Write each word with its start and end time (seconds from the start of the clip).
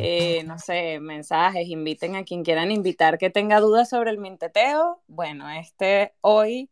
Eh, 0.00 0.44
no 0.44 0.58
sé, 0.60 1.00
mensajes, 1.00 1.66
inviten 1.68 2.14
a 2.14 2.24
quien 2.24 2.44
quieran 2.44 2.70
invitar 2.70 3.18
que 3.18 3.30
tenga 3.30 3.58
dudas 3.60 3.88
sobre 3.88 4.10
el 4.10 4.18
minteteo. 4.18 5.02
Bueno, 5.08 5.50
este 5.50 6.12
hoy 6.20 6.70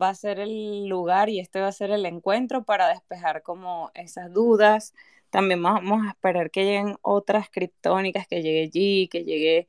va 0.00 0.10
a 0.10 0.14
ser 0.14 0.38
el 0.40 0.86
lugar 0.86 1.28
y 1.30 1.40
este 1.40 1.60
va 1.60 1.68
a 1.68 1.72
ser 1.72 1.90
el 1.90 2.04
encuentro 2.06 2.64
para 2.64 2.88
despejar 2.88 3.42
como 3.42 3.90
esas 3.94 4.32
dudas. 4.32 4.94
También 5.30 5.62
vamos 5.62 6.06
a 6.06 6.10
esperar 6.10 6.50
que 6.50 6.64
lleguen 6.64 6.96
otras 7.02 7.48
criptónicas, 7.50 8.26
que 8.28 8.42
llegue 8.42 8.70
G, 8.70 9.08
que 9.10 9.24
llegue 9.24 9.68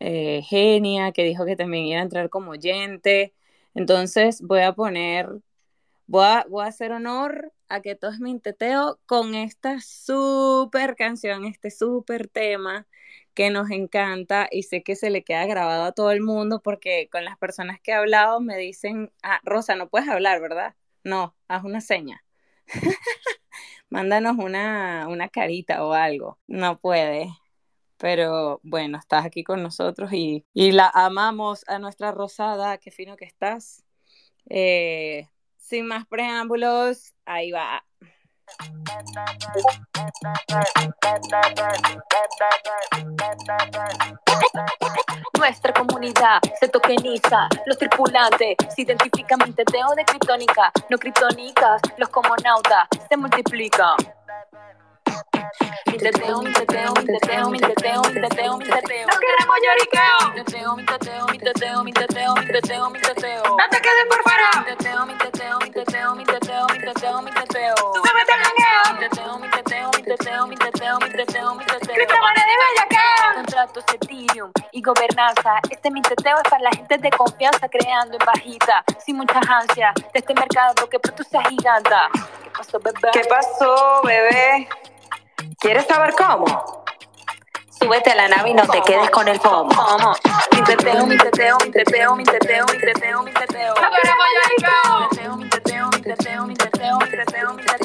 eh, 0.00 0.42
Genia, 0.44 1.12
que 1.12 1.24
dijo 1.24 1.44
que 1.46 1.56
también 1.56 1.86
iba 1.86 2.00
a 2.00 2.02
entrar 2.02 2.30
como 2.30 2.52
oyente. 2.52 3.34
Entonces 3.74 4.42
voy 4.42 4.60
a 4.62 4.74
poner, 4.74 5.28
voy 6.06 6.24
a, 6.24 6.46
voy 6.48 6.64
a 6.64 6.68
hacer 6.68 6.92
honor 6.92 7.52
a 7.68 7.80
que 7.80 7.96
todo 7.96 8.10
es 8.10 8.20
minteteo 8.20 9.00
con 9.06 9.34
esta 9.34 9.80
súper 9.80 10.96
canción, 10.96 11.44
este 11.44 11.70
súper 11.70 12.28
tema 12.28 12.86
que 13.34 13.50
nos 13.50 13.70
encanta 13.70 14.48
y 14.50 14.62
sé 14.64 14.82
que 14.82 14.96
se 14.96 15.10
le 15.10 15.22
queda 15.24 15.46
grabado 15.46 15.84
a 15.84 15.92
todo 15.92 16.10
el 16.10 16.22
mundo 16.22 16.62
porque 16.62 17.08
con 17.12 17.24
las 17.24 17.36
personas 17.38 17.80
que 17.80 17.90
he 17.92 17.94
hablado 17.94 18.40
me 18.40 18.56
dicen, 18.56 19.12
ah, 19.22 19.40
Rosa, 19.44 19.76
no 19.76 19.88
puedes 19.88 20.08
hablar, 20.08 20.40
¿verdad? 20.40 20.74
No, 21.04 21.36
haz 21.48 21.64
una 21.64 21.80
seña. 21.80 22.24
Mándanos 23.90 24.36
una, 24.38 25.06
una 25.08 25.28
carita 25.28 25.84
o 25.84 25.92
algo. 25.92 26.38
No 26.46 26.78
puede. 26.80 27.28
Pero 27.98 28.60
bueno, 28.62 28.98
estás 28.98 29.24
aquí 29.26 29.44
con 29.44 29.62
nosotros 29.62 30.12
y, 30.12 30.46
y 30.54 30.72
la 30.72 30.90
amamos 30.94 31.64
a 31.68 31.78
nuestra 31.78 32.12
Rosada, 32.12 32.78
qué 32.78 32.90
fino 32.90 33.16
que 33.16 33.24
estás. 33.26 33.84
Eh, 34.50 35.28
sin 35.66 35.86
más 35.86 36.06
preámbulos, 36.06 37.12
ahí 37.24 37.50
va. 37.50 37.84
Nuestra 45.36 45.72
comunidad 45.72 46.40
se 46.60 46.68
tokeniza, 46.68 47.48
los 47.66 47.76
tripulantes 47.78 48.56
se 48.74 48.82
identifican 48.82 49.40
teteo 49.54 49.88
de 49.96 50.04
criptónica, 50.04 50.72
no 50.88 50.98
criptónicas, 50.98 51.82
los 51.98 52.08
comonautas 52.10 52.88
se 53.08 53.16
multiplican. 53.16 53.96
Mi 55.86 55.98
teteo, 55.98 56.42
mi 56.42 56.52
teteo, 56.52 56.92
mi 56.92 57.06
teteo, 57.06 57.50
mi 57.50 57.58
teteo, 57.58 58.02
mi 58.02 58.20
teteo, 58.20 58.56
mi 58.58 58.64
teteo. 58.64 59.06
No 59.06 59.16
queremos 59.18 59.56
lloriqueo. 59.64 60.18
Mi 60.34 60.44
teteo, 60.44 60.76
mi 60.76 60.84
teteo, 60.84 61.26
mi 61.26 61.38
teteo, 61.38 61.84
mi 61.84 61.92
teteo, 61.92 62.34
mi 62.34 62.46
teteo, 62.52 62.90
mi 62.90 63.00
teteo. 63.00 63.42
No 63.42 63.68
te 63.70 63.80
quedes 63.80 64.06
por 64.10 64.22
fuera. 64.22 64.50
Mi 64.58 64.76
teteo, 64.76 65.06
mi 65.06 65.14
teteo, 65.14 65.58
mi 65.60 65.70
teteo, 65.70 66.14
mi 66.14 66.24
teteo, 66.24 66.66
mi 66.66 66.80
teteo, 66.80 67.22
mi 67.22 67.30
teteo. 67.30 67.74
Súbete 67.76 68.32
al 68.32 68.42
jangueo. 68.44 68.82
Mi 68.92 68.98
teteo, 69.08 69.38
mi 69.38 69.48
teteo, 69.48 69.90
mi 69.90 70.02
teteo, 70.04 70.46
mi 70.46 70.56
teteo, 70.56 70.98
mi 71.00 71.10
teteo, 71.12 71.54
mi 71.54 71.64
teteo. 71.64 71.94
Criptomoneda 71.94 72.52
y 72.52 72.58
bellaqueo. 72.62 73.34
Contratos 73.34 73.84
Ethereum 73.94 74.52
y 74.72 74.82
gobernanza. 74.82 75.60
Este 75.70 75.90
mi 75.90 76.02
teteo 76.02 76.36
es 76.36 76.50
para 76.50 76.62
la 76.62 76.70
gente 76.70 76.98
de 76.98 77.10
confianza 77.10 77.68
creando 77.68 78.18
en 78.18 78.26
bajita, 78.26 78.84
sin 79.04 79.16
muchas 79.16 79.48
ansias 79.48 79.94
de 79.94 80.18
este 80.18 80.34
mercado 80.34 80.86
que 80.90 80.98
pronto 80.98 81.22
se 81.24 81.38
agiganta. 81.38 82.08
¿Qué 82.44 82.50
pasó, 82.50 82.78
bebé? 82.80 83.10
¿Qué 83.12 83.24
pasó, 83.28 84.02
bebé? 84.04 84.68
¿Quieres 85.60 85.86
saber 85.86 86.14
cómo? 86.16 86.84
Súbete 87.78 88.10
a 88.10 88.14
la 88.14 88.28
nave 88.28 88.50
y 88.50 88.54
no 88.54 88.66
te 88.66 88.80
quedes 88.82 89.10
con 89.10 89.28
el. 89.28 89.38
¿Cómo? 89.40 89.68
Mi 90.52 90.62
teteo, 90.64 91.06
mi 91.06 91.16
teteo, 91.16 91.58
mi 91.64 91.70
teteo, 91.70 92.16
mi 92.16 92.24
teteo, 92.24 92.66
mi 92.66 92.78
teteo, 92.78 93.22
mi 93.22 93.32
teteo. 93.32 93.74
Mi 93.74 95.00
teteo, 95.10 95.36
mi 95.36 95.48
teteo, 95.48 95.86
mi 95.90 96.08
teteo, 96.08 96.46
mi 96.46 96.54
teteo, 96.54 96.98
mi 96.98 97.06
teteo, 97.06 97.52
mi 97.52 97.62
teteo. 97.62 97.75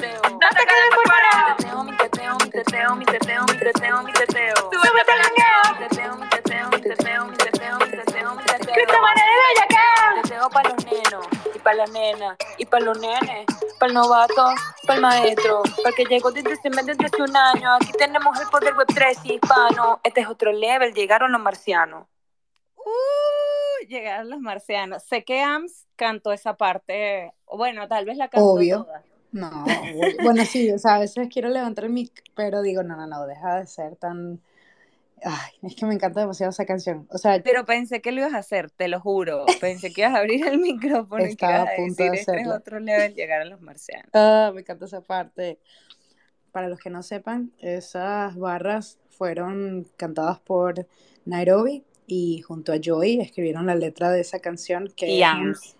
Nenas 11.89 12.37
y 12.57 12.65
para 12.65 12.85
los 12.85 12.99
nenes, 12.99 13.45
para 13.79 13.89
el 13.89 13.93
novato, 13.93 14.47
para 14.85 14.95
el 14.95 15.01
maestro, 15.01 15.63
para 15.83 15.95
que 15.95 16.05
llegó 16.05 16.31
desde 16.31 16.53
hace 16.53 16.69
desde 16.69 17.05
hace 17.05 17.21
un 17.21 17.35
año. 17.35 17.75
Aquí 17.75 17.91
tenemos 17.97 18.39
el 18.39 18.47
poder 18.47 18.75
web 18.75 18.87
3 18.93 19.17
y 19.23 19.33
hispano. 19.33 19.99
Este 20.03 20.21
es 20.21 20.27
otro 20.27 20.51
level, 20.51 20.93
llegaron 20.93 21.31
los 21.31 21.41
marcianos. 21.41 22.07
Uh, 22.75 23.87
llegaron 23.87 24.29
los 24.29 24.39
marcianos. 24.39 25.03
Sé 25.03 25.23
que 25.23 25.41
AMS 25.41 25.87
cantó 25.95 26.31
esa 26.31 26.55
parte, 26.55 27.33
bueno, 27.45 27.87
tal 27.87 28.05
vez 28.05 28.17
la 28.17 28.27
cantó 28.27 28.53
Obvio. 28.53 28.83
toda. 28.83 29.03
No, 29.31 29.65
bueno, 30.23 30.43
sí, 30.45 30.71
o 30.71 30.77
sea, 30.77 30.95
a 30.95 30.99
veces 30.99 31.29
quiero 31.31 31.49
levantar 31.49 31.85
el 31.85 31.91
mic, 31.91 32.23
pero 32.35 32.61
digo, 32.61 32.83
no, 32.83 32.97
no, 32.97 33.07
no, 33.07 33.25
deja 33.25 33.59
de 33.59 33.67
ser 33.67 33.95
tan... 33.95 34.41
Ay, 35.23 35.51
es 35.61 35.75
que 35.75 35.85
me 35.85 35.93
encanta 35.93 36.21
demasiado 36.21 36.49
esa 36.49 36.65
canción. 36.65 37.07
O 37.11 37.17
sea, 37.17 37.41
Pero 37.43 37.65
pensé 37.65 38.01
que 38.01 38.11
lo 38.11 38.21
ibas 38.21 38.33
a 38.33 38.39
hacer, 38.39 38.71
te 38.71 38.87
lo 38.87 38.99
juro. 38.99 39.45
Pensé 39.59 39.93
que 39.93 40.01
ibas 40.01 40.15
a 40.15 40.19
abrir 40.19 40.45
el 40.47 40.57
micrófono 40.59 41.25
y 41.25 41.35
que 41.35 41.45
ibas 41.45 41.67
a 41.67 41.73
a 41.73 41.75
punto 41.75 42.03
decir, 42.03 42.11
de 42.11 42.17
este 42.17 42.31
es 42.31 42.37
hacerlo. 42.37 42.55
otro 42.55 42.79
level, 42.79 43.13
llegaron 43.13 43.49
los 43.49 43.61
marcianos. 43.61 44.09
ah, 44.13 44.51
me 44.53 44.61
encanta 44.61 44.85
esa 44.85 45.01
parte. 45.01 45.59
Para 46.51 46.67
los 46.67 46.79
que 46.79 46.89
no 46.89 47.01
sepan, 47.03 47.51
esas 47.59 48.35
barras 48.35 48.99
fueron 49.09 49.87
cantadas 49.95 50.39
por 50.39 50.87
Nairobi 51.23 51.85
y 52.07 52.41
junto 52.41 52.73
a 52.73 52.77
Joy 52.77 53.21
escribieron 53.21 53.67
la 53.67 53.75
letra 53.75 54.09
de 54.11 54.19
esa 54.21 54.39
canción 54.39 54.91
que 54.97 55.07
Y 55.07 55.21
es 55.23 55.77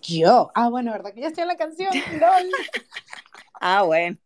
yo. 0.00 0.50
Ah, 0.54 0.70
bueno, 0.70 0.92
¿verdad 0.92 1.12
que 1.12 1.20
ya 1.20 1.26
estoy 1.26 1.42
en 1.42 1.48
la 1.48 1.56
canción? 1.56 1.90
LOL. 2.20 2.50
Ah, 3.60 3.82
bueno. 3.82 4.16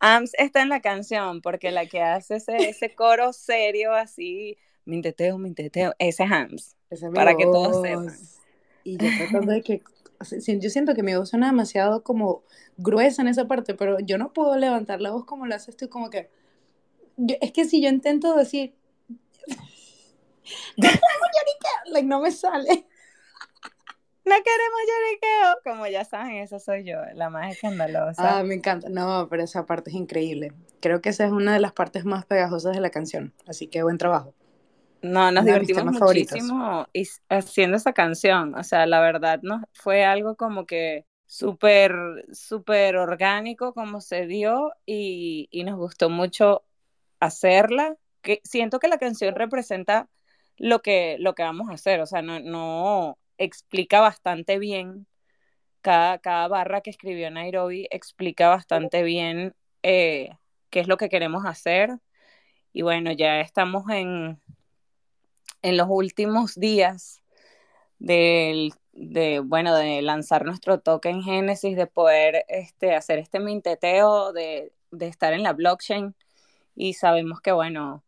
AMS 0.00 0.32
está 0.38 0.62
en 0.62 0.68
la 0.68 0.80
canción 0.80 1.40
porque 1.40 1.70
la 1.70 1.86
que 1.86 2.02
hace 2.02 2.36
ese, 2.36 2.68
ese 2.68 2.94
coro 2.94 3.32
serio 3.32 3.94
así, 3.94 4.56
minteteo, 4.84 5.38
minteteo, 5.38 5.94
ese 5.98 6.24
es 6.24 6.30
AMS. 6.32 6.76
Esa 6.90 7.06
es 7.06 7.12
mi 7.12 7.16
Para 7.16 7.36
que 7.36 7.44
todos 7.46 7.80
sepan. 7.82 8.16
Y 8.84 8.96
yo 8.98 9.08
tratando 9.16 9.52
de 9.52 9.62
que, 9.62 9.82
yo 10.60 10.70
siento 10.70 10.94
que 10.94 11.02
mi 11.02 11.14
voz 11.16 11.30
suena 11.30 11.46
demasiado 11.48 12.02
como 12.04 12.44
gruesa 12.76 13.22
en 13.22 13.28
esa 13.28 13.48
parte, 13.48 13.74
pero 13.74 13.98
yo 13.98 14.16
no 14.18 14.32
puedo 14.32 14.56
levantar 14.56 15.00
la 15.00 15.10
voz 15.10 15.24
como 15.24 15.46
lo 15.46 15.54
haces 15.54 15.76
tú, 15.76 15.88
como 15.88 16.08
que, 16.10 16.30
yo- 17.16 17.36
es 17.40 17.50
que 17.52 17.64
si 17.64 17.82
yo 17.82 17.88
intento 17.88 18.36
decir, 18.36 18.74
like, 21.86 22.06
no 22.06 22.20
me 22.20 22.30
sale. 22.30 22.86
No 24.26 24.34
queremos 24.42 24.80
lloriqueo. 24.88 25.58
Como 25.62 25.86
ya 25.86 26.04
saben, 26.04 26.38
esa 26.38 26.58
soy 26.58 26.82
yo, 26.82 26.98
la 27.14 27.30
más 27.30 27.52
escandalosa. 27.52 28.38
Ah, 28.38 28.42
me 28.42 28.54
encanta. 28.54 28.88
No, 28.88 29.28
pero 29.30 29.44
esa 29.44 29.66
parte 29.66 29.90
es 29.90 29.96
increíble. 29.96 30.52
Creo 30.80 31.00
que 31.00 31.10
esa 31.10 31.24
es 31.24 31.30
una 31.30 31.52
de 31.54 31.60
las 31.60 31.72
partes 31.72 32.04
más 32.04 32.26
pegajosas 32.26 32.74
de 32.74 32.80
la 32.80 32.90
canción, 32.90 33.32
así 33.46 33.68
que 33.68 33.84
buen 33.84 33.98
trabajo. 33.98 34.34
No, 35.00 35.30
nos 35.30 35.44
divertimos 35.44 36.00
muchísimo 36.00 36.88
haciendo 37.28 37.76
esa 37.76 37.92
canción. 37.92 38.56
O 38.56 38.64
sea, 38.64 38.86
la 38.86 39.00
verdad, 39.00 39.38
no 39.42 39.62
fue 39.72 40.04
algo 40.04 40.34
como 40.34 40.66
que 40.66 41.06
súper, 41.26 41.94
súper 42.32 42.96
orgánico 42.96 43.74
como 43.74 44.00
se 44.00 44.26
dio 44.26 44.72
y, 44.84 45.46
y 45.52 45.62
nos 45.62 45.76
gustó 45.76 46.10
mucho 46.10 46.64
hacerla. 47.20 47.96
Que 48.22 48.40
siento 48.42 48.80
que 48.80 48.88
la 48.88 48.98
canción 48.98 49.36
representa 49.36 50.08
lo 50.56 50.82
que, 50.82 51.16
lo 51.20 51.36
que 51.36 51.44
vamos 51.44 51.70
a 51.70 51.74
hacer. 51.74 52.00
O 52.00 52.06
sea, 52.06 52.22
no, 52.22 52.40
no 52.40 53.18
explica 53.38 54.00
bastante 54.00 54.58
bien. 54.58 55.06
Cada, 55.80 56.18
cada 56.18 56.48
barra 56.48 56.80
que 56.80 56.90
escribió 56.90 57.30
Nairobi 57.30 57.86
explica 57.90 58.48
bastante 58.48 59.02
bien 59.02 59.54
eh, 59.82 60.30
qué 60.70 60.80
es 60.80 60.88
lo 60.88 60.96
que 60.96 61.08
queremos 61.08 61.44
hacer. 61.46 61.98
Y 62.72 62.82
bueno, 62.82 63.12
ya 63.12 63.40
estamos 63.40 63.88
en, 63.90 64.40
en 65.62 65.76
los 65.76 65.86
últimos 65.88 66.54
días 66.56 67.22
del, 67.98 68.72
de, 68.92 69.40
bueno, 69.40 69.74
de 69.76 70.02
lanzar 70.02 70.44
nuestro 70.44 70.80
token 70.80 71.22
Génesis, 71.22 71.76
de 71.76 71.86
poder 71.86 72.44
este, 72.48 72.94
hacer 72.94 73.18
este 73.18 73.40
minteteo, 73.40 74.32
de, 74.32 74.72
de 74.90 75.06
estar 75.06 75.32
en 75.32 75.42
la 75.42 75.52
blockchain. 75.52 76.14
Y 76.74 76.94
sabemos 76.94 77.40
que, 77.40 77.52
bueno, 77.52 78.04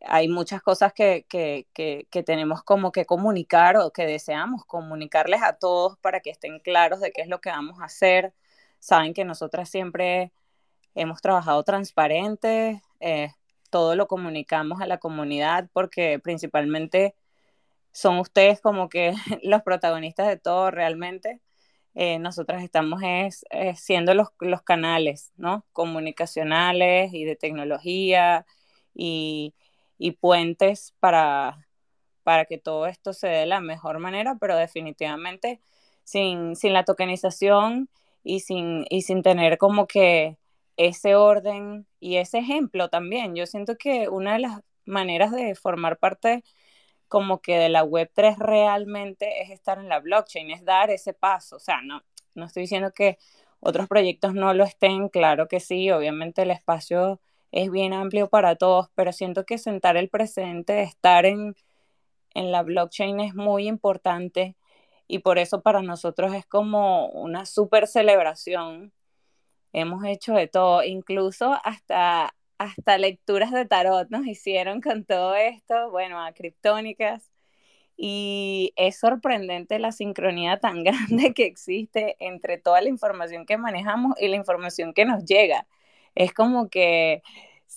hay 0.00 0.28
muchas 0.28 0.62
cosas 0.62 0.92
que, 0.92 1.26
que, 1.28 1.66
que, 1.72 2.06
que 2.10 2.22
tenemos 2.22 2.62
como 2.62 2.92
que 2.92 3.06
comunicar 3.06 3.76
o 3.76 3.92
que 3.92 4.06
deseamos 4.06 4.64
comunicarles 4.64 5.42
a 5.42 5.54
todos 5.54 5.98
para 5.98 6.20
que 6.20 6.30
estén 6.30 6.60
claros 6.60 7.00
de 7.00 7.12
qué 7.12 7.22
es 7.22 7.28
lo 7.28 7.40
que 7.40 7.50
vamos 7.50 7.80
a 7.80 7.84
hacer. 7.84 8.34
Saben 8.78 9.14
que 9.14 9.24
nosotras 9.24 9.68
siempre 9.68 10.32
hemos 10.94 11.20
trabajado 11.22 11.62
transparente, 11.64 12.82
eh, 13.00 13.30
todo 13.70 13.96
lo 13.96 14.06
comunicamos 14.08 14.80
a 14.80 14.86
la 14.86 14.98
comunidad 14.98 15.68
porque 15.72 16.18
principalmente 16.18 17.14
son 17.92 18.18
ustedes 18.18 18.60
como 18.60 18.88
que 18.88 19.14
los 19.42 19.62
protagonistas 19.62 20.28
de 20.28 20.36
todo 20.36 20.70
realmente. 20.70 21.40
Eh, 21.94 22.18
nosotras 22.18 22.62
estamos 22.62 23.00
es, 23.02 23.44
es 23.50 23.80
siendo 23.80 24.14
los, 24.14 24.28
los 24.40 24.62
canales, 24.62 25.32
¿no? 25.36 25.64
Comunicacionales 25.72 27.14
y 27.14 27.24
de 27.24 27.36
tecnología 27.36 28.44
y, 28.94 29.54
y 29.98 30.12
puentes 30.12 30.94
para, 31.00 31.66
para 32.22 32.44
que 32.44 32.58
todo 32.58 32.86
esto 32.86 33.12
se 33.12 33.28
dé 33.28 33.38
de 33.40 33.46
la 33.46 33.60
mejor 33.60 33.98
manera, 33.98 34.36
pero 34.40 34.56
definitivamente 34.56 35.60
sin, 36.04 36.56
sin 36.56 36.72
la 36.72 36.84
tokenización 36.84 37.88
y 38.22 38.40
sin, 38.40 38.84
y 38.90 39.02
sin 39.02 39.22
tener 39.22 39.58
como 39.58 39.86
que 39.86 40.38
ese 40.76 41.14
orden 41.16 41.86
y 42.00 42.16
ese 42.16 42.38
ejemplo 42.38 42.88
también. 42.88 43.34
Yo 43.34 43.46
siento 43.46 43.76
que 43.76 44.08
una 44.08 44.34
de 44.34 44.40
las 44.40 44.60
maneras 44.84 45.32
de 45.32 45.54
formar 45.54 45.98
parte 45.98 46.44
como 47.08 47.40
que 47.40 47.56
de 47.58 47.68
la 47.68 47.84
Web3 47.84 48.36
realmente 48.38 49.42
es 49.42 49.50
estar 49.50 49.78
en 49.78 49.88
la 49.88 50.00
blockchain, 50.00 50.50
es 50.50 50.64
dar 50.64 50.90
ese 50.90 51.14
paso. 51.14 51.56
O 51.56 51.60
sea, 51.60 51.80
no, 51.82 52.02
no 52.34 52.46
estoy 52.46 52.62
diciendo 52.62 52.92
que 52.92 53.18
otros 53.60 53.88
proyectos 53.88 54.34
no 54.34 54.52
lo 54.54 54.64
estén, 54.64 55.08
claro 55.08 55.48
que 55.48 55.60
sí, 55.60 55.90
obviamente 55.90 56.42
el 56.42 56.50
espacio 56.50 57.20
es 57.52 57.70
bien 57.70 57.92
amplio 57.92 58.28
para 58.28 58.56
todos, 58.56 58.88
pero 58.94 59.12
siento 59.12 59.44
que 59.44 59.58
sentar 59.58 59.96
el 59.96 60.08
presente, 60.08 60.82
estar 60.82 61.26
en, 61.26 61.56
en 62.34 62.52
la 62.52 62.62
blockchain 62.62 63.20
es 63.20 63.34
muy 63.34 63.68
importante 63.68 64.56
y 65.08 65.20
por 65.20 65.38
eso 65.38 65.62
para 65.62 65.82
nosotros 65.82 66.34
es 66.34 66.46
como 66.46 67.08
una 67.08 67.46
super 67.46 67.86
celebración. 67.86 68.92
Hemos 69.72 70.04
hecho 70.04 70.34
de 70.34 70.48
todo, 70.48 70.82
incluso 70.82 71.56
hasta, 71.64 72.34
hasta 72.58 72.98
lecturas 72.98 73.52
de 73.52 73.66
tarot 73.66 74.08
nos 74.10 74.26
hicieron 74.26 74.80
con 74.80 75.04
todo 75.04 75.34
esto, 75.36 75.90
bueno, 75.90 76.24
a 76.24 76.32
criptónicas. 76.32 77.30
Y 77.96 78.72
es 78.76 78.98
sorprendente 78.98 79.78
la 79.78 79.92
sincronía 79.92 80.58
tan 80.58 80.82
grande 80.84 81.32
que 81.34 81.46
existe 81.46 82.16
entre 82.20 82.58
toda 82.58 82.80
la 82.82 82.88
información 82.88 83.46
que 83.46 83.58
manejamos 83.58 84.14
y 84.20 84.28
la 84.28 84.36
información 84.36 84.92
que 84.92 85.04
nos 85.04 85.24
llega. 85.24 85.66
Es 86.16 86.34
como 86.34 86.68
que 86.68 87.22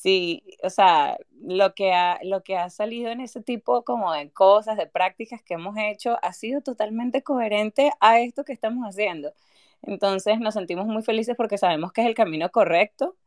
Sí, 0.02 0.44
o 0.64 0.70
sea, 0.70 1.18
lo 1.42 1.74
que, 1.76 1.92
ha, 1.94 2.20
lo 2.24 2.42
que 2.44 2.56
ha 2.58 2.70
salido 2.70 3.12
en 3.12 3.20
ese 3.20 3.42
tipo 3.42 3.84
como 3.84 4.14
de 4.14 4.32
cosas, 4.32 4.78
de 4.78 4.88
prácticas 4.88 5.42
que 5.44 5.56
hemos 5.56 5.76
hecho, 5.78 6.18
ha 6.22 6.32
sido 6.32 6.62
totalmente 6.62 7.22
coherente 7.24 7.92
a 8.00 8.22
esto 8.22 8.46
que 8.46 8.54
estamos 8.54 8.86
haciendo. 8.86 9.34
Entonces 9.82 10.40
nos 10.40 10.54
sentimos 10.56 10.88
muy 10.88 11.04
felices 11.04 11.36
porque 11.38 11.58
sabemos 11.58 11.92
que 11.92 12.02
es 12.02 12.08
el 12.08 12.16
camino 12.16 12.50
correcto. 12.50 13.18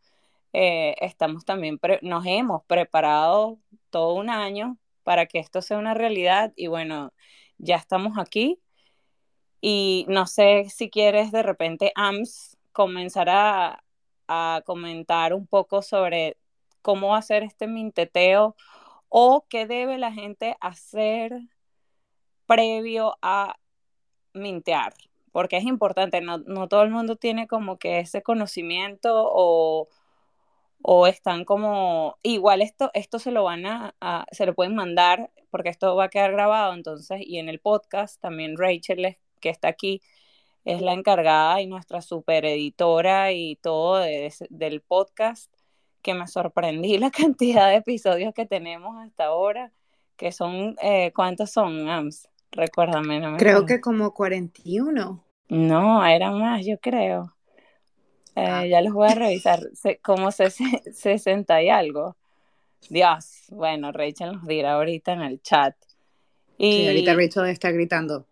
Eh, 0.54 0.96
estamos 1.00 1.44
también, 1.44 1.80
nos 2.02 2.24
hemos 2.26 2.64
preparado 2.64 3.58
todo 3.90 4.14
un 4.14 4.30
año 4.30 4.78
para 5.04 5.26
que 5.26 5.38
esto 5.40 5.62
sea 5.62 5.78
una 5.78 5.94
realidad 5.94 6.52
y 6.56 6.68
bueno, 6.68 7.12
ya 7.58 7.76
estamos 7.76 8.18
aquí. 8.18 8.60
Y 9.60 10.06
no 10.08 10.26
sé 10.26 10.66
si 10.70 10.90
quieres 10.90 11.32
de 11.32 11.42
repente, 11.42 11.92
AMS, 11.96 12.56
comenzar 12.72 13.28
a, 13.30 13.81
a 14.32 14.62
comentar 14.62 15.34
un 15.34 15.46
poco 15.46 15.82
sobre 15.82 16.36
cómo 16.82 17.14
hacer 17.14 17.42
este 17.42 17.66
minteteo 17.66 18.56
o 19.08 19.46
qué 19.48 19.66
debe 19.66 19.98
la 19.98 20.12
gente 20.12 20.56
hacer 20.60 21.38
previo 22.46 23.16
a 23.22 23.56
mintear, 24.34 24.94
porque 25.32 25.56
es 25.56 25.64
importante, 25.64 26.20
no, 26.20 26.68
todo 26.68 26.82
el 26.82 26.90
mundo 26.90 27.16
tiene 27.16 27.46
como 27.46 27.78
que 27.78 28.00
ese 28.00 28.22
conocimiento 28.22 29.10
o, 29.14 29.88
o 30.82 31.06
están 31.06 31.44
como, 31.44 32.18
igual 32.22 32.62
esto, 32.62 32.90
esto 32.94 33.18
se 33.18 33.30
lo 33.30 33.44
van 33.44 33.66
a, 33.66 33.94
se 34.32 34.46
lo 34.46 34.54
pueden 34.54 34.74
mandar 34.74 35.30
porque 35.50 35.68
esto 35.68 35.94
va 35.96 36.04
a 36.04 36.08
quedar 36.08 36.32
grabado, 36.32 36.74
entonces, 36.74 37.20
y 37.22 37.38
en 37.38 37.48
el 37.48 37.60
podcast 37.60 38.20
también 38.20 38.56
Rachel, 38.56 39.18
que 39.40 39.50
está 39.50 39.68
aquí, 39.68 40.00
es 40.64 40.80
la 40.80 40.92
encargada 40.92 41.60
y 41.60 41.66
nuestra 41.66 42.02
super 42.02 42.44
editora 42.44 43.32
y 43.32 43.56
todo 43.56 43.98
del 43.98 44.80
podcast 44.80 45.52
que 46.02 46.14
me 46.14 46.26
sorprendí 46.26 46.98
la 46.98 47.10
cantidad 47.10 47.68
de 47.68 47.76
episodios 47.76 48.34
que 48.34 48.46
tenemos 48.46 48.96
hasta 48.98 49.26
ahora, 49.26 49.72
que 50.16 50.32
son, 50.32 50.76
eh, 50.82 51.12
¿cuántos 51.14 51.50
son, 51.50 51.88
AMS? 51.88 52.28
Recuérdame, 52.50 53.18
no 53.18 53.30
me 53.32 53.38
Creo 53.38 53.64
que 53.64 53.80
como 53.80 54.12
41. 54.12 55.24
No, 55.48 56.06
eran 56.06 56.38
más, 56.38 56.66
yo 56.66 56.78
creo. 56.78 57.34
Eh, 58.36 58.46
ah. 58.46 58.66
Ya 58.66 58.82
los 58.82 58.92
voy 58.92 59.10
a 59.10 59.14
revisar, 59.14 59.60
como 60.02 60.30
60 60.30 61.62
y 61.62 61.68
algo. 61.70 62.16
Dios, 62.90 63.44
bueno, 63.48 63.92
Rachel 63.92 64.32
nos 64.32 64.46
dirá 64.46 64.74
ahorita 64.74 65.12
en 65.12 65.22
el 65.22 65.40
chat. 65.40 65.74
Y 66.58 66.72
sí, 66.72 66.86
ahorita 66.88 67.14
Rachel 67.14 67.46
está 67.46 67.70
gritando, 67.70 68.26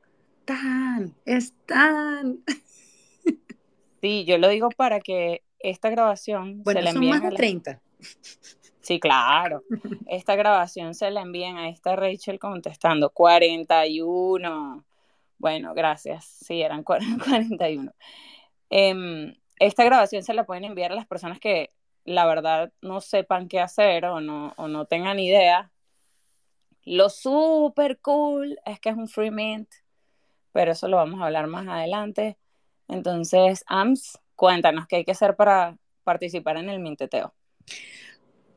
¡Tan! 0.51 1.15
¡Están! 1.25 2.41
Sí, 4.01 4.25
yo 4.25 4.39
lo 4.39 4.49
digo 4.49 4.71
para 4.71 4.99
que 5.01 5.43
esta 5.59 5.91
grabación 5.91 6.63
se 6.65 6.81
la 6.81 6.89
envían 6.89 7.27
a 7.27 7.29
30. 7.29 7.83
Sí, 8.81 8.99
claro. 8.99 9.63
Esta 10.09 10.37
grabación 10.37 10.95
se 10.95 11.11
la 11.11 11.21
envían 11.21 11.59
a 11.59 11.69
esta 11.69 11.97
Rachel 11.97 12.39
contestando 12.39 13.11
41. 13.11 14.87
Bueno, 15.37 15.75
gracias. 15.75 16.25
Sí, 16.25 16.63
eran 16.63 16.83
41. 16.83 17.93
Em, 18.71 19.35
esta 19.59 19.85
grabación 19.85 20.23
se 20.23 20.33
la 20.33 20.47
pueden 20.47 20.65
enviar 20.65 20.93
a 20.93 20.95
las 20.95 21.07
personas 21.07 21.39
que 21.39 21.71
la 22.07 22.25
verdad 22.25 22.73
no 22.81 23.03
sepan 23.03 23.49
qué 23.49 23.61
hacer 23.61 24.07
o 24.07 24.23
no, 24.23 24.55
o 24.57 24.67
no 24.67 24.87
tengan 24.87 25.19
idea. 25.19 25.71
Lo 26.85 27.11
súper 27.11 28.01
cool 28.01 28.59
es 28.65 28.81
que 28.81 28.89
es 28.89 28.97
un 28.97 29.09
free 29.09 29.31
mint, 29.31 29.69
pero 30.53 30.73
eso 30.73 30.89
lo 30.89 30.97
vamos 30.97 31.21
a 31.21 31.27
hablar 31.27 31.47
más 31.47 31.67
adelante. 31.69 32.37
Entonces, 32.89 33.65
AMS, 33.67 34.19
Cuéntanos 34.41 34.87
qué 34.87 34.97
hay 34.97 35.05
que 35.05 35.11
hacer 35.11 35.37
para 35.37 35.77
participar 36.03 36.57
en 36.57 36.71
el 36.71 36.81
minteteo. 36.81 37.35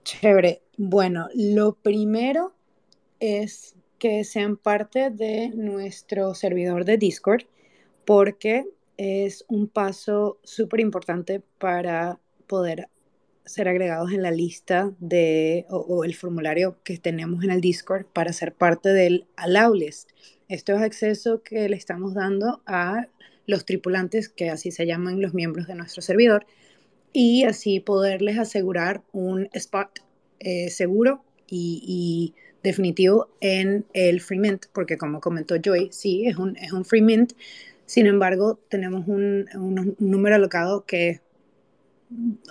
Chévere. 0.06 0.62
Bueno, 0.78 1.28
lo 1.36 1.74
primero 1.74 2.54
es 3.19 3.75
que 4.00 4.24
sean 4.24 4.56
parte 4.56 5.10
de 5.10 5.50
nuestro 5.50 6.36
servidor 6.36 6.86
de 6.86 6.98
Discord 6.98 7.44
porque 8.06 8.63
es 8.95 9.44
un 9.50 9.68
paso 9.68 10.40
súper 10.45 10.80
importante 10.80 11.42
para 11.57 12.18
poder 12.48 12.88
ser 13.44 13.68
agregados 13.68 14.13
en 14.13 14.22
la 14.22 14.31
lista 14.31 14.94
de 15.00 15.66
o, 15.69 16.06
el 16.06 16.16
formulario 16.16 16.78
que 16.86 16.98
tenemos 16.98 17.44
en 17.44 17.51
el 17.51 17.60
Discord 17.60 18.06
para 18.06 18.31
ser 18.31 18.54
parte 18.54 18.88
del 18.94 19.28
Allow 19.36 19.74
List. 19.74 20.12
Esto 20.54 20.76
es 20.76 20.84
acceso 20.84 21.42
que 21.42 21.68
le 21.68 21.76
estamos 21.76 22.14
dando 22.14 22.62
a 22.68 23.08
los 23.48 23.66
tripulantes, 23.66 24.30
que 24.30 24.52
así 24.52 24.70
se 24.70 24.86
llaman 24.86 25.20
los 25.20 25.34
miembros 25.34 25.66
de 25.66 25.74
nuestro 25.74 26.04
servidor, 26.04 26.46
y 27.12 27.46
así 27.46 27.80
poderles 27.80 28.38
asegurar 28.38 29.02
un 29.14 29.50
spot 29.54 30.02
eh, 30.40 30.70
seguro 30.70 31.24
y, 31.48 32.36
definitivo 32.62 33.30
en 33.42 33.86
el 33.94 34.22
free 34.22 34.38
mint, 34.38 34.68
porque 34.74 34.96
como 34.96 35.22
comentó 35.22 35.56
Joy, 35.56 35.90
sí, 35.92 36.28
es 36.28 36.38
un, 36.38 36.56
es 36.58 36.72
un 36.72 36.86
free 36.86 37.02
mint, 37.02 37.34
sin 37.88 38.06
embargo, 38.06 38.60
tenemos 38.70 39.08
un, 39.08 39.50
un, 39.56 39.96
número 39.98 40.36
alocado 40.36 40.86
que 40.86 41.19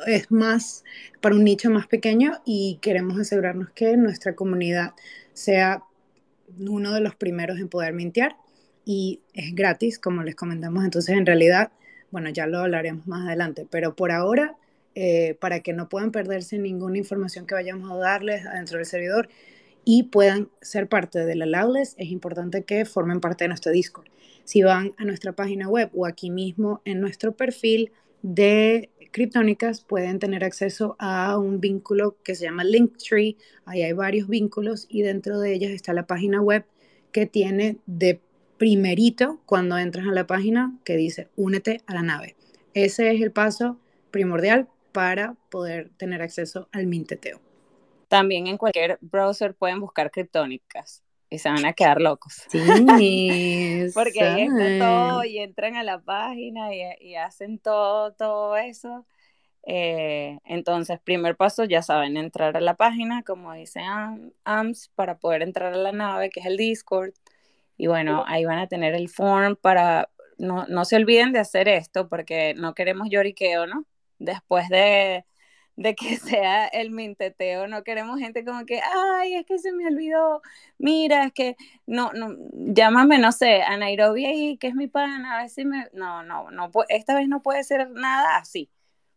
es 0.09 0.31
más 0.33 0.83
para 1.21 1.37
un 1.37 1.45
nicho 1.45 1.71
más 1.71 1.87
pequeño 1.87 2.43
y 2.45 2.81
queremos 2.83 3.17
asegurarnos 3.19 3.71
que 3.71 3.97
nuestra 3.97 4.35
comunidad 4.35 4.91
sea 5.35 5.85
uno 6.59 6.93
de 6.93 7.01
los 7.01 7.15
primeros 7.15 7.59
en 7.59 7.69
poder 7.69 7.93
mintear 7.93 8.37
y 8.85 9.21
es 9.35 9.55
gratis, 9.55 9.99
como 9.99 10.23
les 10.23 10.35
comentamos. 10.35 10.85
Entonces, 10.85 11.17
en 11.17 11.27
realidad, 11.27 11.73
bueno, 12.11 12.31
ya 12.31 12.47
lo 12.47 12.59
hablaremos 12.59 13.07
más 13.07 13.27
adelante, 13.27 13.67
pero 13.71 13.95
por 13.95 14.13
ahora, 14.13 14.57
eh, 14.95 15.37
para 15.41 15.61
que 15.61 15.73
no 15.73 15.89
puedan 15.89 16.13
perderse 16.13 16.59
ninguna 16.59 16.99
información 16.99 17.47
que 17.47 17.55
vayamos 17.55 17.91
a 17.91 17.97
darles 17.97 18.45
dentro 18.45 18.79
del 18.79 18.87
servidor 18.87 19.29
y 19.85 20.05
puedan 20.05 20.49
ser 20.61 20.89
parte 20.89 21.25
de 21.25 21.35
la 21.35 21.47
Lawless, 21.47 21.95
es 21.99 22.11
importante 22.11 22.63
que 22.65 22.85
formen 22.85 23.21
parte 23.21 23.45
de 23.45 23.49
nuestro 23.49 23.73
Discord. 23.73 24.07
Si 24.45 24.63
van 24.63 24.93
a 24.99 25.05
nuestra 25.05 25.33
página 25.33 25.69
web 25.69 25.91
o 25.95 26.07
aquí 26.07 26.31
mismo 26.31 26.83
en 26.85 27.01
nuestro 27.01 27.33
perfil 27.33 27.93
de 28.23 28.91
Criptónicas 29.13 29.83
pueden 29.83 30.19
tener 30.19 30.43
acceso 30.43 30.97
a 30.99 31.37
un 31.37 31.61
vínculo 31.61 32.17
que 32.25 32.35
se 32.35 32.45
llama 32.45 32.65
Linktree. 32.65 33.37
Ahí 33.67 33.83
hay 33.83 33.93
varios 33.93 34.27
vínculos 34.27 34.87
y 34.89 35.03
dentro 35.03 35.39
de 35.39 35.53
ellas 35.53 35.73
está 35.73 35.93
la 35.93 36.07
página 36.07 36.41
web 36.41 36.65
que 37.13 37.27
tiene 37.27 37.77
de 37.85 38.21
primerito 38.57 39.41
cuando 39.45 39.77
entras 39.77 40.07
a 40.07 40.13
la 40.13 40.27
página 40.27 40.79
que 40.85 40.97
dice 40.97 41.29
únete 41.37 41.83
a 41.87 41.95
la 41.95 42.03
nave. 42.03 42.37
Ese 42.73 43.13
es 43.13 43.21
el 43.21 43.33
paso 43.33 43.79
primordial 44.11 44.69
para 44.93 45.37
poder 45.51 45.91
tener 45.99 46.23
acceso 46.23 46.69
al 46.73 46.87
minteteo. 46.87 47.41
También 48.09 48.47
en 48.47 48.57
cualquier 48.57 48.99
browser 49.03 49.55
pueden 49.55 49.81
buscar 49.81 50.11
criptónicas 50.11 51.03
y 51.33 51.39
se 51.39 51.49
van 51.49 51.65
a 51.65 51.73
quedar 51.73 52.01
locos. 52.01 52.45
Sí, 52.49 52.61
porque 53.95 54.21
ahí 54.21 54.43
está 54.43 54.79
todo 54.79 55.25
y 55.25 55.39
entran 55.39 55.77
a 55.77 55.83
la 55.83 55.99
página 55.99 56.75
y, 56.75 57.15
hacen 57.17 57.59
todo, 57.59 58.13
todo 58.13 58.57
eso. 58.59 59.07
Eh, 59.67 60.39
entonces, 60.45 61.01
primer 61.01 61.37
paso, 61.37 61.65
ya 61.65 61.81
saben, 61.81 62.19
entrar 62.19 62.55
a 62.57 62.61
la 62.61 62.75
página, 62.75 63.23
como 63.23 63.55
dice 63.55 63.81
AMS, 64.45 64.91
para 64.95 65.17
poder 65.19 65.41
entrar 65.41 65.73
a 65.73 65.79
la 65.79 65.93
nave, 65.93 66.29
que 66.29 66.41
es 66.41 66.47
el 66.47 66.59
Discord. 66.59 67.13
Y 67.79 67.87
bueno, 67.87 68.25
ahí 68.27 68.45
van 68.45 68.59
a 68.59 68.67
tener 68.67 68.95
el 68.95 69.09
form 69.09 69.57
para, 69.57 70.11
no, 70.37 70.67
no 70.67 70.85
se 70.85 70.97
olviden 70.97 71.33
de 71.33 71.39
hacer 71.39 71.67
esto 71.67 72.11
porque 72.11 72.53
no 72.55 72.75
queremos 72.75 73.09
lloriqueo, 73.09 73.67
¿no? 73.67 73.87
Después 74.19 74.69
de, 74.69 75.25
de 75.77 75.95
que 75.95 76.17
sea 76.19 76.67
el 76.69 76.91
minteteo, 76.91 77.67
no 77.69 77.83
queremos 77.85 78.19
gente 78.21 78.45
como 78.45 78.65
que, 78.67 78.81
ay, 78.81 79.35
es 79.35 79.47
que 79.47 79.59
se 79.59 79.73
me 79.73 79.87
olvidó, 79.87 80.43
mira, 80.79 81.25
es 81.25 81.33
que, 81.33 81.57
no, 81.87 82.13
no, 82.13 82.37
llámame, 82.53 83.19
no 83.19 83.33
sé, 83.33 83.63
a 83.63 83.77
Nairobi 83.77 84.27
ahí, 84.27 84.59
que 84.59 84.69
es 84.69 84.75
mi 84.75 84.89
pana, 84.89 85.37
a 85.37 85.43
ver 85.43 85.51
si 85.51 85.65
me, 85.65 85.89
no, 85.93 86.23
no, 86.23 86.51
no, 86.51 86.71
esta 86.89 87.15
vez 87.15 87.29
no 87.29 87.43
puede 87.43 87.65
ser 87.65 87.91
nada 87.91 88.37
así, 88.39 88.71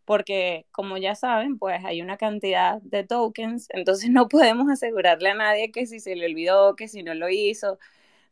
porque 0.05 0.65
como 0.71 0.97
ya 0.97 1.15
saben, 1.15 1.57
pues 1.59 1.83
hay 1.85 2.01
una 2.01 2.17
cantidad 2.17 2.81
de 2.81 3.03
tokens, 3.03 3.67
entonces 3.71 4.09
no 4.11 4.27
podemos 4.29 4.69
asegurarle 4.69 5.29
a 5.31 5.35
nadie 5.35 5.71
que 5.71 5.85
si 5.87 5.99
se 5.99 6.15
le 6.15 6.25
olvidó, 6.27 6.75
que 6.75 6.87
si 6.87 7.03
no 7.03 7.13
lo 7.15 7.29
hizo, 7.29 7.79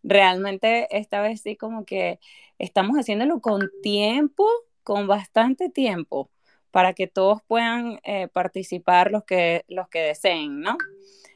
realmente 0.04 0.88
esta 0.98 1.22
vez 1.22 1.42
sí 1.42 1.56
como 1.58 1.86
que 1.86 2.20
estamos 2.60 2.98
haciéndolo 2.98 3.42
con 3.42 3.72
tiempo, 3.82 4.48
con 4.84 5.08
bastante 5.08 5.70
tiempo 5.70 6.30
para 6.74 6.94
que 6.94 7.06
todos 7.06 7.44
puedan 7.44 8.00
eh, 8.04 8.28
participar 8.30 9.12
los 9.12 9.24
que, 9.26 9.64
los 9.68 9.88
que 9.90 10.00
deseen, 10.00 10.62
¿no? 10.62 10.76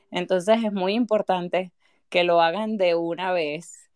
Entonces 0.10 0.64
es 0.64 0.74
muy 0.74 0.96
importante 0.96 1.72
que 2.10 2.24
lo 2.24 2.42
hagan 2.42 2.78
de 2.78 2.96
una 2.96 3.32
vez. 3.34 3.88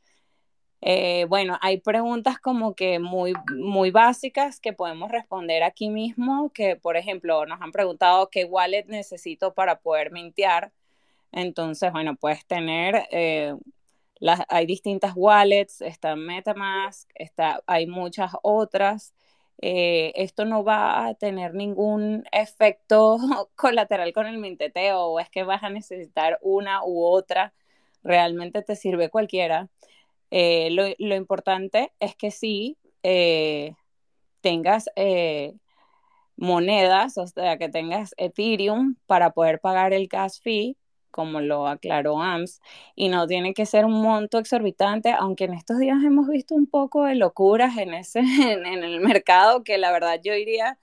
Eh, 0.82 1.26
bueno, 1.30 1.58
hay 1.62 1.80
preguntas 1.80 2.38
como 2.40 2.76
que 2.76 3.00
muy, 3.00 3.34
muy 3.58 3.90
básicas 3.90 4.60
que 4.60 4.72
podemos 4.72 5.10
responder 5.10 5.64
aquí 5.64 5.90
mismo, 5.90 6.52
que 6.54 6.76
por 6.76 6.96
ejemplo 6.96 7.48
nos 7.48 7.60
han 7.60 7.72
preguntado 7.72 8.30
qué 8.30 8.46
wallet 8.46 8.86
necesito 8.86 9.56
para 9.56 9.80
poder 9.80 10.12
mintear. 10.12 10.72
Entonces, 11.32 11.92
bueno, 11.92 12.16
puedes 12.18 12.46
tener, 12.46 13.08
eh, 13.10 13.56
hay 14.48 14.68
distintas 14.68 15.14
wallets, 15.16 15.82
está 15.82 16.16
Metamask, 16.16 17.10
está, 17.16 17.64
hay 17.66 17.88
muchas 17.88 18.32
otras. 18.44 19.16
Eh, 19.62 20.12
esto 20.16 20.46
no 20.46 20.64
va 20.64 21.06
a 21.06 21.14
tener 21.14 21.54
ningún 21.54 22.26
efecto 22.32 23.18
colateral 23.56 24.12
con 24.14 24.26
el 24.28 24.40
minteteo 24.40 25.00
o 25.02 25.20
es 25.20 25.30
que 25.30 25.44
vas 25.44 25.64
a 25.64 25.70
necesitar 25.70 26.40
una 26.42 26.84
u 26.84 27.04
otra, 27.04 27.54
realmente 28.04 28.64
te 28.64 28.76
sirve 28.76 29.10
cualquiera. 29.10 29.70
Eh, 30.32 30.70
lo, 30.72 31.16
importante 31.16 31.92
es 32.00 32.16
que 32.16 32.32
sí 32.32 32.78
eh, 33.04 33.76
tengas 34.42 34.90
monedas, 36.36 37.18
o 37.18 37.28
sea, 37.28 37.58
que 37.58 37.70
tengas 37.70 38.14
Ethereum 38.18 38.96
para 39.06 39.32
poder 39.32 39.60
pagar 39.60 39.94
el 39.94 40.08
gas 40.08 40.40
fee 40.42 40.76
como 41.12 41.42
lo 41.42 41.68
aclaró 41.68 42.22
AMS, 42.22 42.62
y 42.96 43.10
no 43.10 43.28
tiene 43.28 43.54
que 43.54 43.66
ser 43.66 43.86
un 43.86 44.02
monto 44.02 44.40
exorbitante, 44.40 45.12
aunque 45.12 45.46
en 45.46 45.54
estos 45.54 45.78
días 45.80 45.98
hemos 46.04 46.28
visto 46.28 46.56
un 46.56 46.68
poco 46.68 47.06
de 47.06 47.16
locuras 47.16 47.78
en, 47.78 47.94
ese, 47.94 48.20
en, 48.66 48.66
el 48.84 49.02
mercado, 49.02 49.64
que 49.64 49.78
la 49.78 49.92
verdad 49.92 50.20
yo 50.24 50.34
diría 50.34 50.80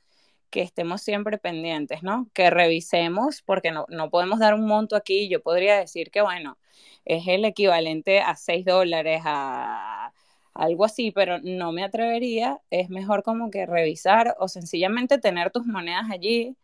que 0.50 0.62
estemos 0.62 1.02
siempre 1.02 1.38
pendientes, 1.38 2.02
¿no? 2.02 2.28
Que 2.35 2.50
revisemos, 2.50 3.42
porque 3.42 3.70
no, 3.73 3.87
no 3.88 4.11
podemos 4.11 4.38
dar 4.38 4.54
un 4.54 4.66
monto 4.66 4.97
aquí, 4.97 5.28
yo 5.28 5.42
podría 5.42 5.78
decir 5.78 6.11
que, 6.11 6.23
bueno, 6.23 6.58
es 7.04 7.26
el 7.28 7.44
equivalente 7.44 8.20
a 8.20 8.37
6 8.37 8.64
dólares, 8.64 9.23
a 9.25 10.12
algo 10.58 10.85
así, 10.85 11.12
pero 11.12 11.38
no 11.40 11.73
me 11.73 11.85
atrevería, 11.85 12.61
es 12.70 12.90
mejor 12.90 13.23
como 13.23 13.50
que 13.50 13.66
revisar 13.66 14.37
o 14.40 14.49
sencillamente 14.49 15.18
tener 15.18 15.50
tus 15.50 15.66
monedas 15.66 16.11
allí, 16.11 16.56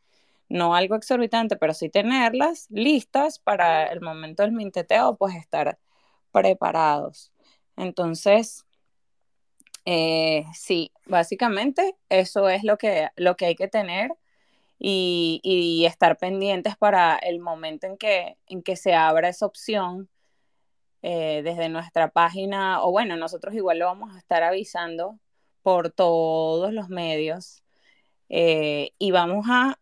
no 0.48 0.74
algo 0.74 0.96
exorbitante, 0.96 1.56
pero 1.56 1.74
sí 1.74 1.88
tenerlas 1.88 2.66
listas 2.70 3.38
para 3.38 3.86
el 3.86 4.00
momento 4.00 4.42
del 4.42 4.52
minteteo, 4.52 5.16
pues 5.16 5.34
estar 5.36 5.78
preparados. 6.32 7.32
Entonces, 7.76 8.64
eh, 9.84 10.44
sí, 10.54 10.92
básicamente 11.06 11.96
eso 12.08 12.48
es 12.48 12.64
lo 12.64 12.78
que, 12.78 13.08
lo 13.16 13.36
que 13.36 13.46
hay 13.46 13.54
que 13.54 13.68
tener 13.68 14.12
y, 14.78 15.84
estar 15.86 16.18
pendientes 16.18 16.76
para 16.76 17.16
el 17.16 17.40
momento 17.40 17.86
en 17.86 17.96
que, 17.96 18.38
en 18.46 18.62
que 18.62 18.76
se 18.76 18.94
abra 18.94 19.28
esa 19.28 19.46
opción 19.46 20.08
eh, 21.02 21.42
desde 21.44 21.68
nuestra 21.68 22.10
página, 22.10 22.82
o 22.82 22.90
bueno, 22.90 23.16
nosotros 23.16 23.54
igual 23.54 23.78
lo 23.78 23.86
vamos 23.86 24.14
a 24.14 24.18
estar 24.18 24.42
avisando 24.42 25.18
por 25.62 25.90
todos 25.90 26.72
los 26.72 26.88
medios 26.88 27.62
eh, 28.28 28.92
y 28.98 29.10
vamos 29.10 29.46
a 29.50 29.78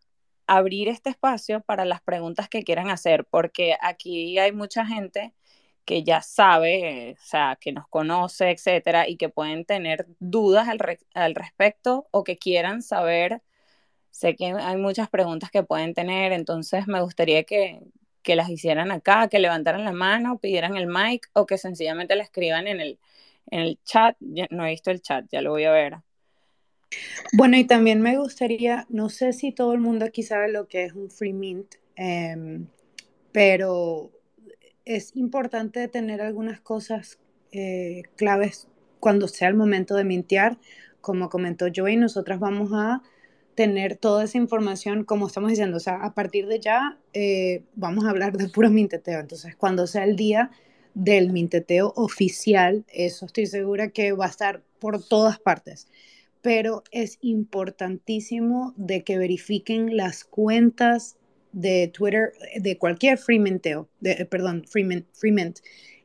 abrir 0.47 0.89
este 0.89 1.09
espacio 1.09 1.61
para 1.61 1.85
las 1.85 2.01
preguntas 2.01 2.49
que 2.49 2.63
quieran 2.63 2.89
hacer, 2.89 3.25
porque 3.25 3.77
aquí 3.81 4.37
hay 4.39 4.51
mucha 4.51 4.85
gente 4.85 5.33
que 5.85 6.03
ya 6.03 6.21
sabe, 6.21 7.17
o 7.21 7.25
sea, 7.25 7.57
que 7.59 7.71
nos 7.73 7.87
conoce, 7.87 8.51
etcétera, 8.51 9.07
y 9.07 9.17
que 9.17 9.29
pueden 9.29 9.65
tener 9.65 10.07
dudas 10.19 10.67
al, 10.69 11.35
respecto 11.35 12.07
o 12.11 12.23
que 12.23 12.37
quieran 12.37 12.81
saber. 12.81 13.41
Sé 14.11 14.35
que 14.35 14.47
hay 14.47 14.77
muchas 14.77 15.09
preguntas 15.09 15.51
que 15.51 15.63
pueden 15.63 15.93
tener, 15.93 16.33
entonces 16.33 16.87
me 16.87 17.01
gustaría 17.01 17.43
que, 17.43 17.81
que 18.23 18.35
las 18.35 18.49
hicieran 18.49 18.91
acá, 18.91 19.27
que 19.29 19.39
levantaran 19.39 19.85
la 19.85 19.93
mano, 19.93 20.39
pidieran 20.39 20.77
el 20.77 20.87
mic 20.87 21.29
o 21.33 21.45
que 21.45 21.57
sencillamente 21.57 22.15
la 22.15 22.23
escriban 22.23 22.67
en 22.67 22.81
el, 22.81 22.99
en 23.51 23.61
el 23.61 23.79
chat. 23.83 24.17
no 24.19 24.65
he 24.65 24.71
visto 24.71 24.91
el 24.91 25.01
chat, 25.01 25.25
ya 25.31 25.41
lo 25.41 25.51
voy 25.51 25.65
a 25.65 25.71
ver. 25.71 25.97
Bueno, 27.35 27.57
y 27.57 27.63
también 27.63 28.01
me 28.01 28.17
gustaría, 28.17 28.85
no 28.89 29.09
sé 29.09 29.33
si 29.33 29.51
todo 29.51 29.73
el 29.73 29.79
mundo 29.79 30.05
aquí 30.05 30.21
sabe 30.23 30.51
lo 30.51 30.67
que 30.67 30.85
es 30.85 30.93
un 30.93 31.09
free 31.09 31.33
mint, 31.33 31.75
em, 31.95 32.67
pero 33.31 34.11
es 34.85 35.15
importante 35.15 35.87
tener 35.87 36.21
algunas 36.21 36.61
cosas 36.61 37.19
eh, 37.51 38.03
claves 38.15 38.67
cuando 38.99 39.27
sea 39.27 39.47
el 39.47 39.55
momento 39.55 39.95
de 39.95 40.03
mintear. 40.03 40.57
Como 41.01 41.29
comentó 41.29 41.65
Joey, 41.75 41.97
nosotras 41.97 42.39
vamos 42.39 42.71
a 42.73 43.01
tener 43.55 43.97
toda 43.97 44.23
esa 44.25 44.37
información, 44.37 45.03
como 45.03 45.27
estamos 45.27 45.49
diciendo, 45.49 45.77
o 45.77 45.79
sea, 45.79 45.95
a 45.95 46.13
partir 46.13 46.47
de 46.47 46.59
ya 46.59 46.97
eh, 47.13 47.63
vamos 47.75 48.05
a 48.05 48.09
hablar 48.09 48.37
de 48.37 48.49
puro 48.49 48.69
minteteo. 48.69 49.19
Entonces, 49.19 49.55
cuando 49.55 49.87
sea 49.87 50.03
el 50.03 50.15
día 50.15 50.51
del 50.93 51.31
minteteo 51.31 51.93
oficial, 51.95 52.85
eso 52.89 53.25
estoy 53.25 53.47
segura 53.47 53.89
que 53.89 54.11
va 54.11 54.25
a 54.25 54.29
estar 54.29 54.61
por 54.79 55.03
todas 55.03 55.39
partes 55.39 55.87
pero 56.43 56.83
es 56.91 57.17
importantísimo 57.21 58.73
de 58.75 59.03
que 59.03 59.17
verifiquen 59.17 59.95
las 59.95 60.25
cuentas 60.25 61.15
de 61.53 61.87
Twitter 61.87 62.33
de 62.59 62.77
cualquier 62.77 63.17
Freementeo, 63.17 63.87
de, 64.01 64.11
eh, 64.11 64.25
perdón, 64.25 64.65
Freement, 64.67 65.59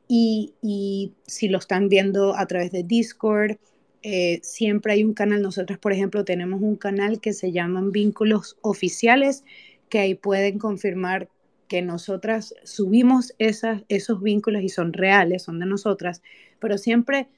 y, 0.07 0.54
y, 0.62 1.12
si 1.26 1.49
lo 1.49 1.59
están 1.59 1.88
viendo 1.88 2.37
a 2.37 2.47
través 2.47 2.71
de 2.71 2.85
Discord, 2.85 3.57
eh, 4.02 4.38
siempre 4.45 4.92
hay 4.92 5.02
un 5.02 5.12
canal, 5.12 5.42
nosotros 5.42 5.76
por 5.78 5.92
ejemplo 5.92 6.25
tenemos 6.25 6.62
un 6.62 6.76
canal 6.76 7.21
que 7.21 7.33
se 7.33 7.50
llaman 7.50 7.90
vínculos 7.90 8.57
oficiales, 8.62 9.45
que 9.88 9.99
ahí 9.99 10.14
pueden 10.14 10.61
confirmar 10.61 11.28
que 11.66 11.83
nosotras 11.83 12.54
subimos 12.62 13.35
esas, 13.38 13.83
esos 13.88 14.23
vínculos 14.23 14.62
y 14.62 14.68
son 14.68 14.92
reales, 14.92 15.42
son 15.42 15.59
de 15.59 15.66
nosotras, 15.66 16.23
pero 16.61 16.78
siempre 16.78 17.28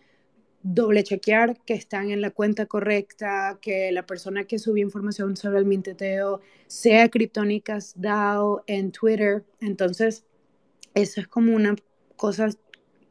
doble 0.62 1.02
chequear 1.05 1.57
que 1.64 1.75
están 1.75 2.11
en 2.11 2.21
la 2.21 2.31
cuenta 2.31 2.67
correcta, 2.67 3.59
que 3.62 3.90
la 3.93 4.07
persona 4.07 4.45
que 4.45 4.59
subió 4.59 4.85
información 4.85 5.37
sobre 5.37 5.59
el 5.59 5.64
minteteo 5.64 6.40
sea 6.67 7.09
Criptónicas 7.09 7.95
DAO 7.97 8.62
en 8.67 8.93
Twitter. 8.93 9.45
Entonces, 9.61 10.25
eso 10.95 11.21
es 11.21 11.29
como 11.29 11.55
una 11.55 11.76
cosa 12.17 12.50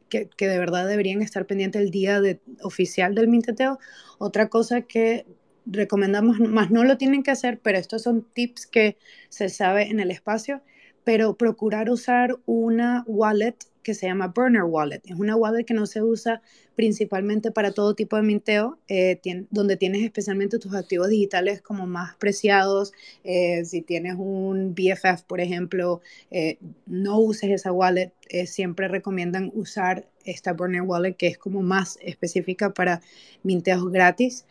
que, 0.10 0.30
que, 0.30 0.48
de 0.48 0.60
verdad 0.60 0.88
deberían 0.88 1.22
estar 1.22 1.46
pendientes 1.46 1.82
el 1.82 1.92
día 1.92 2.22
de, 2.22 2.40
oficial 2.62 3.16
del 3.16 3.28
minteteo. 3.28 3.80
Otra 4.20 4.50
cosa 4.50 4.82
que 4.82 5.26
recomendamos, 5.66 6.40
más 6.40 6.72
no 6.72 6.84
lo 6.84 6.98
tienen 6.98 7.24
que 7.24 7.32
hacer, 7.32 7.60
pero 7.60 7.78
estos 7.78 8.04
son 8.04 8.24
tips 8.34 8.68
que 8.68 8.98
se 9.30 9.50
sabe 9.50 9.90
en 9.90 10.00
el 10.00 10.12
espacio, 10.12 10.62
pero 11.04 11.36
procurar 11.36 11.90
usar 11.90 12.38
una 12.46 13.04
wallet 13.08 13.56
que 13.84 13.94
se 13.94 14.08
llama 14.08 14.28
Burner 14.28 14.64
Wallet. 14.64 15.02
Es 15.06 15.20
una 15.20 15.36
wallet 15.36 15.64
que 15.64 15.74
no 15.74 15.86
se 15.86 16.02
usa 16.02 16.42
principalmente 16.76 17.52
para 17.52 17.72
todo 17.72 17.94
tipo 17.94 18.16
de 18.16 18.24
minteo, 18.24 18.80
eh, 18.88 19.20
donde 19.50 19.78
tienes 19.78 20.04
especialmente 20.04 20.60
tus 20.60 20.74
activos 20.74 21.10
digitales 21.10 21.62
como 21.62 21.88
más 21.88 22.16
preciados. 22.16 22.94
Eh, 23.24 23.66
si 23.66 23.82
tienes 23.82 24.16
un 24.18 24.74
BFF, 24.76 25.24
por 25.28 25.42
ejemplo, 25.42 26.02
eh, 26.32 26.58
no 26.86 27.20
uses 27.20 27.52
esa 27.52 27.72
wallet. 27.72 28.14
siempre 28.46 28.88
recomiendan 28.88 29.52
usar 29.56 30.08
esta 30.24 30.54
Burner 30.54 30.84
Wallet 30.84 31.16
que 31.16 31.28
es 31.28 31.38
como 31.38 31.64
más 31.64 31.98
específica 32.02 32.74
para 32.74 33.02
minteos 33.44 33.92
gratis. 33.92 34.46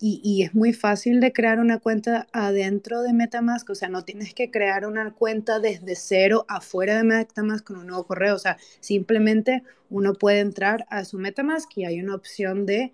Y, 0.00 0.44
es 0.44 0.54
muy 0.54 0.72
fácil 0.72 1.18
de 1.18 1.32
crear 1.32 1.58
una 1.58 1.80
cuenta 1.80 2.28
adentro 2.32 3.02
de 3.02 3.12
Metamask, 3.12 3.68
o 3.68 3.74
sea, 3.74 3.88
no 3.88 4.04
tienes 4.04 4.32
que 4.32 4.48
crear 4.48 4.86
una 4.86 5.12
cuenta 5.12 5.58
desde 5.58 5.96
cero 5.96 6.44
afuera 6.48 6.96
de 6.96 7.02
Metamask 7.02 7.66
con 7.66 7.78
un 7.78 7.88
nuevo 7.88 8.06
correo, 8.06 8.36
o 8.36 8.38
sea, 8.38 8.58
simplemente 8.78 9.64
uno 9.90 10.14
puede 10.14 10.38
entrar 10.38 10.86
a 10.88 11.04
su 11.04 11.18
Metamask 11.18 11.68
y 11.76 11.84
hay 11.84 12.00
una 12.00 12.14
opción 12.14 12.64
de 12.64 12.92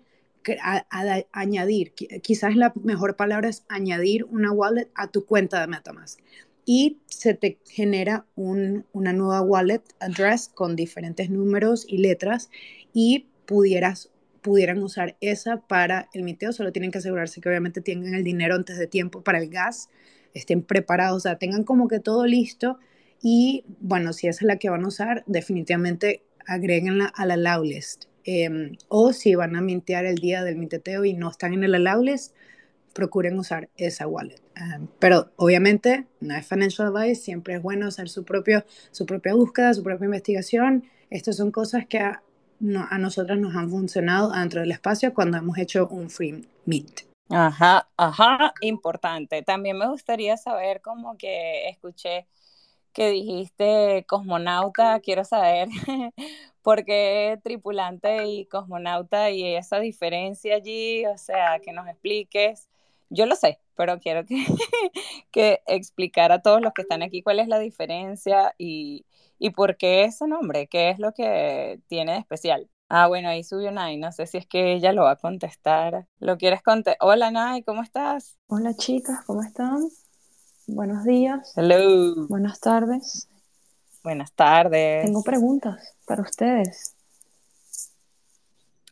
añadir, 1.31 1.93
quizás 2.23 2.55
la 2.55 2.73
mejor 2.83 3.15
palabra 3.15 3.49
es 3.49 3.65
añadir 3.67 4.23
una 4.25 4.51
wallet 4.51 4.89
a 4.95 5.07
tu 5.07 5.25
cuenta 5.25 5.61
de 5.61 5.67
Metamask 5.67 6.19
y 6.65 6.97
se 7.05 7.35
te 7.35 7.59
genera 7.65 8.25
una 8.35 9.13
nueva 9.13 9.41
wallet 9.41 9.83
address 9.99 10.49
con 10.49 10.75
diferentes 10.75 11.29
números 11.29 11.85
y 11.87 11.99
letras 11.99 12.49
y 12.93 13.27
pudieras 13.45 14.09
pudieran 14.45 14.83
usar 14.83 15.17
esa 15.21 15.57
para 15.65 16.07
el 16.13 16.21
miteo, 16.21 16.53
solo 16.53 16.71
tienen 16.71 16.91
que 16.91 16.99
asegurarse 16.99 17.41
que 17.41 17.49
obviamente 17.49 17.81
tengan 17.81 18.13
el 18.13 18.23
dinero 18.23 18.53
antes 18.53 18.77
de 18.77 18.85
tiempo 18.85 19.23
para 19.23 19.39
el 19.39 19.49
gas. 19.49 19.89
estén 20.35 20.61
preparados, 20.61 21.17
o 21.17 21.19
sea, 21.21 21.37
tengan 21.39 21.63
como 21.63 21.87
que 21.87 21.99
todo 21.99 22.27
listo 22.27 22.77
y 23.23 23.65
bueno, 23.79 24.13
si 24.13 24.27
esa 24.27 24.41
es 24.41 24.47
la 24.47 24.57
que 24.57 24.69
van 24.69 24.83
a 24.83 24.87
usar, 24.87 25.23
definitivamente 25.25 26.21
agréguenla 26.45 27.05
a 27.07 27.25
la 27.25 27.33
allow 27.33 27.63
list. 27.63 28.05
Em, 28.23 28.77
o 28.87 29.13
si 29.13 29.33
van 29.33 29.55
a 29.55 29.61
mintear 29.61 30.05
el 30.05 30.17
día 30.17 30.43
del 30.43 30.57
minteteo 30.57 31.05
y 31.05 31.13
no 31.13 31.31
están 31.31 31.53
en 31.53 31.63
el 31.63 31.73
allow 31.73 32.03
list, 32.03 32.35
procuren 32.93 33.39
usar 33.39 33.69
esa 33.77 34.05
wallet. 34.05 34.41
Em, 34.55 34.87
pero 34.99 35.31
obviamente 35.37 36.05
no 36.19 36.35
es 36.35 36.45
financial 36.45 36.95
advice, 36.95 37.19
siempre 37.23 37.55
es 37.55 37.63
bueno 37.63 37.87
hacer 37.87 38.09
su, 38.09 38.23
propio, 38.25 38.63
su 38.91 39.07
propia 39.07 39.33
búsqueda, 39.33 39.73
su 39.73 39.81
propia 39.81 40.05
investigación. 40.05 40.83
Estas 41.09 41.37
son 41.37 41.49
cosas 41.49 41.87
que 41.87 41.99
no, 42.59 42.87
a 42.89 42.97
nosotras 42.97 43.37
nos 43.37 43.55
han 43.55 43.69
funcionado 43.69 44.31
dentro 44.31 44.61
del 44.61 44.71
espacio 44.71 45.13
cuando 45.13 45.37
hemos 45.37 45.57
hecho 45.57 45.87
un 45.87 46.09
free 46.09 46.47
mint. 46.65 47.01
Ajá, 47.29 47.87
ajá, 47.97 48.53
importante. 48.61 49.41
También 49.41 49.77
me 49.77 49.87
gustaría 49.87 50.37
saber 50.37 50.81
como 50.81 51.17
que 51.17 51.67
escuché 51.69 52.27
que 52.93 53.09
dijiste 53.09 54.05
cosmonauta, 54.07 54.99
quiero 55.01 55.25
saber 55.25 55.67
por 56.61 56.85
qué 56.85 57.39
tripulante 57.43 58.25
y 58.25 58.45
cosmonauta 58.45 59.31
y 59.31 59.55
esa 59.55 59.79
diferencia 59.79 60.55
allí, 60.55 61.05
o 61.07 61.17
sea, 61.17 61.59
que 61.59 61.73
nos 61.73 61.87
expliques. 61.87 62.69
Yo 63.09 63.25
lo 63.25 63.35
sé, 63.35 63.59
pero 63.75 63.99
quiero 63.99 64.25
que, 64.25 64.45
que 65.31 65.61
explicar 65.67 66.31
a 66.31 66.41
todos 66.41 66.61
los 66.61 66.73
que 66.73 66.83
están 66.83 67.03
aquí 67.03 67.21
cuál 67.21 67.39
es 67.39 67.47
la 67.47 67.59
diferencia 67.59 68.55
y, 68.57 69.05
y 69.39 69.49
por 69.51 69.77
qué 69.77 70.03
ese 70.05 70.27
nombre, 70.27 70.67
qué 70.67 70.89
es 70.89 70.99
lo 70.99 71.13
que 71.13 71.79
tiene 71.87 72.13
de 72.13 72.19
especial. 72.19 72.69
Ah, 72.89 73.07
bueno, 73.07 73.29
ahí 73.29 73.43
subió 73.43 73.71
Nay, 73.71 73.97
no 73.97 74.11
sé 74.11 74.27
si 74.27 74.37
es 74.37 74.45
que 74.45 74.73
ella 74.73 74.93
lo 74.93 75.03
va 75.03 75.11
a 75.11 75.15
contestar. 75.15 76.07
¿Lo 76.19 76.37
quieres 76.37 76.61
contestar? 76.61 76.97
Hola 77.01 77.31
Nay, 77.31 77.63
¿cómo 77.63 77.81
estás? 77.81 78.37
Hola 78.47 78.75
chicas, 78.75 79.19
¿cómo 79.25 79.41
están? 79.41 79.87
Buenos 80.67 81.03
días. 81.03 81.53
Hello. 81.55 82.27
Buenas 82.27 82.59
tardes. 82.59 83.27
Buenas 84.03 84.31
tardes. 84.33 85.03
Tengo 85.05 85.23
preguntas 85.23 85.95
para 86.05 86.21
ustedes. 86.21 86.95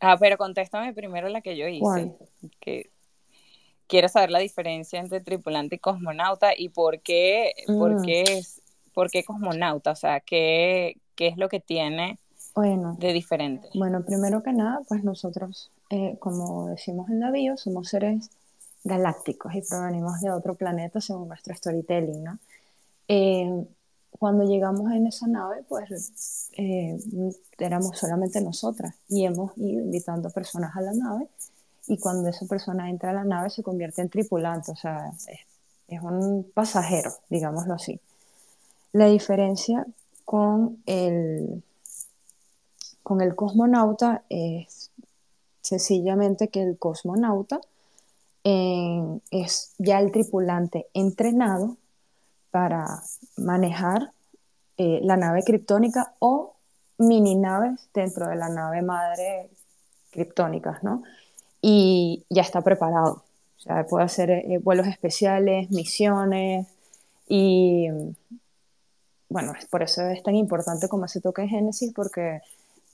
Ah, 0.02 0.18
pero 0.20 0.38
contéstame 0.38 0.94
primero 0.94 1.30
la 1.30 1.42
que 1.42 1.56
yo 1.56 1.68
hice. 1.68 1.80
¿Cuál? 1.82 2.16
Que 2.60 2.92
quiero 3.88 4.10
saber 4.10 4.32
la 4.32 4.40
diferencia 4.40 5.00
entre 5.00 5.22
tripulante 5.22 5.76
y 5.76 5.80
cosmonauta 5.80 6.52
y 6.58 6.70
por 6.70 7.02
qué, 7.02 7.54
por 7.68 8.00
Mm. 8.02 8.02
qué 8.06 8.22
es, 8.24 8.62
por 8.94 9.10
qué 9.12 9.24
cosmonauta, 9.24 9.92
o 9.92 9.96
sea, 9.96 10.20
qué, 10.22 10.98
qué 11.16 11.28
es 11.28 11.38
lo 11.38 11.50
que 11.50 11.60
tiene 11.60 12.20
Bueno, 12.56 12.96
de 13.00 13.14
diferente. 13.14 13.70
bueno, 13.74 14.04
primero 14.06 14.44
que 14.44 14.54
nada, 14.54 14.82
pues 14.88 15.04
nosotros, 15.04 15.72
eh, 15.90 16.18
como 16.20 16.68
decimos 16.70 17.10
en 17.10 17.20
la 17.20 17.32
bio, 17.32 17.58
somos 17.58 17.90
seres 17.90 18.32
galácticos 18.84 19.56
y 19.56 19.62
provenimos 19.62 20.20
de 20.22 20.32
otro 20.32 20.56
planeta 20.56 21.02
según 21.02 21.30
nuestro 21.30 21.56
storytelling, 21.56 22.24
¿no? 22.24 22.40
Eh, 23.08 23.66
cuando 24.12 24.44
llegamos 24.46 24.92
en 24.92 25.08
esa 25.08 25.28
nave, 25.28 25.64
pues 25.68 26.50
eh, 26.58 26.98
éramos 27.58 27.98
solamente 28.00 28.42
nosotras 28.42 28.96
y 29.10 29.26
hemos 29.26 29.58
ido 29.58 29.82
invitando 29.82 30.30
personas 30.30 30.76
a 30.76 30.82
la 30.82 30.94
nave 30.94 31.30
y 31.88 31.98
cuando 32.00 32.30
esa 32.30 32.46
persona 32.48 32.90
entra 32.90 33.12
a 33.12 33.14
la 33.14 33.24
nave 33.26 33.50
se 33.50 33.64
convierte 33.64 34.02
en 34.02 34.10
tripulante, 34.10 34.72
o 34.72 34.76
sea, 34.76 35.10
es, 35.28 35.28
es 35.88 36.02
un 36.02 36.52
pasajero, 36.54 37.12
digámoslo 37.30 37.74
así. 37.74 38.00
La 38.94 39.08
diferencia 39.08 39.86
con 40.24 40.82
el, 40.86 41.64
con 43.02 43.22
el 43.22 43.36
cosmonauta 43.36 44.24
es 44.30 44.92
sencillamente 45.62 46.50
que 46.50 46.62
el 46.62 46.78
cosmonauta 46.78 47.60
eh, 48.44 49.02
es 49.32 49.74
ya 49.80 50.00
el 50.00 50.12
tripulante 50.12 50.88
entrenado 50.94 51.78
para 52.52 52.86
manejar 53.38 54.12
eh, 54.78 55.00
la 55.02 55.18
nave 55.18 55.44
criptónica 55.44 56.14
o 56.20 56.54
mini 57.00 57.36
naves 57.36 57.90
dentro 57.94 58.28
de 58.28 58.36
la 58.36 58.50
nave 58.50 58.84
madre 58.84 59.50
criptónicas, 60.12 60.84
¿no? 60.84 61.02
Y 61.62 62.26
ya 62.30 62.44
está 62.44 62.62
preparado. 62.62 63.24
O 63.58 63.60
sea, 63.60 63.88
puede 63.88 64.06
hacer 64.06 64.30
eh, 64.30 64.60
vuelos 64.62 64.86
especiales, 64.86 65.72
misiones 65.72 66.68
y 67.28 67.88
bueno, 69.34 69.54
por 69.72 69.82
eso 69.82 70.04
es 70.10 70.22
tan 70.22 70.36
importante 70.36 70.88
como 70.88 71.06
ese 71.06 71.20
toque 71.20 71.42
de 71.42 71.48
Génesis 71.48 71.92
porque 71.92 72.42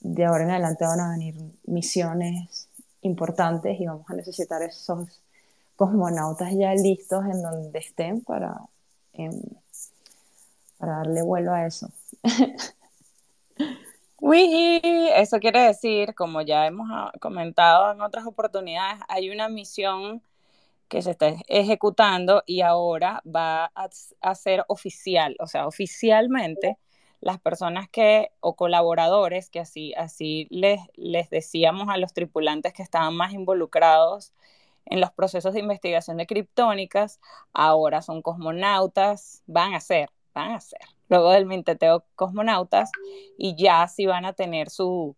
de 0.00 0.24
ahora 0.24 0.44
en 0.44 0.50
adelante 0.52 0.86
van 0.86 1.00
a 1.00 1.10
venir 1.10 1.34
misiones 1.64 2.66
importantes 3.02 3.78
y 3.78 3.84
vamos 3.84 4.08
a 4.08 4.14
necesitar 4.14 4.62
esos 4.62 5.20
cosmonautas 5.76 6.50
ya 6.54 6.72
listos 6.72 7.26
en 7.26 7.42
donde 7.42 7.78
estén 7.78 8.22
para, 8.22 8.56
em, 9.12 9.38
para 10.78 10.92
darle 10.96 11.20
vuelo 11.20 11.52
a 11.52 11.66
eso. 11.66 11.90
Uy, 14.18 14.80
eso 15.14 15.40
quiere 15.40 15.60
decir, 15.66 16.14
como 16.14 16.40
ya 16.40 16.66
hemos 16.66 16.88
ah, 16.90 17.12
comentado 17.20 17.92
en 17.92 18.00
otras 18.00 18.24
oportunidades, 18.24 18.98
hay 19.08 19.28
una 19.28 19.50
misión 19.50 20.22
que 20.90 21.02
se 21.02 21.12
está 21.12 21.28
ejecutando 21.46 22.42
y 22.46 22.62
ahora 22.62 23.22
va 23.24 23.72
a, 23.74 24.34
ser 24.34 24.64
oficial, 24.68 25.36
o 25.38 25.46
sea, 25.46 25.66
oficialmente 25.68 26.78
las 27.20 27.38
personas 27.38 27.88
que 27.88 28.32
o 28.40 28.56
colaboradores 28.56 29.50
que 29.50 29.60
así 29.60 29.94
así 29.94 30.48
les 30.50 30.80
les 30.96 31.30
decíamos 31.30 31.88
a 31.90 31.96
los 31.96 32.12
tripulantes 32.12 32.72
que 32.72 32.82
estaban 32.82 33.14
más 33.14 33.32
involucrados 33.32 34.32
en 34.86 35.00
los 35.00 35.12
procesos 35.12 35.54
de 35.54 35.60
investigación 35.60 36.16
de 36.16 36.26
criptónicas, 36.26 37.20
ahora 37.52 38.02
son 38.02 38.22
cosmonautas, 38.22 39.42
van 39.46 39.74
a 39.74 39.80
ser, 39.80 40.10
van 40.34 40.52
a 40.52 40.60
ser, 40.60 40.80
luego 41.08 41.30
del 41.30 41.46
minteteo 41.46 42.04
cosmonautas 42.16 42.90
y 43.38 43.54
ya 43.56 43.86
sí 43.86 44.06
van 44.06 44.24
a 44.24 44.32
tener 44.32 44.70
su, 44.70 45.16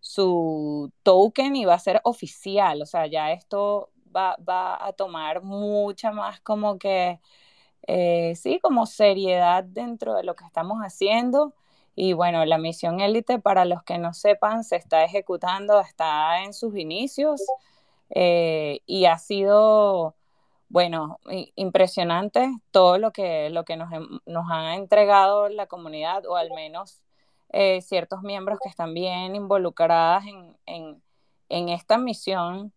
su 0.00 0.90
token 1.02 1.56
y 1.56 1.66
va 1.66 1.74
a 1.74 1.78
ser 1.78 2.00
oficial, 2.04 2.80
o 2.80 2.86
sea, 2.86 3.06
ya 3.06 3.32
esto 3.32 3.90
va, 4.14 4.36
va 4.46 4.84
a 4.86 4.92
tomar 4.92 5.42
mucha 5.42 6.12
más 6.12 6.40
como 6.40 6.78
que, 6.78 7.20
eh, 7.86 8.34
sí, 8.36 8.60
como 8.60 8.86
seriedad 8.86 9.64
dentro 9.64 10.14
de 10.14 10.24
lo 10.24 10.34
que 10.36 10.44
estamos 10.44 10.80
haciendo. 10.80 11.54
Y 11.96 12.12
bueno, 12.14 12.44
la 12.44 12.58
misión 12.58 13.00
élite, 13.00 13.38
para 13.38 13.64
los 13.64 13.82
que 13.82 13.98
no 13.98 14.14
sepan, 14.14 14.64
se 14.64 14.76
está 14.76 15.04
ejecutando, 15.04 15.80
está 15.80 16.42
en 16.44 16.54
sus 16.54 16.76
inicios 16.76 17.42
eh, 18.10 18.80
y 18.86 19.06
ha 19.06 19.18
sido, 19.18 20.16
bueno, 20.68 21.18
impresionante 21.56 22.50
todo 22.70 22.98
lo 22.98 23.12
que, 23.12 23.50
lo 23.50 23.64
que 23.64 23.76
nos, 23.76 23.90
nos 24.26 24.46
ha 24.50 24.76
entregado 24.76 25.48
la 25.48 25.66
comunidad, 25.66 26.26
o 26.26 26.36
al 26.36 26.50
menos 26.52 27.02
eh, 27.52 27.80
ciertos 27.82 28.22
miembros 28.22 28.58
que 28.62 28.68
están 28.68 28.94
bien 28.94 29.34
involucradas 29.36 30.24
en, 30.26 30.56
en, 30.66 31.02
en, 31.48 31.68
esta 31.68 31.98
misión, 31.98 32.72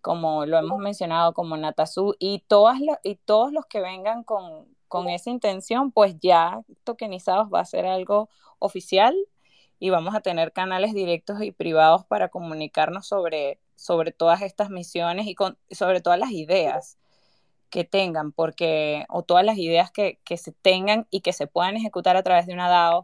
como 0.00 0.46
lo 0.46 0.58
hemos 0.58 0.78
mencionado, 0.78 1.34
como 1.34 1.56
Natasu, 1.56 2.16
y, 2.18 2.40
todas 2.46 2.78
y 3.02 3.16
todos 3.16 3.52
los 3.52 3.66
que 3.66 3.80
vengan 3.80 4.24
con, 4.24 4.66
con 4.88 5.08
esa 5.08 5.30
intención, 5.30 5.92
pues 5.92 6.16
ya 6.20 6.62
tokenizados 6.84 7.48
va 7.52 7.60
a 7.60 7.64
ser 7.64 7.86
algo 7.86 8.28
oficial 8.58 9.14
y 9.78 9.90
vamos 9.90 10.14
a 10.14 10.20
tener 10.20 10.52
canales 10.52 10.92
directos 10.92 11.42
y 11.42 11.52
privados 11.52 12.04
para 12.04 12.28
comunicarnos 12.28 13.06
sobre, 13.06 13.60
sobre 13.76 14.12
todas 14.12 14.42
estas 14.42 14.68
misiones 14.68 15.26
y 15.26 15.34
con, 15.34 15.58
sobre 15.70 16.00
todas 16.00 16.18
las 16.18 16.32
ideas 16.32 16.98
que 17.70 17.84
tengan, 17.84 18.32
porque, 18.32 19.06
o 19.08 19.22
todas 19.22 19.44
las 19.44 19.56
ideas 19.56 19.90
que, 19.90 20.18
que 20.24 20.36
se 20.36 20.52
tengan 20.52 21.06
y 21.10 21.20
que 21.20 21.32
se 21.32 21.46
puedan 21.46 21.76
ejecutar 21.76 22.16
a 22.16 22.22
través 22.22 22.46
de 22.46 22.52
una 22.52 22.68
DAO, 22.68 23.02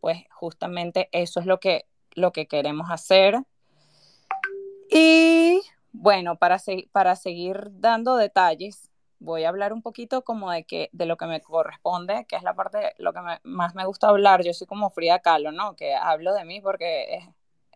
pues 0.00 0.24
justamente 0.30 1.08
eso 1.12 1.40
es 1.40 1.46
lo 1.46 1.58
que, 1.60 1.86
lo 2.14 2.32
que 2.32 2.46
queremos 2.46 2.90
hacer. 2.90 3.42
Y 4.90 5.60
bueno, 5.92 6.36
para, 6.36 6.58
para 6.90 7.16
seguir 7.16 7.68
dando 7.72 8.16
detalles, 8.16 8.90
voy 9.18 9.44
a 9.44 9.48
hablar 9.50 9.72
un 9.72 9.82
poquito 9.82 10.22
como 10.22 10.50
de, 10.50 10.64
que, 10.64 10.88
de 10.92 11.06
lo 11.06 11.16
que 11.16 11.26
me 11.26 11.40
corresponde, 11.40 12.26
que 12.28 12.36
es 12.36 12.42
la 12.42 12.54
parte, 12.54 12.94
lo 12.98 13.12
que 13.12 13.20
me, 13.20 13.40
más 13.44 13.74
me 13.74 13.86
gusta 13.86 14.08
hablar. 14.08 14.42
Yo 14.42 14.52
soy 14.52 14.66
como 14.66 14.90
Frida 14.90 15.20
Kahlo, 15.20 15.52
¿no? 15.52 15.76
Que 15.76 15.94
hablo 15.94 16.34
de 16.34 16.44
mí 16.44 16.60
porque 16.60 17.16
es, 17.16 17.24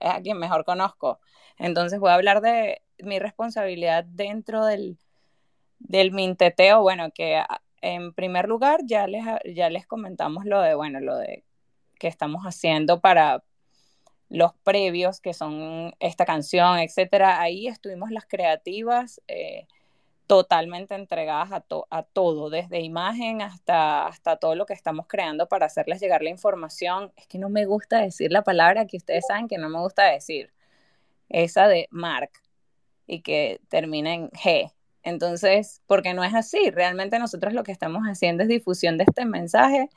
es 0.01 0.11
a 0.11 0.21
quien 0.21 0.39
mejor 0.39 0.65
conozco. 0.65 1.21
Entonces 1.59 2.01
voy 2.01 2.11
a 2.11 2.15
hablar 2.15 2.41
de 2.41 2.83
mi 2.99 3.19
responsabilidad 3.19 4.05
dentro 4.05 4.65
del, 4.65 4.99
del 5.79 6.13
minteteo. 6.13 6.83
Bueno, 6.83 7.11
que 7.13 7.43
en 7.81 8.13
primer 8.13 8.49
lugar 8.49 8.81
ya 8.85 9.07
les, 9.07 9.25
ya 9.55 9.71
les 9.71 9.87
comentamos 9.87 10.45
lo 10.45 10.61
de, 10.61 10.75
bueno, 10.75 11.01
lo 11.01 11.17
de 11.17 11.45
que 11.99 12.09
estamos 12.09 12.45
haciendo 12.45 13.01
para 13.01 13.45
los 14.29 14.53
previos, 14.65 15.21
que 15.21 15.35
son 15.35 15.95
esta 16.01 16.25
canción, 16.25 16.79
etcétera. 16.79 17.41
Ahí 17.41 17.69
estuvimos 17.69 18.11
las 18.11 18.27
creativas. 18.27 19.21
Eh, 19.29 19.67
totalmente 20.27 20.95
entregadas 20.95 21.53
a, 21.53 21.61
to 21.61 21.87
a, 21.91 22.03
todo, 22.03 22.51
desde 22.51 22.81
imagen 22.81 23.43
hasta, 23.43 24.07
hasta 24.07 24.37
todo 24.37 24.55
lo 24.57 24.67
que 24.67 24.75
estamos 24.75 25.07
creando 25.07 25.49
para 25.49 25.67
hacerles 25.67 26.01
llegar 26.01 26.23
la 26.23 26.31
información. 26.31 27.13
Es 27.17 27.27
que 27.27 27.39
no 27.39 27.49
me 27.49 27.65
gusta 27.65 28.01
decir 28.01 28.33
la 28.33 28.43
palabra 28.43 28.87
que 28.87 28.97
ustedes 28.97 29.25
saben 29.29 29.49
que 29.49 29.59
no 29.59 29.69
me 29.69 29.79
gusta 29.79 30.05
decir, 30.05 30.53
esa 31.29 31.69
de 31.69 31.89
Mark, 31.91 32.31
y 33.07 33.21
que 33.23 33.61
termina 33.69 34.15
en 34.15 34.31
G. 34.31 34.73
Entonces, 35.03 35.83
porque 35.87 36.15
no 36.15 36.25
es 36.25 36.35
así, 36.35 36.71
realmente 36.71 37.19
nosotros 37.19 37.53
lo 37.53 37.63
que 37.63 37.73
estamos 37.73 38.03
haciendo 38.05 38.43
es 38.43 38.49
difusión 38.49 38.99
de 38.99 39.05
este 39.05 39.25
mensaje 39.25 39.89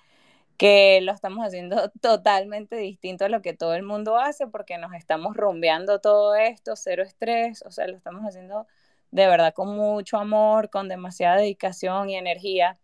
que 0.59 0.99
lo 1.01 1.13
estamos 1.13 1.47
haciendo 1.47 1.89
totalmente 2.01 2.75
distinto 2.75 3.25
a 3.25 3.29
lo 3.29 3.41
que 3.41 3.53
todo 3.53 3.75
el 3.75 3.83
mundo 3.83 4.17
hace 4.17 4.45
porque 4.45 4.77
nos 4.77 4.93
estamos 4.93 5.37
rumbeando 5.37 6.01
todo 6.01 6.35
esto, 6.35 6.75
cero 6.75 7.01
estrés, 7.03 7.63
o 7.65 7.71
sea, 7.71 7.87
lo 7.87 7.95
estamos 7.95 8.23
haciendo 8.25 8.67
de 9.11 9.27
verdad 9.27 9.53
con 9.53 9.75
mucho 9.77 10.17
amor, 10.17 10.69
con 10.69 10.89
demasiada 10.89 11.37
dedicación 11.37 12.09
y 12.09 12.17
energía. 12.17 12.77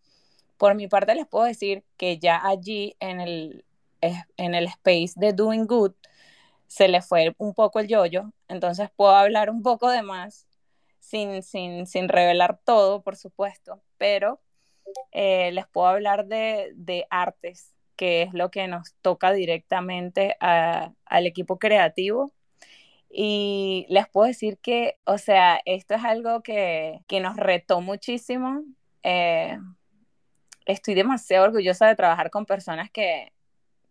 Por 0.58 0.76
mi 0.76 0.88
parte 0.88 1.16
les 1.16 1.28
puedo 1.28 1.46
decir 1.46 1.84
que 1.98 2.18
ya 2.18 2.42
allí 2.48 2.96
en 3.02 3.20
el, 3.20 3.66
en 4.02 4.56
el 4.56 4.68
space 4.68 5.14
de 5.18 5.34
Doing 5.34 5.68
Good 5.68 5.94
se 6.68 6.88
le 6.88 7.02
fue 7.02 7.36
un 7.40 7.54
poco 7.54 7.80
el 7.82 7.88
yoyo, 7.90 8.32
entonces 8.48 8.90
puedo 8.96 9.12
hablar 9.16 9.50
un 9.50 9.64
poco 9.64 9.90
de 9.90 10.02
más 10.02 10.48
sin, 11.00 11.44
sin, 11.44 11.88
sin 11.88 12.08
revelar 12.08 12.58
todo, 12.64 13.02
por 13.04 13.18
supuesto, 13.18 13.82
pero 13.98 14.40
eh, 15.12 15.52
les 15.52 15.68
puedo 15.68 15.88
hablar 15.88 16.28
de, 16.28 16.72
de, 16.76 17.08
artes, 17.10 17.74
que 17.96 18.24
es 18.24 18.34
lo 18.34 18.52
que 18.52 18.68
nos 18.68 18.94
toca 19.02 19.32
directamente 19.32 20.38
a, 20.40 20.94
al 21.06 21.28
equipo 21.28 21.60
creativo. 21.60 22.34
Y 23.10 23.86
les 23.90 24.10
puedo 24.10 24.28
decir 24.28 24.58
que, 24.60 25.00
o 25.06 25.18
sea, 25.18 25.62
esto 25.66 25.96
es 25.96 26.04
algo 26.04 26.44
que, 26.44 27.02
que 27.08 27.22
nos 27.22 27.38
retó 27.38 27.82
muchísimo. 27.82 28.64
Eh, 29.04 29.58
estoy 30.66 30.96
demasiado 30.96 31.46
orgullosa 31.46 31.88
de 31.88 31.96
trabajar 31.96 32.30
con 32.30 32.46
personas 32.46 32.92
que, 32.92 33.32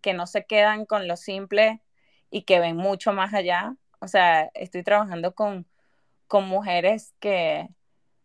que 0.00 0.14
no 0.14 0.26
se 0.26 0.44
quedan 0.44 0.87
con 0.87 1.09
lo 1.09 1.16
simple 1.16 1.80
y 2.30 2.42
que 2.42 2.61
ven 2.61 2.76
mucho 2.76 3.12
más 3.12 3.33
allá. 3.33 3.76
O 4.00 4.09
sea, 4.09 4.50
estoy 4.54 4.83
trabajando 4.83 5.35
con, 5.35 5.66
con 6.26 6.46
mujeres 6.46 7.14
que, 7.20 7.68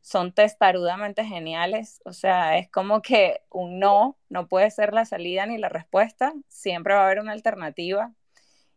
son 0.01 0.31
testarudamente 0.33 1.25
geniales, 1.25 2.01
o 2.05 2.13
sea, 2.13 2.57
es 2.57 2.69
como 2.69 3.01
que 3.01 3.41
un 3.49 3.79
no 3.79 4.17
no 4.29 4.47
puede 4.47 4.71
ser 4.71 4.93
la 4.93 5.05
salida 5.05 5.45
ni 5.45 5.57
la 5.57 5.69
respuesta, 5.69 6.33
siempre 6.47 6.93
va 6.93 7.01
a 7.01 7.05
haber 7.05 7.19
una 7.19 7.33
alternativa. 7.33 8.13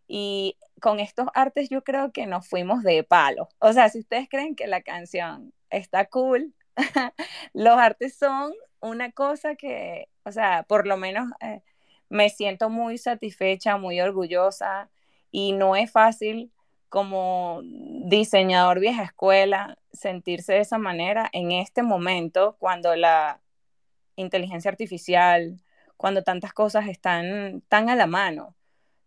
Y 0.09 0.59
con 0.81 1.01
estos 1.01 1.29
artes 1.35 1.71
yo 1.71 1.85
creo 1.85 2.13
que 2.13 2.27
nos 2.27 2.49
fuimos 2.49 2.83
de 2.83 3.05
palo. 3.05 3.49
O 3.61 3.73
sea, 3.73 3.89
si 3.89 4.01
ustedes 4.01 4.29
creen 4.29 4.57
que 4.57 4.67
la 4.67 4.83
canción 4.83 5.55
está 5.71 6.07
cool, 6.07 6.55
los 7.55 7.79
artes 7.79 8.17
son 8.17 8.53
una 8.81 9.13
cosa 9.13 9.55
que, 9.55 10.09
o 10.25 10.33
sea, 10.33 10.65
por 10.65 10.87
lo 10.87 10.97
menos 10.97 11.31
eh, 11.41 11.63
me 12.09 12.29
siento 12.31 12.69
muy 12.69 12.99
satisfecha, 12.99 13.77
muy 13.79 14.01
orgullosa 14.01 14.91
y 15.31 15.53
no 15.53 15.77
es 15.77 15.91
fácil 15.91 16.53
como 16.93 17.63
diseñador 17.65 18.79
vieja 18.79 19.03
escuela 19.03 19.79
sentirse 19.95 20.53
de 20.53 20.61
esa 20.61 20.77
manera 20.77 21.31
en 21.33 21.51
este 21.51 21.83
momento 21.83 22.55
cuando 22.59 22.95
la 22.97 23.41
inteligencia 24.17 24.71
artificial, 24.71 25.57
cuando 25.97 26.23
tantas 26.23 26.53
cosas 26.53 26.89
están 26.89 27.63
tan 27.69 27.89
a 27.89 27.97
la 27.97 28.07
mano. 28.07 28.55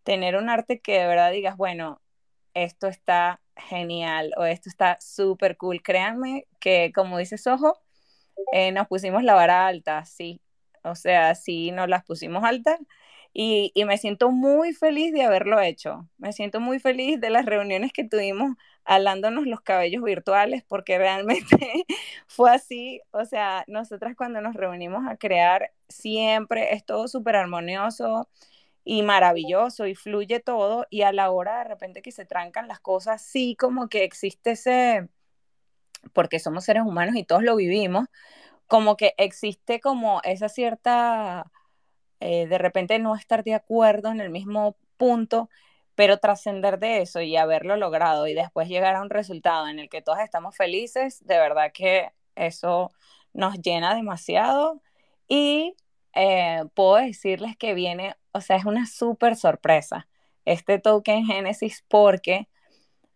Tener 0.01 0.35
un 0.35 0.49
arte 0.49 0.81
que 0.81 0.99
de 0.99 1.05
verdad 1.05 1.31
digas, 1.31 1.57
bueno, 1.57 2.01
esto 2.55 2.87
está 2.87 3.39
genial 3.55 4.33
o 4.35 4.45
esto 4.45 4.67
está 4.67 4.97
súper 4.99 5.55
cool. 5.55 5.83
Créanme 5.83 6.47
que, 6.59 6.91
como 6.91 7.19
dice 7.19 7.37
Sojo, 7.37 7.77
eh, 8.51 8.71
nos 8.71 8.87
pusimos 8.87 9.23
la 9.23 9.35
vara 9.35 9.67
alta, 9.67 10.05
sí. 10.05 10.41
O 10.83 10.95
sea, 10.95 11.35
sí, 11.35 11.69
nos 11.69 11.87
las 11.87 12.03
pusimos 12.03 12.43
altas 12.43 12.79
y, 13.37 13.73
me 13.85 13.97
siento 13.97 14.31
muy 14.31 14.71
feliz 14.73 15.11
de 15.11 15.23
haberlo 15.23 15.59
hecho. 15.59 16.07
Me 16.17 16.31
siento 16.31 16.61
muy 16.61 16.79
feliz 16.79 17.19
de 17.19 17.29
las 17.29 17.45
reuniones 17.45 17.91
que 17.91 18.05
tuvimos 18.05 18.55
alándonos 18.85 19.45
los 19.45 19.59
cabellos 19.59 20.03
virtuales, 20.03 20.63
porque 20.63 20.97
realmente 20.97 21.85
fue 22.27 22.51
así. 22.51 23.01
O 23.11 23.25
sea, 23.25 23.65
nosotras 23.67 24.15
cuando 24.15 24.39
nos 24.39 24.55
reunimos 24.55 25.03
a 25.05 25.17
crear, 25.17 25.73
siempre 25.89 26.73
es 26.73 26.85
todo 26.85 27.09
súper 27.09 27.35
armonioso 27.35 28.29
y 28.85 29.03
maravilloso 29.03 29.85
y 29.85 29.95
fluye 29.95 30.39
todo. 30.39 30.87
Y 30.89 31.01
a 31.01 31.11
la 31.11 31.29
hora 31.31 31.57
de 31.59 31.65
repente 31.65 32.01
que 32.01 32.13
se 32.13 32.25
trancan 32.25 32.69
las 32.69 32.79
cosas, 32.79 33.21
sí 33.21 33.57
como 33.57 33.89
que 33.89 34.05
existe 34.05 34.51
ese, 34.51 35.09
porque 36.13 36.39
somos 36.39 36.63
seres 36.65 36.83
humanos 36.83 37.15
y 37.17 37.25
todos 37.25 37.43
lo 37.43 37.57
vivimos, 37.57 38.07
como 38.67 38.95
que 38.97 39.13
existe 39.17 39.81
como 39.81 40.21
esa 40.23 40.49
cierta 40.49 41.51
eh, 42.19 42.47
de 42.47 42.57
repente 42.57 42.99
no 42.99 43.15
estar 43.15 43.43
de 43.43 43.53
acuerdo 43.53 44.11
en 44.11 44.21
el 44.21 44.29
mismo 44.29 44.77
punto, 44.97 45.49
pero 45.95 46.17
trascender 46.17 46.79
de 46.79 47.01
eso 47.01 47.21
y 47.21 47.37
haberlo 47.37 47.77
logrado 47.77 48.27
y 48.27 48.33
después 48.33 48.67
llegar 48.67 48.95
a 48.95 49.01
un 49.01 49.09
resultado 49.09 49.67
en 49.67 49.79
el 49.79 49.89
que 49.89 50.01
todos 50.01 50.19
estamos 50.19 50.55
felices, 50.55 51.25
de 51.25 51.37
verdad 51.37 51.71
que 51.73 52.11
eso 52.35 52.91
nos 53.33 53.59
llena 53.61 53.95
demasiado 53.95 54.81
y 55.27 55.75
eh, 56.13 56.63
puedo 56.73 56.95
decirles 56.95 57.57
que 57.57 57.73
viene, 57.73 58.15
o 58.31 58.41
sea, 58.41 58.57
es 58.57 58.65
una 58.65 58.85
súper 58.85 59.35
sorpresa 59.35 60.07
este 60.45 60.79
token 60.79 61.25
Genesis 61.25 61.83
porque 61.87 62.47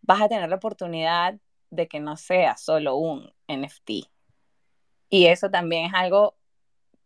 vas 0.02 0.22
a 0.22 0.28
tener 0.28 0.50
la 0.50 0.56
oportunidad 0.56 1.36
de 1.70 1.88
que 1.88 2.00
no 2.00 2.18
sea 2.18 2.58
solo 2.58 2.96
un 2.96 3.32
NFT. 3.48 4.10
Y 5.10 5.26
eso 5.28 5.50
también 5.50 5.86
es 5.86 5.94
algo 5.94 6.36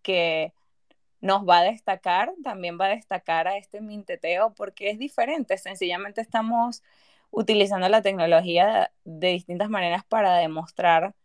que 0.01 0.53
nos 1.23 1.47
va 1.47 1.59
a 1.59 1.63
destacar, 1.63 2.33
también 2.43 2.77
va 2.79 2.88
a 2.88 2.89
destacar 2.89 3.47
a 3.47 3.57
este 3.57 3.79
minteteo 3.81 4.53
porque 4.55 4.89
es 4.89 4.99
diferente, 4.99 5.57
sencillamente 5.57 6.19
estamos 6.21 6.83
utilizando 7.31 7.88
la 7.88 8.01
tecnología 8.01 8.91
de, 9.05 9.29
distintas 9.29 9.69
maneras 9.69 10.03
para 10.05 10.36
demostrar 10.38 11.15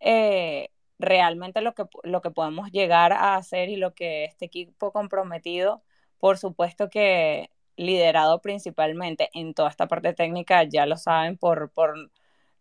eh, 0.00 0.68
realmente 0.98 1.62
lo 1.62 1.74
que, 1.74 1.84
lo 2.04 2.20
que 2.20 2.30
podemos 2.30 2.70
llegar 2.72 3.14
a 3.14 3.36
hacer 3.36 3.70
y 3.70 3.76
lo 3.76 3.94
que 3.94 4.24
este 4.24 4.44
equipo 4.46 4.92
comprometido, 4.92 5.82
por 6.18 6.36
supuesto 6.38 6.90
que 6.90 7.50
liderado 7.76 8.42
principalmente 8.42 9.30
en 9.32 9.54
toda 9.54 9.70
esta 9.70 9.88
parte 9.88 10.12
técnica, 10.12 10.64
ya 10.64 10.84
lo 10.84 10.98
saben, 10.98 11.38
por, 11.38 11.70
por 11.72 12.10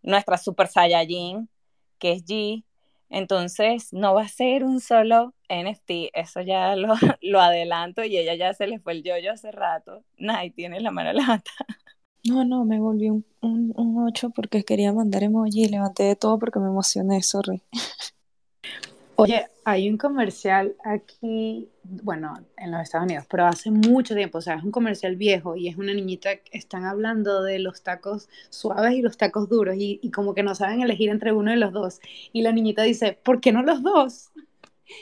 nuestra 0.04 0.38
Super 0.38 0.68
Saiyajin, 0.68 1.50
que 2.00 2.14
es 2.14 2.26
G, 2.26 2.64
entonces, 3.12 3.92
no 3.92 4.14
va 4.16 4.24
a 4.24 4.28
ser 4.30 4.64
un 4.64 4.80
solo 4.80 5.34
NFT, 5.50 6.12
eso 6.14 6.40
ya 6.42 6.76
lo, 6.78 6.94
lo 7.22 7.42
adelanto 7.42 8.04
y 8.06 8.18
ella 8.18 8.36
ya 8.36 8.54
se 8.54 8.68
le 8.68 8.80
fue 8.80 8.94
el 8.94 9.04
yoyo 9.04 9.34
hace 9.34 9.52
rato. 9.52 10.06
Nay, 10.18 10.52
tiene 10.52 10.80
la 10.80 10.92
mano 10.92 11.12
levantada. 11.14 11.68
No, 12.24 12.46
no, 12.46 12.66
me 12.66 12.80
volví 12.80 13.10
un, 13.10 13.26
un, 13.42 13.74
un 13.76 14.08
8 14.08 14.30
porque 14.30 14.64
quería 14.64 14.94
mandar 14.94 15.24
emoji 15.24 15.66
y 15.66 15.70
levanté 15.70 16.04
de 16.04 16.16
todo 16.16 16.40
porque 16.40 16.60
me 16.60 16.68
emocioné, 16.68 17.22
sorry. 17.22 17.62
Oye, 19.22 19.48
hay 19.66 19.90
un 19.90 19.98
comercial 19.98 20.76
aquí, 20.84 21.70
bueno, 21.84 22.34
en 22.58 22.72
los 22.72 22.82
Estados 22.82 23.06
Unidos, 23.06 23.26
pero 23.30 23.46
hace 23.46 23.70
mucho 23.70 24.16
tiempo, 24.16 24.40
o 24.40 24.42
sea, 24.42 24.56
es 24.56 24.64
un 24.64 24.72
comercial 24.72 25.16
viejo 25.16 25.56
y 25.56 25.68
es 25.68 25.78
una 25.78 25.94
niñita 25.94 26.38
que 26.38 26.58
están 26.58 26.86
hablando 26.86 27.44
de 27.44 27.60
los 27.60 27.84
tacos 27.84 28.30
suaves 28.50 28.94
y 28.94 29.02
los 29.02 29.18
tacos 29.18 29.48
duros 29.48 29.76
y, 29.78 30.00
y 30.02 30.10
como 30.12 30.34
que 30.34 30.44
no 30.44 30.56
saben 30.56 30.82
elegir 30.82 31.10
entre 31.10 31.34
uno 31.34 31.52
de 31.52 31.58
los 31.58 31.72
dos. 31.72 32.00
Y 32.34 32.42
la 32.42 32.52
niñita 32.52 32.84
dice, 32.84 33.18
¿por 33.22 33.42
qué 33.42 33.52
no 33.52 33.62
los 33.62 33.84
dos? 33.84 34.32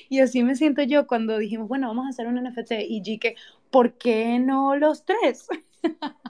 Y 0.10 0.20
así 0.20 0.44
me 0.44 0.56
siento 0.56 0.84
yo 0.84 1.08
cuando 1.08 1.38
dijimos, 1.38 1.68
bueno, 1.68 1.88
vamos 1.88 2.06
a 2.06 2.10
hacer 2.10 2.28
un 2.28 2.44
NFT 2.44 2.72
y 2.88 3.02
G 3.02 3.20
que, 3.20 3.36
¿por 3.72 3.94
qué 3.94 4.40
no 4.40 4.76
los 4.76 5.06
tres? 5.06 5.48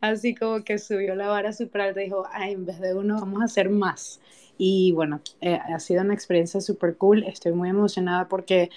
así 0.00 0.34
como 0.34 0.64
que 0.64 0.78
subió 0.78 1.14
la 1.14 1.28
vara 1.28 1.52
super 1.52 1.80
alta 1.82 2.00
y 2.00 2.04
dijo, 2.04 2.24
ay, 2.30 2.52
en 2.52 2.66
vez 2.66 2.80
de 2.80 2.94
uno, 2.94 3.16
vamos 3.20 3.42
a 3.42 3.46
hacer 3.46 3.68
más. 3.70 4.20
Y 4.58 4.92
bueno, 4.92 5.20
eh, 5.40 5.54
ha 5.54 5.78
sido 5.78 6.02
una 6.02 6.14
experiencia 6.14 6.60
súper 6.60 6.96
cool. 6.96 7.22
Estoy 7.22 7.52
muy 7.52 7.70
emocionada 7.70 8.28
porque 8.28 8.70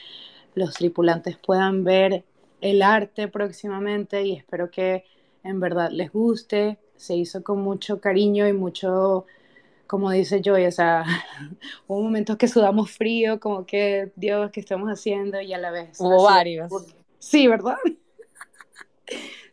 los 0.53 0.75
tripulantes 0.75 1.37
puedan 1.37 1.83
ver 1.83 2.23
el 2.61 2.83
arte 2.83 3.27
próximamente 3.27 4.23
y 4.23 4.33
espero 4.33 4.69
que 4.69 5.03
en 5.43 5.59
verdad 5.59 5.89
les 5.91 6.11
guste. 6.11 6.77
Se 6.95 7.15
hizo 7.15 7.43
con 7.43 7.61
mucho 7.61 7.99
cariño 7.99 8.47
y 8.47 8.53
mucho, 8.53 9.25
como 9.87 10.11
dice 10.11 10.41
Joy, 10.43 10.67
o 10.67 10.71
sea, 10.71 11.03
hubo 11.87 12.01
momentos 12.01 12.37
que 12.37 12.47
sudamos 12.47 12.91
frío, 12.91 13.39
como 13.39 13.65
que 13.65 14.11
Dios, 14.15 14.51
¿qué 14.51 14.59
estamos 14.59 14.87
haciendo? 14.89 15.41
Y 15.41 15.51
a 15.53 15.57
la 15.57 15.71
vez. 15.71 15.99
Hubo 15.99 16.23
varios. 16.23 16.71
Sí, 17.17 17.47
¿verdad? 17.47 17.77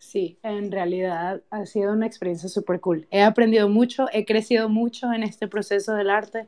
Sí, 0.09 0.39
en 0.43 0.73
realidad 0.73 1.43
ha 1.51 1.67
sido 1.67 1.93
una 1.93 2.07
experiencia 2.07 2.49
súper 2.49 2.81
cool. 2.81 3.07
He 3.11 3.21
aprendido 3.21 3.69
mucho, 3.69 4.07
he 4.11 4.25
crecido 4.25 4.71
mucho 4.71 5.13
en 5.13 5.23
este 5.23 5.49
proceso 5.49 5.93
del 5.93 6.09
arte. 6.09 6.47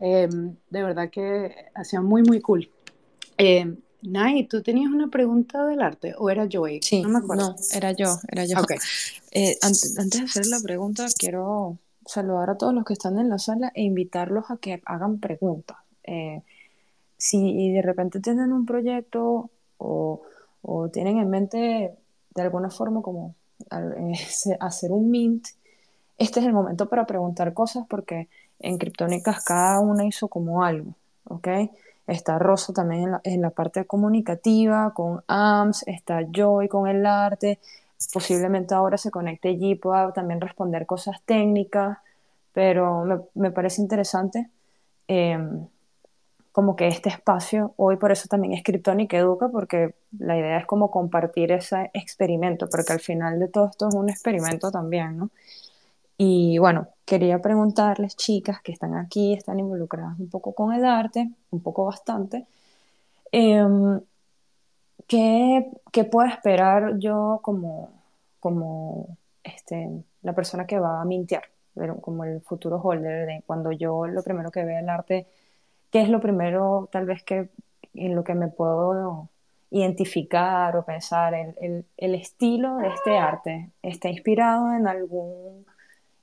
Em, 0.00 0.56
de 0.70 0.82
verdad 0.82 1.10
que 1.10 1.54
ha 1.74 1.84
sido 1.84 2.02
muy, 2.02 2.22
muy 2.22 2.40
cool. 2.40 2.70
Eh, 3.36 3.76
Nay, 4.00 4.48
¿tú 4.48 4.62
tenías 4.62 4.90
una 4.90 5.08
pregunta 5.08 5.66
del 5.66 5.82
arte 5.82 6.14
o 6.16 6.30
era 6.30 6.48
Joey? 6.50 6.80
Sí, 6.80 7.02
no, 7.02 7.10
me 7.10 7.18
acuerdo. 7.18 7.50
no 7.50 7.56
era 7.74 7.92
yo, 7.92 8.16
era 8.32 8.46
yo. 8.46 8.58
Okay. 8.60 8.78
Eh, 9.32 9.58
antes, 9.60 9.98
antes, 9.98 10.20
de 10.20 10.24
hacer 10.24 10.46
la 10.46 10.60
pregunta, 10.60 11.04
quiero 11.18 11.76
saludar 12.06 12.48
a 12.48 12.56
todos 12.56 12.72
los 12.72 12.86
que 12.86 12.94
están 12.94 13.18
en 13.18 13.28
la 13.28 13.38
sala 13.38 13.70
e 13.74 13.82
invitarlos 13.82 14.50
a 14.50 14.56
que 14.56 14.80
hagan 14.86 15.20
preguntas. 15.20 15.76
Eh, 16.04 16.40
si 17.18 17.70
de 17.70 17.82
repente 17.82 18.20
tienen 18.20 18.50
un 18.50 18.64
proyecto 18.64 19.50
o, 19.76 20.22
o 20.62 20.88
tienen 20.88 21.18
en 21.18 21.28
mente 21.28 21.98
de 22.34 22.42
alguna 22.42 22.70
forma 22.70 23.02
como 23.02 23.34
eh, 23.70 24.56
hacer 24.60 24.92
un 24.92 25.10
mint, 25.10 25.46
este 26.18 26.40
es 26.40 26.46
el 26.46 26.52
momento 26.52 26.88
para 26.88 27.06
preguntar 27.06 27.52
cosas 27.54 27.84
porque 27.88 28.28
en 28.60 28.78
Criptónicas 28.78 29.44
cada 29.44 29.80
una 29.80 30.04
hizo 30.04 30.28
como 30.28 30.62
algo, 30.64 30.94
¿ok? 31.24 31.48
Está 32.06 32.38
Rosa 32.38 32.72
también 32.72 33.16
en 33.24 33.42
la, 33.42 33.50
parte 33.50 33.84
comunicativa, 33.86 34.92
con 34.94 35.22
AMS, 35.26 35.84
está 35.86 36.20
Joy 36.30 36.68
con 36.68 36.86
el 36.86 37.06
arte, 37.06 37.58
posiblemente 38.12 38.74
ahora 38.74 38.98
se 38.98 39.10
conecte 39.10 39.50
y 39.50 39.74
pueda 39.74 40.12
también 40.12 40.40
responder 40.40 40.86
cosas 40.86 41.22
técnicas, 41.24 41.98
pero 42.52 43.28
me, 43.34 43.50
parece 43.50 43.80
interesante 43.80 44.50
em, 45.08 45.66
como 46.54 46.76
que 46.76 46.86
este 46.86 47.08
espacio, 47.08 47.74
hoy 47.78 47.96
por 47.96 48.12
eso 48.12 48.28
también 48.28 48.54
es 48.54 48.62
Criptónica 48.62 49.16
Educa, 49.18 49.48
porque 49.48 49.96
la 50.20 50.38
idea 50.38 50.58
es 50.58 50.66
como 50.66 50.88
compartir 50.88 51.50
ese 51.50 51.90
experimento, 51.94 52.68
porque 52.70 52.92
al 52.92 53.00
final 53.00 53.40
de 53.40 53.48
todo 53.48 53.66
esto 53.66 53.88
es 53.88 53.94
un 53.96 54.08
experimento 54.08 54.70
también, 54.70 55.18
¿no? 55.18 55.30
Y 56.16 56.58
bueno, 56.58 56.86
quería 57.04 57.42
preguntarles, 57.42 58.14
chicas 58.16 58.62
que 58.62 58.70
están 58.70 58.94
aquí, 58.94 59.32
están 59.34 59.58
involucradas 59.58 60.16
un 60.20 60.30
poco 60.30 60.54
con 60.54 60.72
el 60.72 60.84
arte, 60.84 61.28
un 61.50 61.60
poco 61.60 61.86
bastante, 61.86 62.46
em, 63.32 64.00
¿qué, 65.08 65.70
¿qué, 65.92 66.04
puedo 66.04 66.28
esperar 66.28 66.98
yo 66.98 67.40
como, 67.42 67.90
como 68.38 69.16
este, 69.42 69.90
la 70.22 70.34
persona 70.34 70.66
que 70.66 70.78
va 70.78 71.00
a 71.00 71.04
mintear, 71.04 71.44
como 72.00 72.24
el 72.24 72.40
futuro 72.42 72.80
holder, 72.80 73.26
de 73.26 73.42
cuando 73.44 73.72
yo 73.72 74.06
lo 74.06 74.22
primero 74.22 74.52
que 74.52 74.64
vea 74.64 74.78
el 74.80 74.88
arte 74.88 75.26
¿qué 75.94 76.00
es 76.00 76.08
lo 76.08 76.20
primero 76.20 76.88
tal 76.90 77.06
vez 77.06 77.22
que 77.22 77.50
en 77.94 78.16
lo 78.16 78.24
que 78.24 78.34
me 78.34 78.48
puedo 78.48 79.28
identificar 79.70 80.76
o 80.76 80.84
pensar? 80.84 81.34
El, 81.34 81.86
el, 81.96 82.14
estilo 82.16 82.78
de 82.78 82.88
este 82.88 83.16
arte 83.16 83.70
está 83.80 84.08
inspirado 84.08 84.72
en 84.72 84.88
algún, 84.88 85.64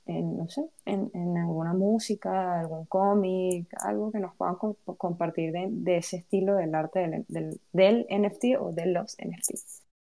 no 0.06 0.46
sé, 0.48 0.66
en, 0.84 1.10
alguna 1.38 1.72
música, 1.72 2.60
algún 2.60 2.84
cómic, 2.84 3.66
algo 3.82 4.12
que 4.12 4.18
nos 4.18 4.34
puedan 4.34 4.56
compartir 4.98 5.52
de, 5.52 5.96
ese 5.96 6.18
estilo 6.18 6.56
del 6.56 6.74
arte 6.74 7.24
del, 7.28 8.06
NFT 8.10 8.60
o 8.60 8.72
de 8.72 8.86
los 8.88 9.16
NFT. 9.16 9.54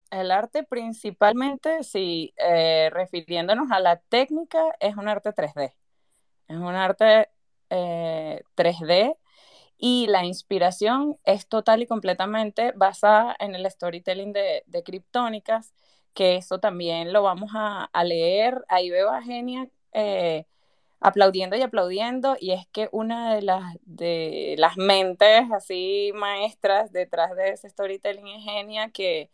El 0.09 0.31
arte 0.31 0.63
principalmente, 0.63 1.83
sí, 1.83 2.33
eh, 2.37 2.89
refiriéndonos 2.91 3.69
a 3.69 3.79
la 3.79 3.97
técnica, 3.97 4.63
es 4.79 4.97
un 4.97 5.07
arte 5.07 5.29
3D. 5.29 5.73
Es 6.47 6.57
un 6.57 6.73
arte 6.73 7.29
eh, 7.69 8.41
3D 8.55 9.15
y 9.79 10.07
la 10.07 10.25
inspiración 10.25 11.17
es 11.23 11.47
total 11.47 11.81
y 11.81 11.87
completamente 11.87 12.73
basada 12.75 13.35
en 13.39 13.55
el 13.55 13.69
storytelling 13.71 14.33
de, 14.33 14.63
de 14.67 14.83
Criptónicas, 14.83 15.73
que 16.13 16.35
eso 16.35 16.59
también 16.59 17.13
lo 17.13 17.23
vamos 17.23 17.51
a, 17.55 17.89
leer. 18.03 18.65
Ahí 18.67 18.89
veo 18.89 19.09
a 19.09 19.21
Genia 19.21 19.69
eh, 19.93 20.45
aplaudiendo 20.99 21.55
y 21.55 21.61
aplaudiendo, 21.61 22.35
y 22.39 22.51
es 22.51 22.67
que 22.67 22.89
una 22.91 23.33
de 23.35 23.41
las, 23.41 23.77
de 23.83 24.55
las 24.57 24.75
mentes 24.77 25.49
así 25.53 26.11
maestras 26.13 26.91
detrás 26.91 27.35
de 27.35 27.51
ese 27.51 27.69
storytelling 27.69 28.27
es 28.27 28.43
Genia, 28.43 28.89
que 28.89 29.29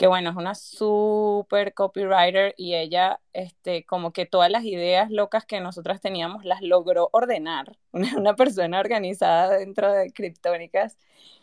que 0.00 0.06
bueno, 0.06 0.30
es 0.30 0.36
una 0.36 0.54
super 0.54 1.74
copywriter 1.74 2.54
y 2.56 2.74
ella, 2.74 3.20
este, 3.34 3.84
como 3.84 4.14
que 4.14 4.24
todas 4.24 4.50
las 4.50 4.64
ideas 4.64 5.10
locas 5.10 5.44
que 5.44 5.60
nosotras 5.60 6.00
teníamos 6.00 6.46
las 6.46 6.62
logró 6.62 7.10
ordenar. 7.12 7.76
Una, 7.92 8.34
persona 8.34 8.80
organizada 8.80 9.58
dentro 9.58 9.92
de 9.92 10.10
Criptónicas 10.10 10.96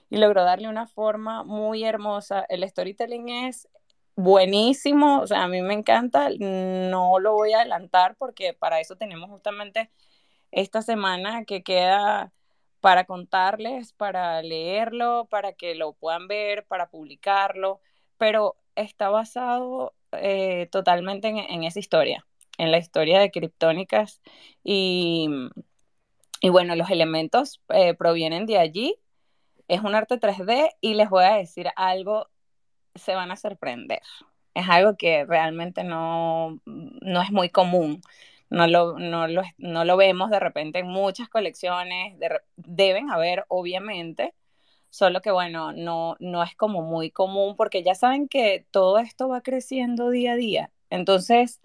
y 0.09 0.17
logró 0.17 0.43
darle 0.43 0.69
una 0.69 0.87
forma 0.87 1.43
muy 1.43 1.83
hermosa. 1.83 2.47
El 2.49 2.67
storytelling 2.67 3.29
es 3.29 3.69
buenísimo, 4.15 5.21
o 5.21 5.27
sea, 5.27 5.43
a 5.43 5.47
mí 5.47 5.61
me 5.61 5.75
encanta, 5.75 6.29
no 6.39 7.19
lo 7.19 7.33
voy 7.33 7.53
a 7.53 7.57
adelantar 7.59 8.15
porque 8.15 8.53
para 8.55 8.79
eso 8.79 8.95
tenemos 8.95 9.29
justamente 9.29 9.91
esta 10.51 10.81
semana 10.81 11.45
que 11.45 11.61
queda 11.61 12.33
para 12.81 13.05
contarles, 13.05 13.93
para 13.93 14.41
leerlo, 14.41 15.27
para 15.29 15.53
que 15.53 15.75
lo 15.75 15.93
puedan 15.93 16.27
ver, 16.27 16.65
para 16.65 16.89
publicarlo 16.89 17.81
pero 18.17 18.55
está 18.75 19.09
basado 19.09 19.93
eh, 20.11 20.67
totalmente 20.71 21.27
en, 21.27 21.63
esa 21.63 21.79
historia, 21.79 22.25
en 22.57 22.71
la 22.71 22.77
historia 22.77 23.19
de 23.19 23.31
Criptónicas 23.31 24.21
y, 24.63 25.29
y 26.41 26.49
bueno, 26.49 26.75
los 26.75 26.89
elementos 26.89 27.61
eh, 27.69 27.93
provienen 27.93 28.45
de 28.45 28.57
allí. 28.57 28.95
Es 29.67 29.81
un 29.81 29.95
arte 29.95 30.19
3D 30.19 30.69
y 30.81 30.93
les 30.93 31.09
voy 31.09 31.25
a 31.25 31.35
decir 31.35 31.69
algo, 31.75 32.29
se 32.95 33.15
van 33.15 33.31
a 33.31 33.35
sorprender. 33.35 34.01
Es 34.53 34.67
algo 34.69 34.95
que 34.97 35.25
realmente 35.25 35.83
no, 35.83 36.59
no 36.65 37.21
es 37.21 37.31
muy 37.31 37.49
común. 37.49 38.01
No 38.49 38.65
lo, 38.67 38.97
no, 38.97 39.27
no 39.57 39.85
lo 39.85 39.97
vemos 39.97 40.29
de 40.29 40.39
repente 40.39 40.79
en 40.79 40.87
muchas 40.87 41.29
colecciones. 41.29 42.17
deben 42.55 43.11
haber, 43.11 43.45
obviamente, 43.49 44.33
solo 44.89 45.21
que 45.21 45.31
bueno, 45.31 45.73
no, 45.73 46.15
no 46.19 46.43
es 46.43 46.55
como 46.55 46.81
muy 46.81 47.11
común 47.11 47.55
porque 47.55 47.83
ya 47.83 47.95
saben 47.95 48.27
que 48.27 48.65
todo 48.71 48.99
esto 48.99 49.29
va 49.29 49.41
creciendo 49.41 50.09
día 50.09 50.33
a 50.33 50.35
día. 50.35 50.71
Entonces, 50.89 51.61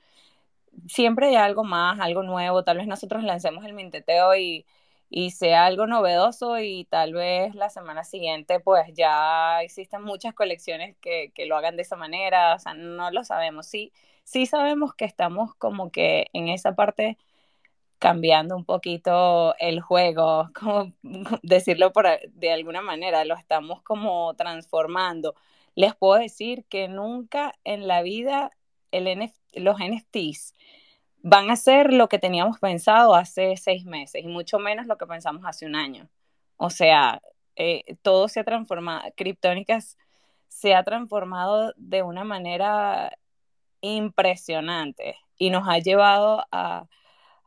siempre 0.88 1.28
hay 1.28 1.37
algo 1.37 1.64
más, 1.64 2.00
algo 2.00 2.22
nuevo, 2.22 2.64
tal 2.64 2.78
vez 2.78 2.87
nosotros 2.87 3.22
lancemos 3.24 3.64
el 3.64 3.74
minteteo 3.74 4.35
y, 4.37 4.66
y 5.11 5.30
sea 5.32 5.66
algo 5.66 5.87
novedoso 5.87 6.58
y 6.58 6.85
tal 6.87 7.12
vez 7.14 7.54
la 7.54 7.70
semana 7.70 8.04
siguiente 8.04 8.61
pues 8.61 8.87
ya 8.94 9.62
existen 9.62 10.02
muchas 10.02 10.35
colecciones 10.35 10.96
que, 11.00 11.32
que 11.35 11.46
lo 11.46 11.56
hagan 11.56 11.76
de 11.76 11.82
esa 11.82 11.96
manera, 11.96 12.54
o 12.54 12.58
sea, 12.58 12.74
no 12.74 13.11
lo 13.11 13.24
sabemos, 13.24 13.66
sí, 13.66 13.92
sí 14.24 14.46
sabemos 14.46 14.94
que 14.94 15.04
estamos 15.04 15.54
como 15.56 15.90
que 15.90 16.26
en 16.32 16.48
esa 16.48 16.74
parte 16.74 17.18
cambiando 18.02 18.56
un 18.56 18.64
poquito 18.64 19.54
el 19.60 19.80
juego, 19.80 20.50
como 20.58 20.92
decirlo 21.42 21.92
por, 21.92 22.08
de 22.32 22.52
alguna 22.52 22.82
manera, 22.82 23.24
lo 23.24 23.36
estamos 23.36 23.80
como 23.82 24.34
transformando. 24.34 25.36
Les 25.76 25.94
puedo 25.94 26.20
decir 26.20 26.64
que 26.68 26.88
nunca 26.88 27.54
en 27.62 27.86
la 27.86 28.02
vida 28.02 28.50
los 29.54 29.76
NFTs 29.78 30.52
van 31.22 31.50
a 31.50 31.56
ser 31.56 31.92
lo 31.92 32.08
que 32.08 32.18
teníamos 32.18 32.58
pensado 32.58 33.14
hace 33.14 33.56
seis 33.56 33.84
meses 33.84 34.24
y 34.24 34.26
mucho 34.26 34.58
menos 34.58 34.86
lo 34.88 34.98
que 34.98 35.06
pensamos 35.06 35.44
hace 35.46 35.64
un 35.64 35.76
año. 35.76 36.10
O 36.56 36.70
sea, 36.70 37.22
eh, 37.54 37.84
todo 38.02 38.26
se 38.26 38.40
ha 38.40 38.44
transformado, 38.44 39.12
Criptónicas 39.16 39.96
se 40.48 40.74
ha 40.74 40.82
transformado 40.82 41.72
de 41.76 42.02
una 42.02 42.24
manera 42.24 43.16
impresionante 43.80 45.14
y 45.38 45.50
nos 45.50 45.68
ha 45.68 45.78
llevado 45.78 46.44
a 46.50 46.88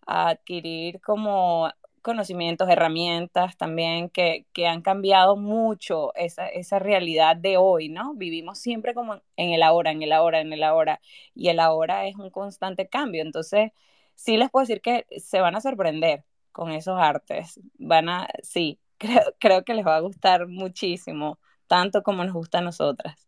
adquirir 0.06 1.02
como 1.02 1.70
conocimientos, 2.06 2.70
herramientas 2.70 3.58
también 3.58 4.10
que, 4.10 4.46
que 4.54 4.68
han 4.68 4.82
cambiado 4.84 5.36
mucho 5.38 6.14
esa, 6.16 6.48
esa, 6.48 6.78
realidad 6.80 7.36
de 7.36 7.58
hoy, 7.58 7.90
¿no? 7.90 8.14
Vivimos 8.14 8.60
siempre 8.60 8.94
como 8.94 9.16
en 9.38 9.52
el 9.52 9.64
ahora, 9.64 9.92
en 9.92 10.04
el 10.04 10.12
ahora, 10.12 10.40
en 10.42 10.54
el 10.54 10.64
ahora, 10.64 11.02
y 11.34 11.50
el 11.50 11.60
ahora 11.60 12.06
es 12.08 12.16
un 12.16 12.30
constante 12.30 12.88
cambio. 12.88 13.24
Entonces, 13.24 13.72
sí 14.16 14.38
les 14.38 14.52
puedo 14.52 14.64
decir 14.64 14.82
que 14.82 15.08
se 15.18 15.42
van 15.42 15.56
a 15.56 15.62
sorprender 15.62 16.24
con 16.52 16.72
esos 16.72 17.00
artes. 17.00 17.60
Van 17.80 18.10
a, 18.10 18.28
sí, 18.44 18.80
creo, 19.00 19.24
creo 19.40 19.64
que 19.66 19.74
les 19.74 19.86
va 19.86 19.96
a 19.98 20.02
gustar 20.02 20.48
muchísimo, 20.48 21.40
tanto 21.68 22.04
como 22.04 22.24
nos 22.24 22.34
gusta 22.34 22.60
a 22.60 22.62
nosotras. 22.62 23.28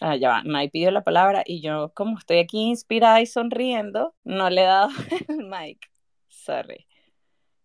Ah, 0.00 0.16
ya 0.16 0.30
va, 0.30 0.42
Mike 0.44 0.70
pidió 0.72 0.90
la 0.90 1.04
palabra 1.04 1.42
y 1.44 1.60
yo, 1.60 1.92
como 1.92 2.18
estoy 2.18 2.38
aquí 2.38 2.68
inspirada 2.68 3.20
y 3.20 3.26
sonriendo, 3.26 4.14
no 4.24 4.48
le 4.48 4.62
he 4.62 4.64
dado 4.64 4.88
el 5.28 5.44
mic. 5.44 5.90
Sorry. 6.28 6.86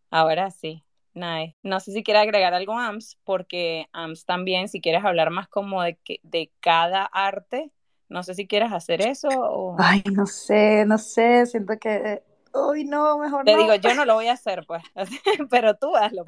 Ahora 0.09 0.51
sí, 0.51 0.83
nice. 1.13 1.55
No 1.63 1.79
sé 1.79 1.93
si 1.93 2.03
quiere 2.03 2.19
agregar 2.19 2.53
algo 2.53 2.77
AMS, 2.77 3.17
porque 3.23 3.87
AMS 3.93 4.25
también, 4.25 4.67
si 4.67 4.81
quieres 4.81 5.05
hablar 5.05 5.29
más 5.29 5.47
como 5.47 5.81
de, 5.81 5.95
que, 6.03 6.19
de 6.23 6.51
cada 6.59 7.05
arte, 7.05 7.71
no 8.09 8.21
sé 8.21 8.35
si 8.35 8.47
quieres 8.47 8.73
hacer 8.73 9.01
eso 9.01 9.29
o... 9.29 9.77
Ay, 9.79 10.03
no 10.11 10.25
sé, 10.25 10.85
no 10.85 10.97
sé, 10.97 11.45
siento 11.45 11.79
que... 11.79 12.21
Uy, 12.53 12.83
no, 12.83 13.17
mejor 13.17 13.45
no. 13.45 13.51
Te 13.51 13.57
digo, 13.57 13.75
yo 13.75 13.95
no 13.95 14.03
lo 14.03 14.13
voy 14.15 14.27
a 14.27 14.33
hacer, 14.33 14.65
pues, 14.67 14.83
pero 15.49 15.75
tú 15.75 15.95
hazlo. 15.95 16.25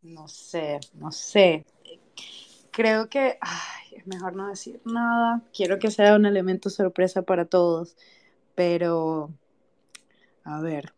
no 0.00 0.28
sé, 0.28 0.80
no 0.94 1.12
sé. 1.12 1.66
Creo 2.70 3.10
que 3.10 3.38
es 4.02 4.08
mejor 4.08 4.34
no 4.34 4.48
decir 4.48 4.80
nada. 4.84 5.42
Quiero 5.54 5.78
que 5.78 5.90
sea 5.90 6.16
un 6.16 6.26
elemento 6.26 6.70
sorpresa 6.70 7.22
para 7.22 7.44
todos, 7.44 7.96
pero 8.54 9.30
a 10.44 10.60
ver. 10.60 10.92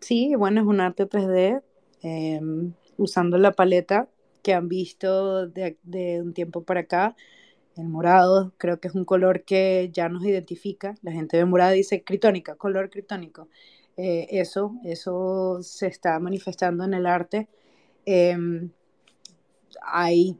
Sí, 0.00 0.34
bueno, 0.36 0.60
es 0.60 0.66
un 0.66 0.80
arte 0.80 1.08
3D 1.08 1.62
em, 2.02 2.74
usando 2.98 3.38
la 3.38 3.52
paleta 3.52 4.08
que 4.42 4.52
han 4.52 4.68
visto 4.68 5.46
de, 5.46 5.78
un 6.20 6.34
tiempo 6.34 6.62
para 6.62 6.80
acá. 6.80 7.16
El 7.76 7.88
morado 7.88 8.52
creo 8.58 8.80
que 8.80 8.88
es 8.88 8.94
un 8.94 9.04
color 9.04 9.44
que 9.44 9.90
ya 9.92 10.08
nos 10.08 10.24
identifica. 10.24 10.94
La 11.02 11.12
gente 11.12 11.38
ve 11.38 11.44
morado 11.46 11.74
y 11.74 11.78
dice 11.78 12.02
critónica, 12.04 12.56
color 12.56 12.90
critónico. 12.90 13.48
Eh, 13.96 14.26
eso, 14.30 14.74
eso 14.84 15.62
se 15.62 15.86
está 15.86 16.18
manifestando 16.18 16.84
en 16.84 16.94
el 16.94 17.06
arte. 17.06 17.48
Em, 18.04 18.70
hay 19.82 20.38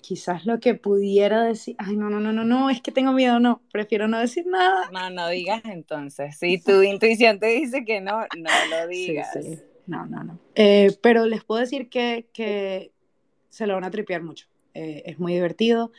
quizás 0.00 0.46
lo 0.46 0.60
que 0.60 0.74
pudiera 0.74 1.44
decir, 1.44 1.76
ay, 1.78 1.96
no, 1.96 2.10
no, 2.10 2.20
no, 2.20 2.32
no, 2.32 2.44
no, 2.44 2.70
es 2.70 2.80
que 2.80 2.92
tengo 2.92 3.12
miedo, 3.12 3.40
no, 3.40 3.62
prefiero 3.72 4.08
no 4.08 4.18
decir 4.18 4.46
nada. 4.46 4.90
No, 4.92 5.10
no 5.10 5.28
digas 5.28 5.62
entonces. 5.64 6.36
Si 6.38 6.60
tu 6.60 6.82
intuición 6.82 7.38
te 7.38 7.46
dice 7.46 7.84
que 7.84 8.00
no, 8.00 8.20
no 8.20 8.50
lo 8.70 8.86
digas. 8.88 9.28
Sí, 9.34 9.56
sí. 9.56 9.62
No, 9.86 10.06
no, 10.06 10.24
no. 10.24 10.38
Eh, 10.54 10.96
pero 11.02 11.26
les 11.26 11.44
puedo 11.44 11.60
decir 11.60 11.90
que, 11.90 12.26
que, 12.32 12.92
se 13.50 13.66
lo 13.66 13.74
van 13.74 13.84
a 13.84 13.90
tripear 13.90 14.22
mucho. 14.22 14.48
Eh, 14.72 15.02
es 15.06 15.18
muy 15.18 15.34
divertido. 15.34 15.92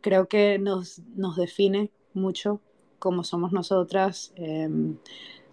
Creo 0.00 0.28
que 0.28 0.58
nos, 0.58 1.00
nos 1.16 1.36
define 1.36 1.90
mucho 2.14 2.60
cómo 2.98 3.24
somos 3.24 3.52
nosotras, 3.52 4.32
eh, 4.36 4.68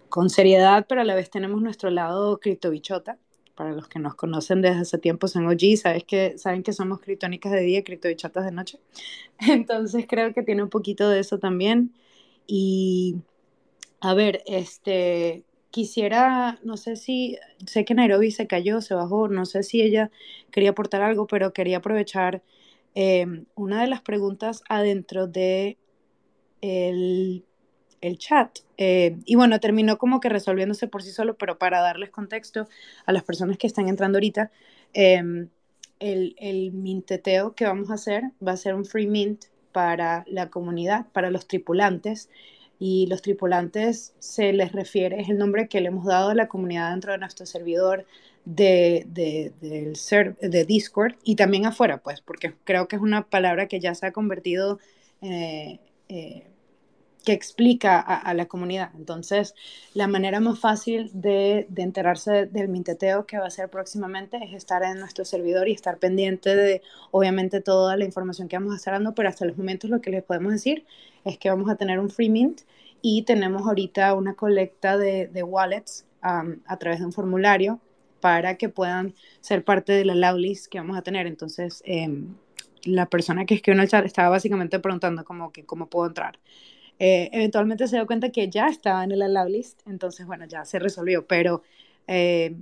con 0.09 0.29
seriedad, 0.29 0.85
pero 0.87 1.01
a 1.01 1.03
la 1.03 1.15
vez 1.15 1.31
tenemos 1.31 1.61
nuestro 1.61 1.89
lado 1.89 2.39
criptobichota 2.39 3.17
para 3.55 3.71
los 3.71 3.87
que 3.87 3.99
nos 3.99 4.15
conocen 4.15 4.61
desde 4.61 4.81
hace 4.81 4.97
tiempo 4.97 5.27
son 5.27 5.47
OG, 5.47 5.77
sabes 5.77 6.03
que, 6.03 6.37
saben 6.37 6.63
que 6.63 6.73
somos 6.73 6.99
criptónicas 6.99 7.51
de 7.51 7.61
día 7.61 7.79
y 7.79 7.83
criptobichotas 7.83 8.45
de 8.45 8.51
noche. 8.51 8.79
Entonces 9.39 10.05
creo 10.07 10.33
que 10.33 10.43
tiene 10.43 10.63
un 10.63 10.69
poquito 10.69 11.09
de 11.09 11.19
eso 11.19 11.39
también. 11.39 11.93
Y 12.47 13.17
a 14.01 14.13
ver, 14.13 14.43
este, 14.45 15.43
quisiera, 15.71 16.59
no 16.63 16.77
sé 16.77 16.95
si, 16.95 17.37
sé 17.65 17.85
que 17.85 17.93
Nairobi 17.93 18.31
se 18.31 18.47
cayó, 18.47 18.81
se 18.81 18.95
bajó, 18.95 19.27
no 19.27 19.45
sé 19.45 19.63
si 19.63 19.81
ella 19.81 20.11
quería 20.51 20.71
aportar 20.71 21.01
algo, 21.01 21.27
pero 21.27 21.53
quería 21.53 21.77
aprovechar 21.77 22.43
eh, 22.95 23.25
una 23.55 23.81
de 23.81 23.87
las 23.87 24.01
preguntas 24.01 24.63
adentro 24.69 25.27
de 25.27 25.77
el 26.61 27.43
el 28.03 28.17
chat. 28.17 28.59
Eh, 28.77 29.17
y 29.25 29.35
bueno, 29.35 29.59
terminó 29.59 29.97
como 29.97 30.19
que 30.19 30.29
resolviéndose 30.29 30.87
por 30.87 31.03
sí 31.03 31.11
solo, 31.11 31.35
pero 31.37 31.57
para 31.57 31.81
darles 31.81 32.09
contexto 32.09 32.67
a 33.05 33.11
las 33.11 33.23
personas 33.23 33.57
que 33.57 33.67
están 33.67 33.87
entrando 33.87 34.17
ahorita, 34.17 34.51
em, 34.93 35.49
el, 35.99 36.35
el 36.37 36.71
minteteo 36.73 37.55
que 37.55 37.65
vamos 37.65 37.89
a 37.89 37.95
hacer 37.95 38.23
va 38.45 38.51
a 38.53 38.57
ser 38.57 38.75
un 38.75 38.85
free 38.85 39.07
mint 39.07 39.45
para 39.71 40.25
la 40.27 40.49
comunidad, 40.49 41.07
para 41.13 41.31
los 41.31 41.47
tripulantes. 41.47 42.29
Y 42.79 43.07
los 43.07 43.21
tripulantes 43.21 44.13
se 44.19 44.51
les 44.51 44.73
refiere, 44.73 45.21
es 45.21 45.29
el 45.29 45.37
nombre 45.37 45.69
que 45.69 45.79
le 45.79 45.87
hemos 45.87 46.05
dado 46.05 46.29
a 46.29 46.35
la 46.35 46.47
comunidad 46.47 46.91
dentro 46.91 47.13
de 47.13 47.17
nuestro 47.17 47.45
servidor 47.45 48.05
de, 48.45 49.05
de, 49.07 50.65
Discord 50.65 51.15
y 51.23 51.35
también 51.35 51.65
afuera, 51.65 51.99
pues, 51.99 52.19
porque 52.21 52.53
creo 52.65 52.87
que 52.87 52.97
es 52.97 53.01
una 53.01 53.29
palabra 53.29 53.67
que 53.67 53.79
ya 53.79 53.95
se 53.95 54.07
ha 54.07 54.11
convertido 54.11 54.79
eh, 55.21 55.79
eh, 56.09 56.52
que 57.23 57.33
explica 57.33 57.99
a, 57.99 58.33
la 58.33 58.45
comunidad. 58.47 58.91
Entonces, 58.95 59.55
la 59.93 60.07
manera 60.07 60.39
más 60.39 60.59
fácil 60.59 61.09
de, 61.13 61.67
enterarse 61.75 62.47
del 62.47 62.67
minteteo 62.67 63.25
que 63.25 63.37
va 63.37 63.47
a 63.47 63.49
ser 63.49 63.69
próximamente 63.69 64.37
es 64.43 64.53
estar 64.53 64.83
en 64.83 64.99
nuestro 64.99 65.25
servidor 65.25 65.67
y 65.67 65.71
estar 65.71 65.97
pendiente 65.99 66.55
de, 66.55 66.81
obviamente, 67.11 67.61
toda 67.61 67.95
la 67.97 68.05
información 68.05 68.47
que 68.47 68.57
vamos 68.57 68.73
a 68.73 68.77
estar 68.77 68.93
dando, 68.93 69.15
pero 69.15 69.29
hasta 69.29 69.45
los 69.45 69.57
momentos 69.57 69.89
lo 69.89 70.01
que 70.01 70.11
les 70.11 70.23
podemos 70.23 70.51
decir 70.51 70.85
es 71.23 71.37
que 71.37 71.49
vamos 71.49 71.69
a 71.69 71.75
tener 71.75 71.99
un 71.99 72.09
free 72.09 72.29
mint 72.29 72.61
y 73.01 73.23
tenemos 73.23 73.65
ahorita 73.67 74.13
una 74.13 74.33
colecta 74.35 74.97
de, 74.97 75.43
wallets 75.43 76.05
a 76.21 76.77
través 76.77 76.99
de 76.99 77.05
un 77.05 77.13
formulario 77.13 77.79
para 78.23 78.55
que 78.55 78.69
puedan 78.69 79.13
ser 79.41 79.65
parte 79.65 79.91
de 79.91 80.05
la 80.05 80.31
list 80.31 80.67
que 80.67 80.79
vamos 80.79 80.97
a 80.97 81.01
tener. 81.01 81.27
Entonces, 81.27 81.83
em, 81.85 82.35
la 82.85 83.05
persona 83.07 83.45
que 83.45 83.55
escribió 83.55 83.79
en 83.79 83.83
el 83.83 83.89
chat 83.89 84.05
estaba 84.05 84.29
básicamente 84.29 84.79
preguntando 84.79 85.25
como 85.25 85.51
que 85.51 85.65
cómo 85.65 85.87
puedo 85.87 86.07
entrar. 86.07 86.39
Eh, 87.05 87.29
eventualmente 87.33 87.85
se 87.89 87.97
dio 87.97 88.07
cuenta 88.07 88.29
que 88.29 88.49
ya 88.49 88.67
estaba 88.67 89.03
en 89.03 89.11
el 89.11 89.21
allow 89.21 89.49
list, 89.49 89.81
entonces 89.85 90.25
bueno, 90.25 90.45
ya 90.45 90.63
se 90.63 90.79
resolvió, 90.79 91.27
pero 91.27 91.61
eh, 92.07 92.55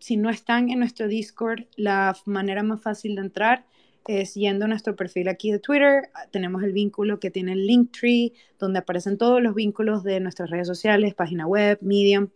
si 0.00 0.16
no 0.16 0.30
están 0.30 0.68
en 0.68 0.80
nuestro 0.80 1.06
Discord, 1.06 1.66
la 1.76 2.16
manera 2.26 2.64
más 2.64 2.82
fácil 2.82 3.14
de 3.14 3.20
entrar 3.20 3.66
es 4.08 4.34
yendo 4.34 4.64
a 4.64 4.68
nuestro 4.68 4.96
perfil 4.96 5.28
aquí 5.28 5.52
de 5.52 5.60
Twitter, 5.60 6.10
tenemos 6.32 6.64
el 6.64 6.72
vínculo 6.72 7.20
que 7.20 7.30
tiene 7.30 7.52
el 7.52 7.68
Linktree, 7.68 8.32
donde 8.58 8.80
aparecen 8.80 9.16
todos 9.16 9.40
los 9.40 9.54
vínculos 9.54 10.02
de 10.02 10.18
nuestras 10.18 10.50
redes 10.50 10.66
sociales, 10.66 11.14
página 11.14 11.46
web, 11.46 11.78
Medium. 11.80 12.30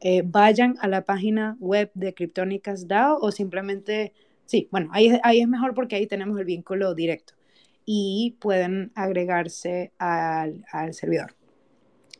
Eh, 0.00 0.22
vayan 0.24 0.76
a 0.80 0.86
la 0.86 1.02
página 1.04 1.56
web 1.58 1.90
de 1.94 2.14
Cryptonicas 2.14 2.86
DAO 2.86 3.18
o 3.20 3.32
simplemente, 3.32 4.12
sí, 4.46 4.68
bueno, 4.70 4.88
ahí, 4.92 5.18
ahí 5.24 5.40
es 5.40 5.48
mejor 5.48 5.74
porque 5.74 5.96
ahí 5.96 6.06
tenemos 6.06 6.38
el 6.38 6.44
vínculo 6.44 6.94
directo 6.94 7.34
y 7.92 8.36
pueden 8.38 8.92
agregarse 8.94 9.90
al, 9.98 10.64
al 10.70 10.94
servidor. 10.94 11.34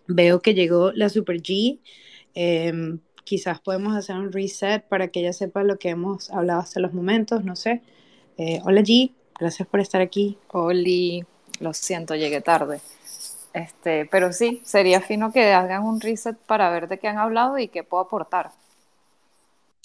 Veo 0.08 0.42
que 0.42 0.54
llegó 0.54 0.90
la 0.90 1.08
Super 1.08 1.36
G. 1.36 1.78
Em, 2.34 2.98
quizás 3.22 3.60
podemos 3.60 3.94
hacer 3.94 4.16
un 4.16 4.32
reset 4.32 4.82
para 4.88 5.06
que 5.06 5.20
ella 5.20 5.32
sepa 5.32 5.62
lo 5.62 5.78
que 5.78 5.90
hemos 5.90 6.28
hablado 6.32 6.58
hasta 6.58 6.80
los 6.80 6.92
momentos, 6.92 7.44
no 7.44 7.54
sé. 7.54 7.82
Eh, 8.36 8.60
hola 8.64 8.80
G, 8.80 9.12
gracias 9.38 9.68
por 9.68 9.78
estar 9.78 10.00
aquí. 10.00 10.38
Hola, 10.48 11.24
lo 11.60 11.72
siento, 11.72 12.16
llegué 12.16 12.40
tarde. 12.40 12.80
Este, 13.54 14.06
pero 14.06 14.32
sí, 14.32 14.62
sería 14.64 15.00
fino 15.00 15.30
que 15.32 15.52
hagan 15.52 15.84
un 15.84 16.00
reset 16.00 16.36
para 16.36 16.68
ver 16.70 16.88
de 16.88 16.98
qué 16.98 17.06
han 17.06 17.18
hablado 17.18 17.58
y 17.58 17.68
qué 17.68 17.84
puedo 17.84 18.02
aportar. 18.02 18.50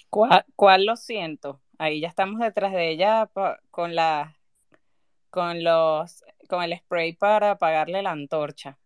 ¿Cuál, 0.09 0.45
cuál 0.55 0.87
lo 0.87 0.95
siento? 0.95 1.59
Ahí 1.77 1.99
ya 1.99 2.07
estamos 2.07 2.39
detrás 2.39 2.73
de 2.73 2.89
ella 2.89 3.29
con 3.69 3.93
la 3.93 4.34
con 5.35 5.63
los 5.65 6.23
con 6.47 6.63
el 6.63 6.77
spray 6.77 7.13
para 7.13 7.51
apagarle 7.51 8.01
la 8.01 8.11
antorcha. 8.11 8.79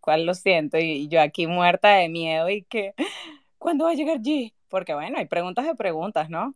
¿Cuál 0.00 0.24
lo 0.24 0.34
siento? 0.34 0.78
Y 0.78 1.08
yo 1.08 1.20
aquí 1.20 1.46
muerta 1.46 1.90
de 1.96 2.08
miedo 2.08 2.48
y 2.48 2.62
que, 2.62 2.94
¿cuándo 3.58 3.84
va 3.84 3.90
a 3.90 3.94
llegar 3.94 4.18
G? 4.20 4.54
Porque 4.68 4.94
bueno, 4.94 5.18
hay 5.18 5.26
preguntas 5.26 5.66
de 5.66 5.74
preguntas, 5.74 6.30
¿no? 6.30 6.54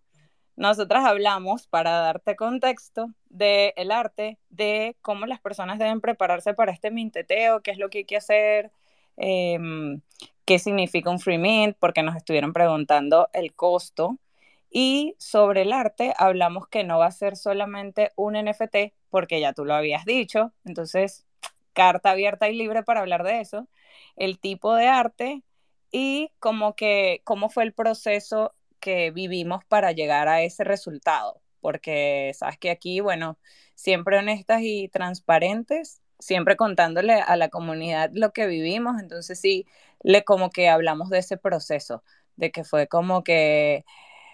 Nosotras 0.57 1.05
hablamos, 1.05 1.67
para 1.69 1.93
darte 2.01 2.37
contexto, 2.37 3.13
del 3.29 3.73
el 3.77 3.91
arte, 3.93 4.39
de 4.49 4.97
cómo 5.03 5.27
las 5.27 5.41
personas 5.41 5.79
deben 5.79 6.01
prepararse 6.01 6.55
para 6.55 6.73
este 6.73 6.91
minteteo, 6.91 7.61
qué 7.63 7.73
es 7.73 7.79
lo 7.79 7.91
que 7.91 7.99
hay 7.99 8.05
que 8.05 8.17
hacer, 8.17 8.73
em, 9.17 10.01
qué 10.45 10.59
significa 10.59 11.11
un 11.11 11.21
free 11.21 11.39
mint, 11.39 11.77
porque 11.79 12.03
nos 12.03 12.17
estuvieron 12.17 12.53
preguntando 12.53 13.29
el 13.35 13.55
costo. 13.55 14.19
Y 14.71 15.15
sobre 15.19 15.63
el 15.63 15.73
arte 15.73 16.15
hablamos 16.19 16.69
que 16.69 16.85
no 16.85 16.99
va 16.99 17.07
a 17.07 17.11
ser 17.13 17.37
solamente 17.37 18.13
un 18.17 18.37
NFT, 18.37 18.95
porque 19.11 19.41
ya 19.41 19.53
tú 19.53 19.65
lo 19.65 19.75
habías 19.75 20.05
dicho, 20.05 20.53
entonces 20.65 21.27
carta 21.73 22.11
abierta 22.11 22.49
y 22.49 22.57
libre 22.57 22.83
para 22.83 23.01
hablar 23.01 23.23
de 23.25 23.41
eso, 23.41 23.69
el 24.17 24.39
tipo 24.39 24.75
de 24.75 24.89
arte 24.89 25.43
y 25.91 26.33
como 26.41 26.75
que 26.75 27.21
cómo 27.25 27.49
fue 27.49 27.65
el 27.65 27.73
proceso 27.73 28.55
que 28.81 29.11
vivimos 29.11 29.65
para 29.65 29.93
llegar 29.93 30.29
a 30.29 30.43
ese 30.43 30.65
resultado, 30.65 31.41
porque 31.61 32.33
sabes 32.35 32.59
que 32.59 32.71
aquí, 32.71 33.01
bueno, 33.01 33.39
siempre 33.75 34.19
honestas 34.19 34.61
y 34.63 34.89
transparentes, 34.89 36.03
siempre 36.19 36.57
contándole 36.57 37.15
a 37.15 37.37
la 37.37 37.49
comunidad 37.49 38.11
lo 38.13 38.33
que 38.33 38.47
vivimos, 38.47 39.01
entonces 39.01 39.41
sí, 39.41 39.67
le 40.03 40.25
como 40.25 40.51
que 40.51 40.69
hablamos 40.69 41.11
de 41.11 41.19
ese 41.19 41.37
proceso, 41.37 42.03
de 42.37 42.51
que 42.51 42.65
fue 42.65 42.89
como 42.89 43.23
que 43.25 43.85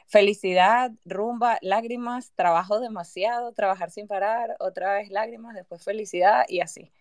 felicidad, 0.07 0.93
rumba, 1.05 1.59
lágrimas, 1.62 2.33
trabajo 2.35 2.81
demasiado, 2.81 3.53
trabajar 3.53 3.90
sin 3.90 4.07
parar, 4.07 4.57
otra 4.61 4.95
vez 4.95 5.11
lágrimas, 5.11 5.55
después 5.55 5.83
felicidad 5.83 6.45
y 6.49 6.61
así. 6.61 6.93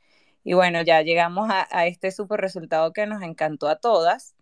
Y 0.44 0.54
bueno, 0.54 0.82
ya 0.82 1.02
llegamos 1.02 1.50
a, 1.50 1.88
este 1.88 2.12
super 2.12 2.42
resultado 2.42 2.92
que 2.92 3.06
nos 3.08 3.22
encantó 3.22 3.70
a 3.70 3.78
todas 3.78 4.36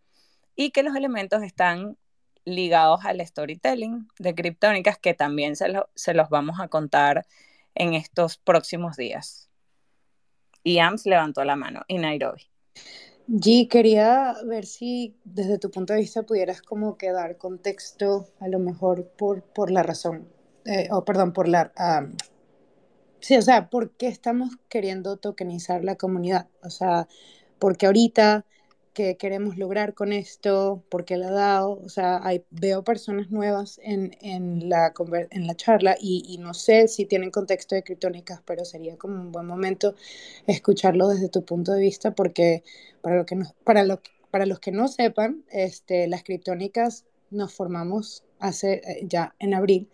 y 0.56 0.72
que 0.72 0.84
los 0.84 0.96
elementos 0.96 1.44
están 1.44 1.98
ligados 2.44 3.06
al 3.06 3.26
storytelling 3.26 4.08
de 4.18 4.34
Criptónicas 4.34 4.98
que 4.98 5.14
también 5.14 5.56
se, 5.56 5.72
se 5.96 6.14
los 6.14 6.30
vamos 6.30 6.60
a 6.60 6.70
contar 6.70 7.28
en 7.76 7.94
estos 7.94 8.38
próximos 8.38 8.98
días. 8.98 9.50
Y 10.64 10.80
AMS 10.80 11.06
levantó 11.06 11.44
la 11.44 11.56
mano 11.56 11.84
y 11.88 11.98
Nairobi. 11.98 12.50
G, 13.28 13.68
quería 13.70 14.36
ver 14.46 14.66
si 14.66 15.16
desde 15.24 15.58
tu 15.58 15.72
punto 15.72 15.94
de 15.94 16.00
vista 16.00 16.24
pudieras 16.24 16.62
como 16.62 16.98
que 16.98 17.12
dar 17.12 17.38
contexto, 17.38 18.28
a 18.40 18.48
lo 18.48 18.60
mejor 18.60 19.08
por, 19.18 19.44
por 19.44 19.72
la 19.72 19.84
razón, 19.84 20.28
eh, 20.66 20.90
o 20.92 21.06
perdón, 21.06 21.34
por 21.34 21.48
la... 21.48 21.72
sí, 23.20 23.38
o 23.38 23.42
sea, 23.42 23.70
¿por 23.70 23.92
qué 23.92 24.08
estamos 24.08 24.58
queriendo 24.70 25.18
tokenizar 25.18 25.84
la 25.84 25.96
comunidad? 25.96 26.48
O 26.64 26.70
sea, 26.70 27.08
porque 27.60 27.86
ahorita 27.86 28.46
qué 28.94 29.18
queremos 29.18 29.58
lograr 29.58 29.94
con 29.94 30.14
esto, 30.14 30.84
por 30.90 31.06
qué 31.06 31.18
la 31.18 31.30
ha 31.30 31.32
dado. 31.32 31.80
O 31.84 31.90
sea, 31.90 32.20
hay, 32.24 32.44
veo 32.50 32.84
personas 32.84 33.32
nuevas 33.32 33.80
en, 33.84 34.18
en, 34.22 34.70
la, 34.70 34.94
en 35.32 35.48
la 35.48 35.56
charla 35.56 35.96
y, 36.00 36.38
no 36.40 36.54
sé 36.54 36.88
si 36.88 37.06
tienen 37.06 37.32
contexto 37.32 37.76
de 37.76 37.84
criptónicas, 37.84 38.42
pero 38.46 38.66
sería 38.66 38.98
como 38.98 39.16
un 39.16 39.32
buen 39.32 39.46
momento 39.46 39.96
escucharlo 40.48 41.08
desde 41.08 41.30
tu 41.30 41.46
punto 41.46 41.74
de 41.74 41.82
vista, 41.82 42.12
porque 42.12 42.64
para, 43.02 43.18
lo 43.18 43.26
que 43.26 43.36
no, 43.36 43.46
para, 43.64 43.84
lo, 43.84 44.02
para 44.32 44.46
los 44.46 44.60
que 44.60 44.72
no 44.72 44.88
sepan, 44.88 45.44
este, 45.52 46.08
las 46.08 46.24
criptónicas 46.24 47.06
nos 47.30 47.54
formamos 47.54 48.24
hace 48.40 48.82
eh, 48.86 49.06
ya 49.08 49.36
en 49.40 49.54
abril 49.54 49.90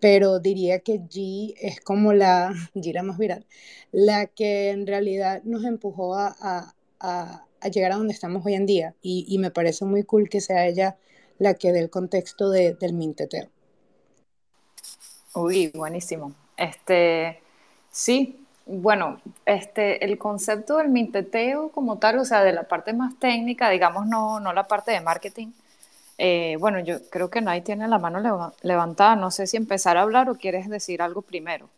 pero 0.00 0.38
diría 0.38 0.78
que 0.78 1.00
G 1.00 1.54
es 1.60 1.80
como 1.80 2.12
la, 2.12 2.52
G 2.74 3.02
más 3.02 3.18
viral, 3.18 3.46
la 3.90 4.26
que 4.26 4.70
en 4.70 4.86
realidad 4.86 5.42
nos 5.42 5.64
empujó 5.64 6.14
a 6.14 6.76
a 7.00 7.44
llegar 7.72 7.92
a 7.92 7.96
donde 7.96 8.14
estamos 8.14 8.44
hoy 8.46 8.54
en 8.54 8.66
día. 8.66 8.94
Y, 9.02 9.36
me 9.38 9.50
parece 9.50 9.84
muy 9.84 10.04
cool 10.04 10.28
que 10.28 10.40
sea 10.40 10.66
ella 10.66 10.96
la 11.38 11.54
que 11.54 11.72
dé 11.72 11.80
el 11.80 11.90
contexto 11.90 12.50
del 12.50 12.92
minteteo. 12.94 13.48
Uy, 15.34 15.70
buenísimo. 15.74 16.32
Este, 16.56 17.40
sí, 17.90 18.44
bueno, 18.66 19.20
este, 19.46 20.04
el 20.04 20.18
concepto 20.18 20.78
del 20.78 20.88
minteteo 20.88 21.70
como 21.70 21.98
tal, 21.98 22.18
o 22.18 22.24
sea, 22.24 22.42
de 22.42 22.52
la 22.52 22.64
parte 22.64 22.92
más 22.92 23.18
técnica, 23.18 23.70
digamos, 23.70 24.06
no, 24.06 24.40
no 24.40 24.52
la 24.52 24.64
parte 24.66 24.90
de 24.92 25.00
marketing. 25.00 25.48
eh, 26.18 26.56
bueno, 26.60 26.80
yo 26.80 26.98
creo 27.10 27.30
que 27.30 27.40
nadie 27.40 27.62
tiene 27.62 27.88
la 27.88 27.98
mano 27.98 28.20
leva- 28.20 28.52
levantada. 28.62 29.16
No 29.16 29.30
sé 29.30 29.46
si 29.46 29.56
empezar 29.56 29.96
a 29.96 30.02
hablar 30.02 30.30
o 30.30 30.36
quieres 30.36 30.68
decir 30.68 31.02
algo 31.02 31.22
primero. 31.22 31.70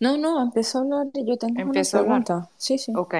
No, 0.00 0.18
no, 0.18 0.42
empezó 0.42 0.78
a 0.78 0.80
hablar 0.82 1.06
y 1.14 1.24
yo 1.24 1.38
tengo 1.38 1.54
una 1.62 1.62
Empiezo 1.62 1.96
a 1.96 2.00
hablar. 2.00 2.18
pregunta. 2.18 2.50
Sí, 2.58 2.76
sí. 2.78 2.92
Ok, 2.94 3.14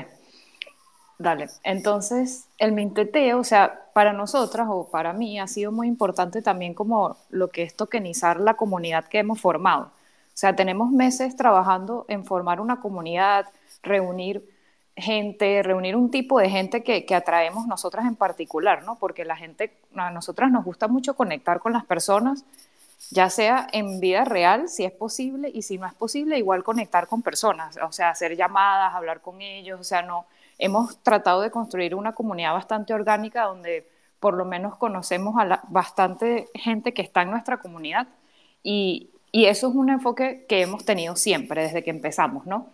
dale. 1.22 1.48
Entonces, 1.62 2.48
el 2.58 2.72
minteteo, 2.72 3.38
o 3.38 3.44
sea, 3.44 3.86
para 3.92 4.12
nosotras 4.12 4.66
o 4.70 4.88
para 4.90 5.12
mí 5.12 5.38
ha 5.38 5.46
sido 5.46 5.72
muy 5.72 5.88
importante 5.88 6.42
también 6.42 6.74
como 6.74 7.16
lo 7.30 7.48
que 7.48 7.62
es 7.62 7.74
tokenizar 7.74 8.40
la 8.40 8.54
comunidad 8.54 9.06
que 9.06 9.18
hemos 9.18 9.40
formado. 9.40 9.84
O 9.84 10.36
sea, 10.36 10.56
tenemos 10.56 10.90
meses 10.90 11.36
trabajando 11.36 12.06
en 12.08 12.24
formar 12.24 12.60
una 12.60 12.80
comunidad, 12.80 13.46
reunir 13.82 14.48
gente, 14.96 15.62
reunir 15.62 15.96
un 15.96 16.10
tipo 16.10 16.38
de 16.38 16.50
gente 16.50 16.82
que, 16.82 17.04
que 17.04 17.14
atraemos 17.14 17.66
nosotras 17.66 18.06
en 18.06 18.16
particular, 18.16 18.84
¿no? 18.84 18.96
Porque 18.96 19.24
la 19.24 19.36
gente, 19.36 19.72
a 19.96 20.10
nosotras 20.10 20.50
nos 20.50 20.64
gusta 20.64 20.88
mucho 20.88 21.14
conectar 21.14 21.60
con 21.60 21.72
las 21.72 21.84
personas, 21.84 22.44
ya 23.10 23.28
sea 23.30 23.66
en 23.72 24.00
vida 24.00 24.24
real, 24.24 24.68
si 24.68 24.84
es 24.84 24.92
posible, 24.92 25.50
y 25.52 25.62
si 25.62 25.78
no 25.78 25.86
es 25.86 25.94
posible, 25.94 26.38
igual 26.38 26.62
conectar 26.62 27.06
con 27.08 27.22
personas, 27.22 27.78
o 27.82 27.92
sea, 27.92 28.10
hacer 28.10 28.36
llamadas, 28.36 28.94
hablar 28.94 29.20
con 29.20 29.40
ellos, 29.42 29.80
o 29.80 29.84
sea, 29.84 30.02
no, 30.02 30.26
hemos 30.58 31.02
tratado 31.02 31.40
de 31.40 31.50
construir 31.50 31.94
una 31.94 32.12
comunidad 32.12 32.52
bastante 32.52 32.94
orgánica 32.94 33.44
donde 33.44 33.88
por 34.20 34.34
lo 34.34 34.44
menos 34.44 34.76
conocemos 34.76 35.34
a 35.38 35.62
bastante 35.68 36.48
gente 36.54 36.94
que 36.94 37.02
está 37.02 37.22
en 37.22 37.30
nuestra 37.30 37.58
comunidad 37.58 38.06
y, 38.62 39.10
y 39.32 39.46
eso 39.46 39.68
es 39.68 39.74
un 39.74 39.90
enfoque 39.90 40.46
que 40.48 40.60
hemos 40.60 40.84
tenido 40.84 41.16
siempre 41.16 41.62
desde 41.62 41.82
que 41.82 41.90
empezamos, 41.90 42.46
¿no? 42.46 42.68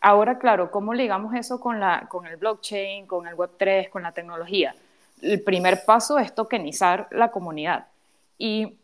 Ahora, 0.00 0.38
claro, 0.38 0.70
¿cómo 0.70 0.94
ligamos 0.94 1.34
eso 1.34 1.60
con, 1.60 1.78
la, 1.78 2.06
con 2.08 2.26
el 2.26 2.36
blockchain, 2.36 3.06
con 3.06 3.26
el 3.26 3.36
Web3, 3.36 3.90
con 3.90 4.02
la 4.02 4.12
tecnología? 4.12 4.74
El 5.20 5.42
primer 5.42 5.84
paso 5.84 6.18
es 6.18 6.34
tokenizar 6.34 7.06
la 7.10 7.30
comunidad. 7.30 7.86
Y 8.38 8.78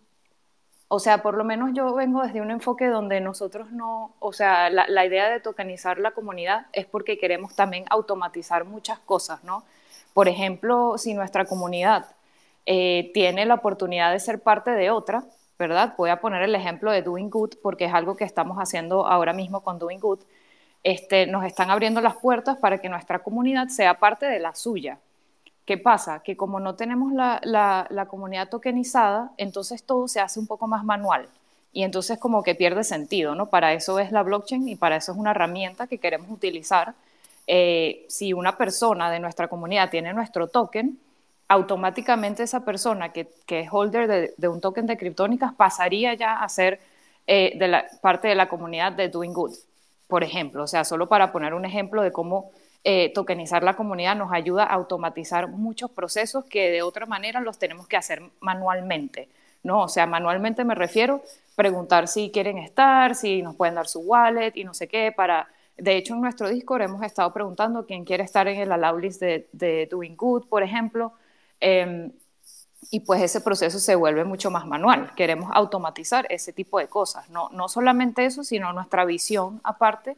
o 0.89 1.01
sea, 1.01 1.23
por 1.23 1.37
lo 1.37 1.45
menos 1.45 1.71
yo 1.75 1.95
vengo 1.95 2.23
desde 2.23 2.41
un 2.41 2.51
enfoque 2.51 2.87
donde 2.87 3.21
nosotros 3.21 3.73
no, 3.73 4.15
o 4.21 4.33
sea, 4.33 4.71
la, 4.71 5.05
idea 5.05 5.29
de 5.31 5.41
tokenizar 5.41 5.99
la 5.99 6.13
comunidad 6.13 6.67
es 6.73 6.87
porque 6.87 7.19
queremos 7.19 7.57
también 7.57 7.85
automatizar 7.91 8.65
muchas 8.65 8.99
cosas, 9.01 9.43
¿no? 9.43 9.65
Por 10.15 10.29
ejemplo, 10.29 10.97
si 10.97 11.15
nuestra 11.15 11.45
comunidad 11.45 12.07
eh, 12.67 13.11
tiene 13.15 13.47
la 13.47 13.55
oportunidad 13.55 14.13
de 14.13 14.21
ser 14.21 14.41
parte 14.43 14.71
de 14.71 14.91
otra, 14.91 15.25
¿verdad? 15.59 15.95
Voy 15.99 16.11
a 16.11 16.21
poner 16.21 16.43
el 16.43 16.55
ejemplo 16.55 16.93
de 16.93 17.03
Doing 17.03 17.31
Good 17.31 17.55
porque 17.63 17.87
es 17.87 17.95
algo 17.95 18.17
que 18.17 18.25
estamos 18.25 18.59
haciendo 18.59 19.07
ahora 19.07 19.33
mismo 19.33 19.63
con 19.63 19.79
Doing 19.79 20.01
Good. 20.01 20.21
Este, 20.85 21.27
nos 21.27 21.45
están 21.45 21.71
abriendo 21.71 22.01
las 22.01 22.17
puertas 22.17 22.59
para 22.59 22.79
que 22.79 22.89
nuestra 22.89 23.21
comunidad 23.21 23.69
sea 23.69 23.99
parte 23.99 24.27
de 24.27 24.39
la 24.39 24.55
suya. 24.55 25.01
¿Qué 25.67 25.77
pasa? 25.77 26.21
Que 26.21 26.37
como 26.37 26.61
no 26.61 26.77
tenemos 26.77 27.13
la, 27.13 27.41
la, 27.43 28.07
comunidad 28.07 28.49
tokenizada, 28.49 29.33
entonces 29.37 29.83
todo 29.83 30.07
se 30.07 30.21
hace 30.21 30.39
un 30.39 30.47
poco 30.47 30.69
más 30.69 30.85
manual 30.85 31.29
y 31.73 31.83
entonces 31.83 32.19
como 32.19 32.43
que 32.45 32.55
pierde 32.55 32.85
sentido, 32.85 33.35
¿no? 33.35 33.47
Para 33.47 33.73
eso 33.73 33.99
es 33.99 34.13
la 34.13 34.23
blockchain 34.23 34.69
y 34.69 34.77
para 34.77 34.97
eso 34.97 35.13
es 35.13 35.19
una 35.19 35.33
herramienta 35.33 35.89
que 35.89 35.99
queremos 35.99 36.31
utilizar. 36.31 36.95
Eh, 37.49 38.07
si 38.09 38.33
una 38.33 38.57
persona 38.57 39.11
de 39.11 39.19
nuestra 39.19 39.49
comunidad 39.49 39.91
tiene 39.91 40.13
nuestro 40.15 40.47
token, 40.47 40.99
automáticamente 41.49 42.45
esa 42.45 42.65
persona 42.65 43.13
que, 43.13 43.29
que 43.47 43.61
es 43.61 43.69
holder 43.71 44.09
de, 44.09 44.35
de, 44.37 44.49
un 44.49 44.61
token 44.61 44.87
de 44.87 44.97
criptónicas 44.97 45.53
pasaría 45.55 46.15
ya 46.15 46.43
a 46.43 46.49
ser 46.49 46.81
eh, 47.27 47.55
de 47.59 47.67
la, 47.67 47.87
parte 48.01 48.29
de 48.29 48.37
la 48.37 48.49
comunidad 48.49 48.93
de 48.93 49.09
Doing 49.09 49.33
Good, 49.33 49.55
por 50.07 50.23
ejemplo. 50.23 50.63
O 50.63 50.67
sea, 50.69 50.85
solo 50.85 51.09
para 51.09 51.33
poner 51.33 51.55
un 51.55 51.65
ejemplo 51.65 52.03
de 52.03 52.13
cómo 52.13 52.53
eh, 52.85 53.13
tokenizar 53.13 53.63
la 53.63 53.75
comunidad 53.75 54.17
nos 54.17 54.33
ayuda 54.33 54.65
a 54.65 54.75
automatizar 54.75 55.49
muchos 55.49 55.91
procesos 55.91 56.45
que 56.45 56.71
de 56.71 56.83
otra 56.83 57.07
manera 57.07 57.41
los 57.41 57.59
tenemos 57.59 57.87
que 57.87 57.97
hacer 57.97 58.23
manualmente. 58.41 59.29
¿no? 59.63 59.83
O 59.83 59.89
sea, 59.89 60.07
manualmente 60.07 60.65
me 60.65 60.75
refiero 60.75 61.23
preguntar 61.57 62.09
si 62.09 62.31
quieren 62.31 62.59
estar, 62.59 63.15
si 63.15 63.43
nos 63.43 63.57
pueden 63.57 63.75
dar 63.75 63.89
su 63.89 64.01
wallet 64.01 64.53
y 64.55 64.65
no 64.65 64.75
sé 64.75 64.89
qué. 64.89 65.13
Para... 65.13 65.49
De 65.77 65.97
hecho, 65.97 66.15
en 66.15 66.23
nuestro 66.23 66.49
Discord 66.49 66.83
hemos 66.83 67.03
estado 67.03 67.33
preguntando 67.35 67.85
quién 67.85 68.05
quiere 68.05 68.25
estar 68.25 68.49
en 68.49 68.59
el 68.59 68.73
allow 68.73 68.99
list 68.99 69.21
de, 69.21 69.47
de 69.53 69.87
Doing 69.91 70.17
Good, 70.17 70.47
por 70.47 70.63
ejemplo. 70.63 71.13
Eh, 71.61 72.11
y 72.91 73.01
pues 73.01 73.23
ese 73.23 73.41
proceso 73.41 73.79
se 73.79 73.95
vuelve 73.95 74.25
mucho 74.25 74.51
más 74.51 74.67
manual. 74.67 75.13
Queremos 75.15 75.51
automatizar 75.53 76.27
ese 76.31 76.53
tipo 76.53 76.79
de 76.79 76.89
cosas. 76.89 77.29
No, 77.31 77.49
no 77.51 77.69
solamente 77.69 78.25
eso, 78.25 78.45
sino 78.45 78.73
nuestra 78.73 79.05
visión 79.05 79.61
aparte, 79.65 80.17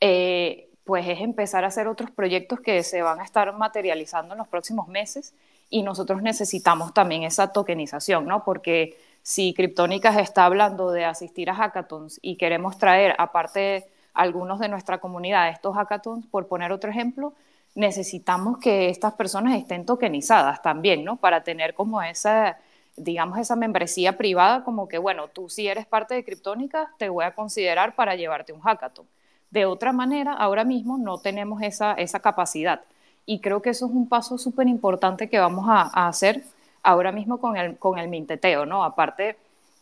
eh, 0.00 0.68
pues 0.84 1.06
es 1.08 1.20
empezar 1.20 1.64
a 1.64 1.68
hacer 1.68 1.88
otros 1.88 2.10
proyectos 2.10 2.60
que 2.60 2.82
se 2.82 3.02
van 3.02 3.20
a 3.20 3.24
estar 3.24 3.52
materializando 3.56 4.34
en 4.34 4.38
los 4.38 4.48
próximos 4.48 4.88
meses 4.88 5.34
y 5.70 5.82
nosotros 5.82 6.22
necesitamos 6.22 6.92
también 6.94 7.22
esa 7.22 7.52
tokenización, 7.52 8.26
¿no? 8.26 8.44
Porque 8.44 8.98
si 9.22 9.54
Criptónicas 9.54 10.18
está 10.18 10.44
hablando 10.44 10.90
de 10.90 11.06
asistir 11.06 11.48
a 11.48 11.54
hackathons 11.54 12.18
y 12.22 12.36
queremos 12.36 12.78
traer, 12.78 13.14
aparte 13.18 13.86
algunos 14.12 14.60
de 14.60 14.68
nuestra 14.68 14.98
comunidad, 14.98 15.48
estos 15.48 15.74
hackathons, 15.74 16.26
por 16.26 16.46
poner 16.46 16.70
otro 16.70 16.90
ejemplo, 16.90 17.32
necesitamos 17.74 18.58
que 18.58 18.88
estas 18.90 19.14
personas 19.14 19.56
estén 19.56 19.86
tokenizadas 19.86 20.62
también, 20.62 21.04
¿no? 21.04 21.16
Para 21.16 21.42
tener 21.42 21.74
como 21.74 22.02
esa, 22.02 22.58
digamos, 22.96 23.38
esa 23.38 23.56
membresía 23.56 24.16
privada, 24.16 24.62
como 24.62 24.86
que, 24.88 24.98
bueno, 24.98 25.28
tú 25.28 25.48
si 25.48 25.66
eres 25.66 25.86
parte 25.86 26.14
de 26.14 26.24
Criptónicas, 26.24 26.88
te 26.98 27.08
voy 27.08 27.24
a 27.24 27.34
considerar 27.34 27.96
para 27.96 28.14
llevarte 28.14 28.52
un 28.52 28.60
hackathon. 28.60 29.06
De 29.54 29.66
otra 29.66 29.92
manera, 29.92 30.32
ahora 30.32 30.64
mismo 30.64 30.98
no 30.98 31.18
tenemos 31.18 31.62
esa, 31.62 31.92
esa 31.92 32.18
capacidad. 32.18 32.80
Y 33.24 33.38
creo 33.38 33.62
que 33.62 33.70
eso 33.70 33.86
es 33.86 33.92
un 33.92 34.08
paso 34.08 34.36
súper 34.36 34.66
importante 34.66 35.28
que 35.30 35.38
vamos 35.38 35.66
a, 35.68 36.08
hacer 36.08 36.42
ahora 36.82 37.12
mismo 37.12 37.38
con 37.38 37.56
el, 37.56 37.78
con 37.78 38.00
el 38.00 38.08
minteteo, 38.08 38.66
¿no? 38.66 38.82
Aparte 38.82 39.36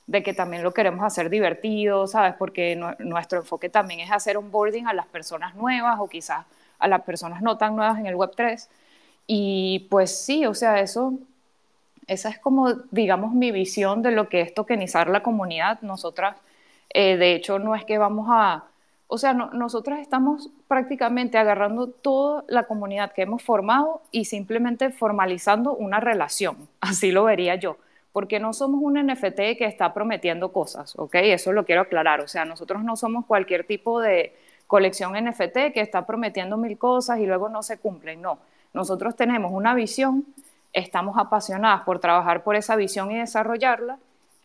de 0.06 0.22
que 0.22 0.34
también 0.34 0.62
lo 0.62 0.74
queremos 0.74 1.02
hacer 1.02 1.30
divertido, 1.30 2.06
¿sabes? 2.06 2.34
Porque 2.38 2.78
nuestro 2.98 3.38
enfoque 3.38 3.70
también 3.70 4.00
es 4.00 4.12
hacer 4.12 4.36
onboarding 4.36 4.88
a 4.88 4.92
las 4.92 5.06
personas 5.06 5.54
nuevas 5.54 5.96
o 6.00 6.06
quizás 6.06 6.44
a 6.78 6.86
las 6.86 7.00
personas 7.04 7.40
no 7.40 7.56
tan 7.56 7.74
nuevas 7.74 7.98
en 7.98 8.04
el 8.04 8.14
Web3. 8.14 8.68
Y 9.26 9.86
pues 9.90 10.14
sí, 10.14 10.44
o 10.44 10.52
sea, 10.52 10.80
eso, 10.80 11.14
esa 12.06 12.28
es 12.28 12.38
como, 12.38 12.74
digamos, 12.90 13.32
mi 13.32 13.52
visión 13.52 14.02
de 14.02 14.10
lo 14.10 14.28
que 14.28 14.42
es 14.42 14.52
tokenizar 14.52 15.08
la 15.08 15.22
comunidad. 15.22 15.80
Nosotras, 15.80 16.36
eh, 16.90 17.16
de 17.16 17.34
hecho, 17.34 17.58
no 17.58 17.74
es 17.74 17.86
que 17.86 17.96
vamos 17.96 18.26
a, 18.30 18.64
o 19.12 19.18
sea, 19.18 19.34
no, 19.34 19.50
nosotras 19.50 20.00
estamos 20.00 20.48
prácticamente 20.68 21.36
agarrando 21.36 21.86
toda 21.86 22.44
la 22.48 22.62
comunidad 22.62 23.12
que 23.12 23.20
hemos 23.20 23.42
formado 23.42 24.00
y 24.10 24.24
simplemente 24.24 24.88
formalizando 24.88 25.74
una 25.74 26.00
relación. 26.00 26.56
Así 26.80 27.12
lo 27.12 27.24
vería 27.24 27.56
yo. 27.56 27.76
Porque 28.12 28.40
no 28.40 28.54
somos 28.54 28.80
un 28.82 28.94
NFT 28.94 29.58
que 29.58 29.66
está 29.66 29.92
prometiendo 29.92 30.50
cosas, 30.50 30.94
¿ok? 30.98 31.16
Eso 31.16 31.52
lo 31.52 31.66
quiero 31.66 31.82
aclarar. 31.82 32.22
O 32.22 32.26
sea, 32.26 32.46
nosotros 32.46 32.84
no 32.84 32.96
somos 32.96 33.26
cualquier 33.26 33.66
tipo 33.66 34.00
de 34.00 34.34
colección 34.66 35.12
NFT 35.12 35.74
que 35.74 35.82
está 35.82 36.06
prometiendo 36.06 36.56
mil 36.56 36.78
cosas 36.78 37.18
y 37.18 37.26
luego 37.26 37.50
no 37.50 37.62
se 37.62 37.76
cumplen. 37.76 38.22
No. 38.22 38.38
Nosotros 38.72 39.14
tenemos 39.14 39.52
una 39.52 39.74
visión, 39.74 40.24
estamos 40.72 41.18
apasionadas 41.18 41.82
por 41.82 41.98
trabajar 41.98 42.44
por 42.44 42.56
esa 42.56 42.76
visión 42.76 43.10
y 43.10 43.18
desarrollarla. 43.18 43.98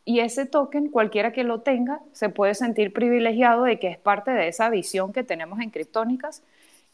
Y 0.07 0.21
ese 0.21 0.45
token, 0.45 0.89
cualquiera 0.89 1.33
que 1.33 1.43
lo 1.43 1.59
tenga, 1.59 1.99
se 2.13 2.29
puede 2.29 2.55
sentir 2.55 2.93
privilegiado 2.93 3.63
de 3.63 3.77
que 3.77 3.89
es 3.89 3.97
parte 3.97 4.31
de 4.31 4.47
esa 4.47 4.69
visión 4.69 5.11
que 5.11 5.21
tenemos 5.21 5.59
en 5.59 5.69
Criptónicas 5.69 6.43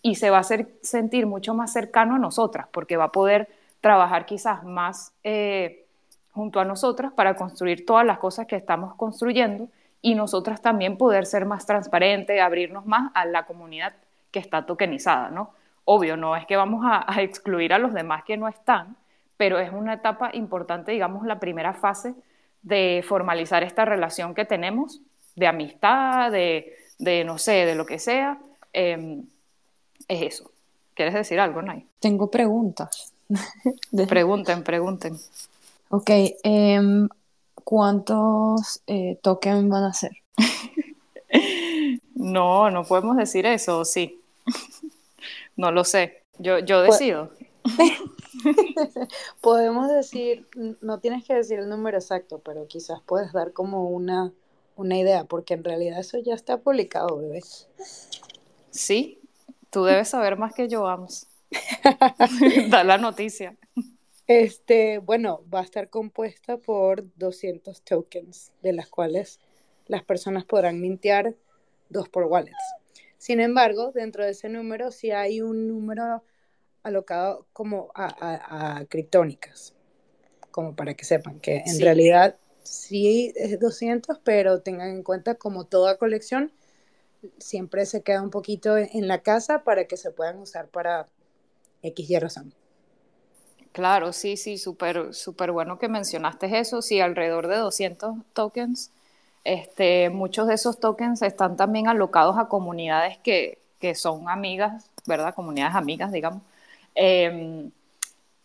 y 0.02 0.16
se 0.16 0.32
va 0.32 0.38
a 0.38 0.40
hacer, 0.40 0.70
sentir 0.82 1.28
mucho 1.28 1.54
más 1.54 1.72
cercano 1.72 2.16
a 2.16 2.18
nosotras, 2.18 2.66
porque 2.72 2.98
va 2.98 3.04
a 3.04 3.12
poder 3.12 3.50
trabajar 3.82 4.26
quizás 4.26 4.64
más 4.64 5.14
eh, 5.24 5.86
junto 6.32 6.60
a 6.60 6.66
nosotras 6.66 7.14
para 7.14 7.36
construir 7.36 7.86
todas 7.86 8.04
las 8.04 8.18
cosas 8.18 8.48
que 8.48 8.56
estamos 8.56 8.96
construyendo 8.96 9.68
y 10.02 10.16
nosotras 10.16 10.60
también 10.60 10.98
poder 10.98 11.28
ser 11.28 11.46
más 11.46 11.68
transparentes, 11.68 12.42
abrirnos 12.42 12.88
más 12.88 13.12
a 13.14 13.26
la 13.26 13.46
comunidad 13.46 13.94
que 14.32 14.40
está 14.40 14.66
tokenizada, 14.66 15.30
¿no? 15.30 15.52
Obvio, 15.86 16.18
no 16.18 16.36
es 16.36 16.48
que 16.48 16.56
vamos 16.56 16.84
a, 16.84 17.06
a 17.08 17.22
excluir 17.22 17.74
a 17.74 17.78
los 17.78 17.94
demás 17.94 18.24
que 18.24 18.38
no 18.38 18.48
están, 18.48 18.96
pero 19.38 19.60
es 19.60 19.72
una 19.72 19.94
etapa 19.94 20.32
importante, 20.34 20.94
digamos, 20.94 21.28
la 21.28 21.40
primera 21.40 21.74
fase 21.74 22.16
de 22.64 23.04
formalizar 23.08 23.64
esta 23.64 23.86
relación 23.86 24.34
que 24.34 24.46
tenemos, 24.46 25.02
de 25.36 25.48
amistad, 25.48 26.32
de, 26.32 26.76
de 26.98 27.24
no 27.24 27.38
sé, 27.38 27.66
de 27.66 27.76
lo 27.76 27.86
que 27.86 28.00
sea, 28.00 28.40
eh, 28.72 29.22
es 30.08 30.22
eso. 30.22 30.52
¿Quieres 30.94 31.14
decir 31.14 31.40
algo, 31.40 31.62
Nay? 31.62 31.86
Tengo 32.00 32.30
preguntas. 32.30 33.14
pregunten, 34.10 34.64
pregunten. 34.64 35.18
Ok, 35.90 36.10
eh, 36.10 37.08
¿cuántos 37.64 38.82
eh, 38.88 39.18
tokens 39.22 39.70
van 39.70 39.84
a 39.84 39.94
ser? 39.94 40.12
no, 42.16 42.70
no 42.70 42.84
podemos 42.84 43.18
decir 43.18 43.46
eso, 43.46 43.86
sí. 43.86 44.20
no 45.56 45.72
lo 45.72 45.84
sé. 45.84 46.22
Yo, 46.40 46.60
yo 46.60 46.82
decido. 46.82 47.32
Podemos 49.42 49.90
decir, 49.90 50.48
no 50.82 51.00
tienes 51.00 51.24
que 51.26 51.34
decir 51.34 51.60
el 51.60 51.70
número 51.70 51.98
exacto, 51.98 52.40
pero 52.40 52.68
quizás 52.68 53.02
puedes 53.06 53.32
dar 53.34 53.54
como 53.54 53.90
una, 53.90 54.34
una 54.76 54.98
idea, 54.98 55.26
porque 55.26 55.54
en 55.54 55.64
realidad 55.64 56.00
eso 56.00 56.18
ya 56.20 56.34
está 56.34 56.58
publicado, 56.58 57.18
bebé. 57.18 57.42
Sí, 58.70 59.20
tú 59.70 59.84
debes 59.84 60.10
saber 60.10 60.38
más 60.38 60.54
que 60.54 60.68
yo, 60.68 60.84
vamos. 60.84 61.28
da 62.70 62.84
la 62.84 62.98
noticia. 62.98 63.56
Este, 64.28 65.00
bueno, 65.00 65.44
va 65.54 65.60
a 65.60 65.64
estar 65.64 65.90
compuesta 65.90 66.58
por 66.58 67.04
200 67.18 67.82
tokens, 67.82 68.52
de 68.62 68.74
las 68.74 68.90
cuales 68.90 69.40
las 69.88 70.04
personas 70.04 70.46
podrán 70.46 70.80
mintear 70.80 71.36
dos 71.90 72.10
por 72.10 72.24
wallets. 72.24 72.56
Sin 73.18 73.40
embargo, 73.40 73.92
dentro 73.94 74.24
de 74.26 74.32
ese 74.32 74.50
número 74.50 74.92
sí 74.92 75.12
hay 75.12 75.42
un 75.42 75.68
número 75.68 76.24
alocado 76.84 77.46
como 77.54 77.92
a, 77.96 78.78
a, 78.78 78.86
criptónicas, 78.86 79.74
como 80.52 80.76
para 80.76 80.94
que 80.94 81.06
sepan 81.06 81.40
que 81.40 81.64
en 81.66 81.80
realidad 81.80 82.36
sí 82.64 83.34
es 83.36 83.60
200, 83.60 84.20
pero 84.24 84.62
tengan 84.62 84.90
en 84.90 85.04
cuenta 85.04 85.36
como 85.36 85.66
toda 85.66 85.98
colección, 85.98 86.52
siempre 87.38 87.86
se 87.86 88.02
queda 88.02 88.22
un 88.22 88.30
poquito 88.30 88.78
en 88.78 89.08
la 89.08 89.20
casa 89.20 89.64
para 89.64 89.86
que 89.86 89.98
se 89.98 90.12
puedan 90.12 90.40
usar 90.40 90.68
para 90.68 91.08
X 91.82 92.10
y 92.10 92.20
razón. 92.20 92.54
Claro, 93.72 94.14
sí, 94.14 94.38
sí, 94.38 94.58
súper 94.60 95.16
súper 95.16 95.52
bueno 95.52 95.80
que 95.80 95.88
mencionaste 95.88 96.60
eso. 96.60 96.82
Sí, 96.84 97.00
alrededor 97.00 97.48
de 97.48 97.58
200 97.58 98.18
tokens. 98.34 98.92
Este, 99.44 100.10
muchos 100.10 100.48
de 100.48 100.54
esos 100.54 100.80
tokens 100.80 101.22
están 101.22 101.58
también 101.58 101.88
alocados 101.88 102.38
a 102.38 102.48
comunidades 102.48 103.18
que, 103.18 103.58
que 103.80 103.96
son 103.96 104.30
amigas, 104.30 104.90
¿verdad? 105.08 105.34
Comunidades 105.34 105.76
amigas, 105.76 106.12
digamos. 106.12 106.44
Em, 106.96 107.72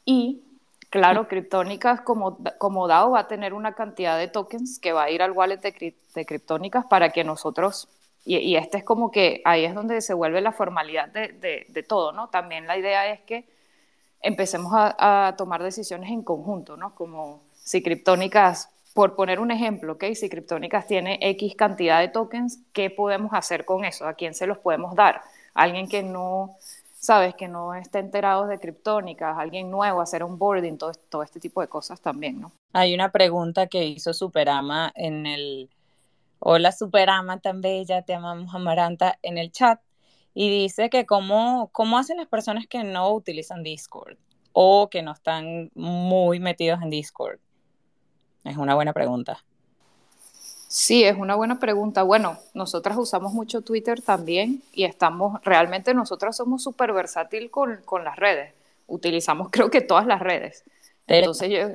y 0.05 0.43
claro, 0.91 1.29
Criptónicas 1.29 2.01
como, 2.01 2.39
como 2.59 2.89
DAO 2.89 3.13
va 3.13 3.21
a 3.21 3.29
tener 3.29 3.53
una 3.55 3.75
cantidad 3.75 4.19
de 4.19 4.29
tokens 4.29 4.79
que 4.79 4.93
va 4.93 5.05
a 5.05 5.11
ir 5.11 5.23
al 5.23 5.33
wallet 5.33 5.59
de, 5.59 5.95
de 6.15 6.27
Criptónicas 6.27 6.87
para 6.87 7.11
que 7.11 7.25
nosotros, 7.25 7.89
y, 8.25 8.37
y, 8.39 8.57
este 8.57 8.79
es 8.79 8.85
como 8.85 9.11
que 9.11 9.43
ahí 9.45 9.65
es 9.65 9.75
donde 9.75 10.01
se 10.01 10.15
vuelve 10.15 10.41
la 10.41 10.53
formalidad 10.53 11.09
de, 11.09 11.67
de, 11.69 11.83
todo, 11.83 12.13
¿no? 12.13 12.29
También 12.29 12.67
la 12.67 12.77
idea 12.77 13.11
es 13.11 13.21
que 13.21 13.45
empecemos 14.21 14.73
a, 14.75 15.35
tomar 15.39 15.63
decisiones 15.63 16.11
en 16.11 16.23
conjunto, 16.23 16.77
¿no? 16.77 16.95
Como 16.95 17.43
si 17.55 17.83
Criptónicas, 17.83 18.71
por 18.95 19.15
poner 19.15 19.41
un 19.41 19.51
ejemplo, 19.51 19.95
¿ok? 19.95 20.05
Si 20.15 20.29
Criptónicas 20.29 20.87
tiene 20.87 21.19
X 21.21 21.55
cantidad 21.55 22.01
de 22.01 22.09
tokens, 22.09 22.61
¿qué 22.73 22.91
podemos 22.91 23.33
hacer 23.33 23.65
con 23.65 23.85
eso? 23.85 24.07
¿A 24.07 24.15
quién 24.15 24.35
se 24.35 24.47
los 24.47 24.59
podemos 24.59 24.95
dar? 24.95 25.23
alguien 25.59 25.89
que 25.89 26.03
no 26.03 26.57
sabes, 26.99 27.35
que 27.35 27.49
no 27.49 27.75
esté 27.75 28.01
enterado 28.01 28.47
de 28.47 28.59
criptónicas, 28.59 29.39
alguien 29.39 29.71
nuevo, 29.71 30.01
hacer 30.01 30.25
un 30.25 30.39
boarding, 30.39 30.77
todo, 30.79 30.93
todo 31.09 31.23
este 31.23 31.41
tipo 31.41 31.61
de 31.61 31.69
cosas 31.69 32.01
también, 32.01 32.41
¿no? 32.41 32.53
Hay 32.73 32.95
una 32.95 33.11
pregunta 33.11 33.67
que 33.67 33.85
hizo 33.85 34.13
Superama 34.13 34.93
en 34.95 35.27
el, 35.27 35.71
hola 36.41 36.73
Superama 36.73 37.39
tan 37.39 37.61
bella, 37.61 38.03
te 38.03 38.15
amamos 38.15 38.55
Amaranta, 38.55 39.19
en 39.23 39.39
el 39.39 39.53
chat, 39.53 39.81
y 40.35 40.51
dice 40.51 40.91
que 40.91 41.07
cómo, 41.07 41.71
cómo 41.73 41.99
hacen 41.99 42.17
las 42.17 42.29
personas 42.29 42.67
que 42.67 42.85
no 42.85 43.13
utilizan 43.13 43.63
Discord 43.63 44.17
o 44.53 44.89
que 44.91 45.03
no 45.03 45.13
están 45.13 45.71
muy 45.75 46.41
metidos 46.41 46.83
en 46.83 46.91
Discord. 46.91 47.39
Es 48.45 48.57
una 48.57 48.75
buena 48.75 48.93
pregunta. 48.93 49.45
Sí, 50.69 51.03
es 51.03 51.17
una 51.17 51.35
buena 51.35 51.59
pregunta. 51.59 52.03
Bueno, 52.03 52.39
nosotras 52.53 52.99
usamos 52.99 53.33
mucho 53.33 53.63
Twitter 53.63 54.03
también 54.03 54.63
y 54.73 54.85
estamos, 54.85 55.43
realmente 55.43 55.95
nosotras 55.95 56.37
somos 56.37 56.63
súper 56.63 56.93
versátil 56.93 57.51
con, 57.51 57.81
con, 57.87 58.05
las 58.05 58.17
redes. 58.17 58.53
Utilizamos 58.87 59.49
creo 59.53 59.71
que 59.71 59.81
todas 59.81 60.07
las 60.07 60.21
redes. 60.21 60.65
Entonces 61.07 61.49
yo, 61.51 61.69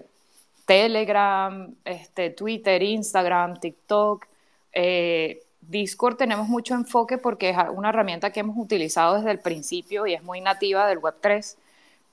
Telegram, 0.66 1.74
este, 1.84 2.30
Twitter, 2.30 2.84
Instagram, 2.84 3.60
TikTok, 3.60 4.28
eh, 4.74 5.42
Discord 5.62 6.18
tenemos 6.18 6.48
mucho 6.48 6.76
enfoque 6.76 7.18
porque 7.18 7.50
es 7.50 7.58
una 7.74 7.90
herramienta 7.90 8.32
que 8.32 8.42
hemos 8.42 8.58
utilizado 8.58 9.16
desde 9.16 9.32
el 9.32 9.40
principio 9.40 10.06
y 10.06 10.14
es 10.14 10.24
muy 10.24 10.40
nativa 10.40 10.88
del 10.88 11.00
Web3, 11.02 11.56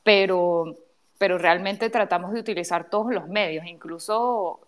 pero, 0.02 0.76
pero 1.18 1.36
realmente 1.36 1.90
tratamos 1.90 2.32
de 2.32 2.40
utilizar 2.40 2.88
todos 2.88 3.12
los 3.12 3.28
medios, 3.28 3.66
incluso 3.66 4.60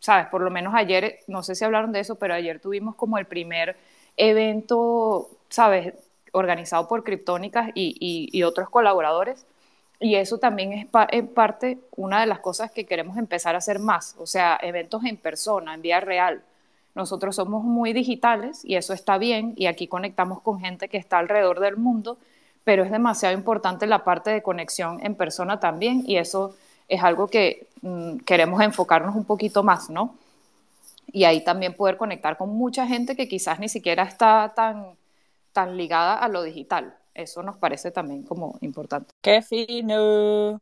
sabes, 0.00 0.26
por 0.26 0.40
lo 0.40 0.50
menos 0.50 0.74
ayer, 0.74 1.20
no 1.28 1.42
sé 1.42 1.54
si 1.54 1.64
hablaron 1.64 1.92
de 1.92 2.00
eso, 2.00 2.16
pero 2.16 2.34
ayer 2.34 2.58
tuvimos 2.58 2.96
como 2.96 3.18
el 3.18 3.26
primer 3.26 3.76
evento, 4.16 5.28
sabes, 5.48 5.94
organizado 6.32 6.88
por 6.88 7.04
Criptónicas 7.04 7.70
y, 7.74 8.42
otros 8.42 8.68
colaboradores. 8.70 9.46
Y 10.00 10.14
eso 10.14 10.38
también 10.38 10.72
es 10.72 10.86
en 11.10 11.28
parte 11.28 11.78
una 11.94 12.20
de 12.20 12.26
las 12.26 12.40
cosas 12.40 12.70
que 12.72 12.86
queremos 12.86 13.18
empezar 13.18 13.54
a 13.54 13.58
hacer 13.58 13.78
más, 13.78 14.16
o 14.18 14.26
sea, 14.26 14.58
eventos 14.62 15.04
en 15.04 15.18
persona, 15.18 15.74
en 15.74 15.82
vía 15.82 16.00
real. 16.00 16.42
Nosotros 16.94 17.36
somos 17.36 17.62
muy 17.62 17.92
digitales 17.92 18.64
y 18.64 18.76
eso 18.76 18.94
está 18.94 19.18
bien 19.18 19.52
y 19.56 19.66
aquí 19.66 19.86
conectamos 19.88 20.40
con 20.40 20.58
gente 20.60 20.88
que 20.88 20.96
está 20.96 21.18
alrededor 21.18 21.60
del 21.60 21.76
mundo, 21.76 22.18
pero 22.64 22.82
es 22.82 22.90
demasiado 22.90 23.34
importante 23.34 23.86
la 23.86 24.02
parte 24.02 24.30
de 24.30 24.42
conexión 24.42 24.98
en 25.04 25.14
persona 25.14 25.60
también 25.60 26.02
y 26.06 26.16
eso 26.16 26.56
es 26.90 27.02
algo 27.02 27.28
que 27.28 27.68
mm, 27.82 28.18
queremos 28.18 28.60
enfocarnos 28.62 29.14
un 29.14 29.24
poquito 29.24 29.62
más, 29.62 29.88
¿no? 29.88 30.16
Y 31.12 31.24
ahí 31.24 31.42
también 31.44 31.74
poder 31.74 31.96
conectar 31.96 32.36
con 32.36 32.50
mucha 32.50 32.86
gente 32.86 33.16
que 33.16 33.28
quizás 33.28 33.58
ni 33.60 33.68
siquiera 33.68 34.02
está 34.02 34.52
tan, 34.54 34.96
tan 35.52 35.76
ligada 35.76 36.18
a 36.18 36.28
lo 36.28 36.42
digital. 36.42 36.94
Eso 37.14 37.42
nos 37.42 37.56
parece 37.56 37.90
también 37.90 38.24
como 38.24 38.58
importante. 38.60 39.14
¡Qué 39.22 39.42
fino! 39.42 40.60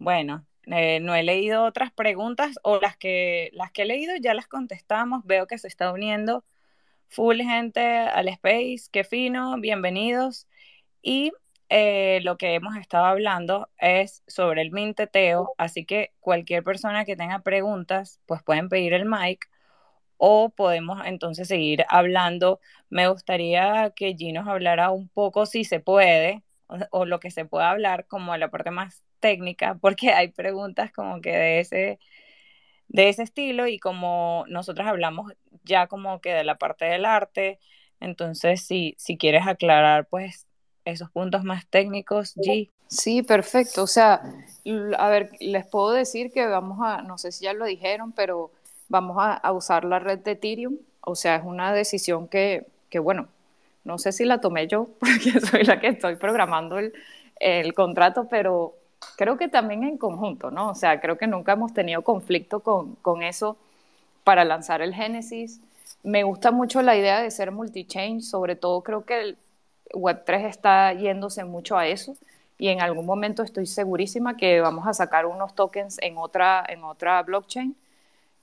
Bueno, 0.00 0.44
eh, 0.66 1.00
no 1.00 1.14
he 1.14 1.22
leído 1.22 1.64
otras 1.64 1.92
preguntas 1.92 2.56
o 2.62 2.78
las 2.80 2.96
que, 2.96 3.50
las 3.52 3.70
que 3.72 3.82
he 3.82 3.86
leído 3.86 4.14
ya 4.16 4.34
las 4.34 4.46
contestamos. 4.48 5.24
Veo 5.24 5.46
que 5.46 5.58
se 5.58 5.68
está 5.68 5.92
uniendo 5.92 6.44
full 7.08 7.40
gente 7.40 7.80
al 7.80 8.28
space. 8.28 8.84
¡Qué 8.92 9.04
fino! 9.04 9.56
Bienvenidos. 9.60 10.46
Y 11.02 11.32
eh, 11.68 12.20
lo 12.22 12.36
que 12.38 12.54
hemos 12.54 12.76
estado 12.76 13.06
hablando 13.06 13.70
es 13.78 14.22
sobre 14.26 14.62
el 14.62 14.70
minteteo, 14.72 15.54
así 15.58 15.84
que 15.84 16.12
cualquier 16.20 16.64
persona 16.64 17.04
que 17.04 17.16
tenga 17.16 17.40
preguntas, 17.40 18.20
pues 18.26 18.42
pueden 18.42 18.68
pedir 18.68 18.92
el 18.94 19.06
mic 19.06 19.50
o 20.18 20.50
podemos 20.50 21.04
entonces 21.06 21.48
seguir 21.48 21.84
hablando. 21.88 22.60
Me 22.90 23.08
gustaría 23.08 23.92
que 23.96 24.16
G 24.16 24.32
nos 24.32 24.46
hablara 24.48 24.90
un 24.90 25.08
poco, 25.08 25.46
si 25.46 25.64
se 25.64 25.80
puede, 25.80 26.42
o, 26.68 26.78
o 26.90 27.04
lo 27.06 27.20
que 27.20 27.30
se 27.30 27.44
pueda 27.44 27.70
hablar 27.70 28.06
como 28.06 28.36
la 28.36 28.50
parte 28.50 28.70
más 28.70 29.04
técnica, 29.20 29.76
porque 29.80 30.12
hay 30.12 30.28
preguntas 30.28 30.92
como 30.92 31.20
que 31.20 31.30
de 31.32 31.60
ese, 31.60 31.98
de 32.88 33.08
ese 33.08 33.22
estilo 33.22 33.66
y 33.66 33.78
como 33.78 34.44
nosotros 34.48 34.86
hablamos 34.86 35.32
ya 35.64 35.86
como 35.88 36.20
que 36.20 36.32
de 36.34 36.44
la 36.44 36.56
parte 36.58 36.84
del 36.86 37.04
arte, 37.04 37.58
entonces 38.00 38.66
si, 38.66 38.94
si 38.98 39.16
quieres 39.16 39.46
aclarar, 39.46 40.06
pues 40.08 40.46
esos 40.84 41.10
puntos 41.10 41.44
más 41.44 41.66
técnicos, 41.66 42.36
G. 42.36 42.70
Sí, 42.88 43.22
perfecto. 43.22 43.82
O 43.82 43.86
sea, 43.86 44.22
a 44.98 45.08
ver, 45.08 45.30
les 45.40 45.66
puedo 45.66 45.92
decir 45.92 46.32
que 46.32 46.46
vamos 46.46 46.78
a, 46.82 47.02
no 47.02 47.18
sé 47.18 47.32
si 47.32 47.44
ya 47.44 47.52
lo 47.52 47.64
dijeron, 47.64 48.12
pero 48.12 48.50
vamos 48.88 49.16
a, 49.18 49.34
a 49.34 49.52
usar 49.52 49.84
la 49.84 49.98
red 49.98 50.18
de 50.20 50.32
Ethereum. 50.32 50.76
O 51.00 51.14
sea, 51.14 51.36
es 51.36 51.44
una 51.44 51.72
decisión 51.72 52.28
que, 52.28 52.66
que, 52.90 52.98
bueno, 52.98 53.28
no 53.84 53.98
sé 53.98 54.12
si 54.12 54.24
la 54.24 54.40
tomé 54.40 54.66
yo, 54.66 54.88
porque 55.00 55.40
soy 55.40 55.64
la 55.64 55.80
que 55.80 55.88
estoy 55.88 56.16
programando 56.16 56.78
el, 56.78 56.92
el 57.40 57.74
contrato, 57.74 58.28
pero 58.28 58.74
creo 59.16 59.36
que 59.36 59.48
también 59.48 59.84
en 59.84 59.98
conjunto, 59.98 60.50
¿no? 60.50 60.70
O 60.70 60.74
sea, 60.74 61.00
creo 61.00 61.18
que 61.18 61.26
nunca 61.26 61.52
hemos 61.52 61.74
tenido 61.74 62.02
conflicto 62.02 62.60
con, 62.60 62.96
con 62.96 63.22
eso 63.22 63.56
para 64.24 64.44
lanzar 64.44 64.82
el 64.82 64.94
Génesis. 64.94 65.60
Me 66.02 66.22
gusta 66.22 66.50
mucho 66.50 66.82
la 66.82 66.96
idea 66.96 67.20
de 67.20 67.30
ser 67.30 67.50
multi-chain, 67.50 68.22
sobre 68.22 68.56
todo 68.56 68.82
creo 68.82 69.04
que 69.04 69.20
el, 69.20 69.38
Web3 69.94 70.46
está 70.46 70.92
yéndose 70.92 71.44
mucho 71.44 71.76
a 71.76 71.86
eso 71.86 72.16
y 72.58 72.68
en 72.68 72.80
algún 72.80 73.06
momento 73.06 73.42
estoy 73.42 73.66
segurísima 73.66 74.36
que 74.36 74.60
vamos 74.60 74.86
a 74.86 74.94
sacar 74.94 75.26
unos 75.26 75.54
tokens 75.54 75.98
en 76.02 76.18
otra, 76.18 76.64
en 76.68 76.84
otra 76.84 77.22
blockchain, 77.22 77.76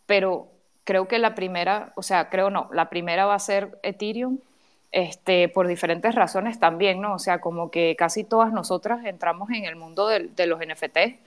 pero 0.05 0.47
creo 0.83 1.07
que 1.07 1.19
la 1.19 1.35
primera, 1.35 1.93
o 1.95 2.03
sea, 2.03 2.29
creo 2.29 2.49
no, 2.49 2.69
la 2.73 2.89
primera 2.89 3.25
va 3.25 3.35
a 3.35 3.39
ser 3.39 3.79
Ethereum, 3.83 4.39
este, 4.91 5.47
por 5.47 5.67
diferentes 5.67 6.15
razones 6.15 6.59
también, 6.59 6.99
¿no? 7.01 7.13
O 7.15 7.19
sea, 7.19 7.39
como 7.39 7.71
que 7.71 7.95
casi 7.97 8.23
todas 8.25 8.51
nosotras 8.51 9.05
entramos 9.05 9.49
en 9.51 9.63
el 9.65 9.75
mundo 9.77 10.07
de, 10.07 10.47
los 10.47 10.59
NFT 10.59 11.19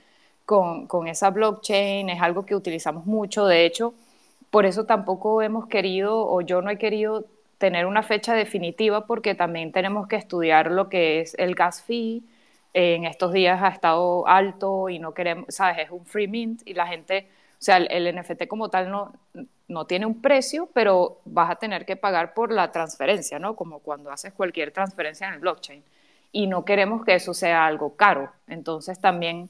con, 0.45 0.87
con 0.87 1.07
esa 1.07 1.31
blockchain, 1.31 2.09
es 2.09 2.21
algo 2.21 2.45
que 2.45 2.55
utilizamos 2.55 3.05
mucho, 3.07 3.45
de 3.47 3.65
hecho, 3.65 3.93
por 4.51 4.65
eso 4.65 4.85
tampoco 4.85 5.41
hemos 5.41 5.67
querido, 5.67 6.27
o 6.27 6.41
yo 6.41 6.61
no 6.61 6.69
he 6.69 6.77
querido 6.77 7.25
tener 7.57 7.85
una 7.85 8.03
fecha 8.03 8.33
definitiva 8.33 9.05
porque 9.05 9.35
también 9.35 9.71
tenemos 9.71 10.07
que 10.07 10.15
estudiar 10.15 10.71
lo 10.71 10.89
que 10.89 11.21
es 11.21 11.35
el 11.37 11.55
gas 11.55 11.81
fee. 11.81 12.23
En 12.73 13.05
estos 13.05 13.31
días 13.31 13.61
ha 13.63 13.69
estado 13.69 14.27
alto 14.27 14.89
y 14.89 14.99
no 14.99 15.13
queremos, 15.13 15.45
sabes, 15.49 15.85
es 15.85 15.91
un 15.91 16.05
free 16.05 16.27
mint 16.27 16.61
y 16.65 16.73
la 16.73 16.87
gente, 16.87 17.29
o 17.53 17.63
sea, 17.63 17.77
el, 17.77 17.87
el 17.89 18.15
NFT 18.19 18.47
como 18.47 18.69
tal 18.69 18.91
no, 18.91 19.13
no 19.67 19.85
tiene 19.85 20.05
un 20.05 20.21
precio, 20.21 20.69
pero 20.73 21.19
vas 21.25 21.49
a 21.49 21.55
tener 21.55 21.85
que 21.85 21.95
pagar 21.95 22.33
por 22.33 22.51
la 22.51 22.71
transferencia, 22.71 23.39
¿no? 23.39 23.55
Como 23.55 23.79
cuando 23.79 24.11
haces 24.11 24.33
cualquier 24.33 24.71
transferencia 24.71 25.27
en 25.27 25.35
el 25.35 25.39
blockchain. 25.39 25.83
Y 26.31 26.47
no 26.47 26.65
queremos 26.65 27.05
que 27.05 27.15
eso 27.15 27.33
sea 27.33 27.65
algo 27.65 27.95
caro. 27.95 28.31
Entonces 28.47 28.99
también 28.99 29.49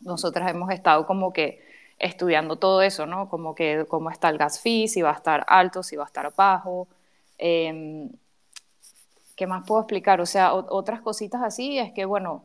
nosotras 0.00 0.50
hemos 0.50 0.70
estado 0.70 1.06
como 1.06 1.32
que 1.32 1.62
estudiando 1.98 2.56
todo 2.56 2.82
eso, 2.82 3.06
¿no? 3.06 3.28
Como 3.28 3.54
que 3.54 3.84
cómo 3.88 4.10
está 4.10 4.30
el 4.30 4.38
gas 4.38 4.60
fee, 4.60 4.88
si 4.88 5.02
va 5.02 5.10
a 5.10 5.14
estar 5.14 5.44
alto, 5.46 5.82
si 5.82 5.96
va 5.96 6.04
a 6.04 6.06
estar 6.06 6.32
bajo. 6.34 6.88
Em, 7.40 8.10
¿Qué 9.36 9.46
más 9.46 9.66
puedo 9.66 9.80
explicar? 9.80 10.20
O 10.20 10.26
sea, 10.26 10.52
otras 10.52 11.00
cositas 11.00 11.42
así 11.42 11.78
es 11.78 11.92
que, 11.92 12.04
bueno, 12.04 12.44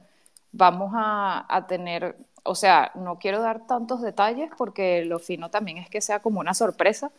vamos 0.53 0.91
a, 0.95 1.45
a, 1.49 1.67
tener, 1.67 2.15
o 2.43 2.55
sea, 2.55 2.91
no 2.95 3.19
quiero 3.19 3.41
dar 3.41 3.67
tantos 3.67 4.01
detalles 4.01 4.49
porque 4.57 5.03
lo 5.03 5.19
fino 5.19 5.49
también 5.49 5.77
es 5.77 5.89
que 5.89 5.99
sea 5.99 6.21
como 6.21 6.39
una 6.39 6.53
sorpresa, 6.53 7.11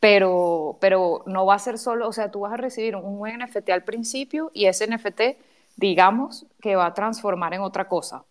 pero, 0.00 0.78
pero 0.80 1.24
no 1.26 1.44
va 1.46 1.54
a 1.56 1.58
ser 1.58 1.78
solo, 1.78 2.08
o 2.08 2.12
sea, 2.12 2.30
tú 2.30 2.40
vas 2.40 2.54
a 2.54 2.56
recibir 2.56 2.96
un 2.96 3.28
NFT 3.28 3.70
al 3.70 3.84
principio 3.84 4.50
y 4.54 4.66
ese 4.66 4.86
NFT, 4.86 5.36
digamos, 5.76 6.46
que 6.62 6.76
va 6.76 6.86
a 6.86 6.94
transformar 6.94 7.54
en 7.54 7.60
otra 7.62 7.88
cosa. 7.88 8.24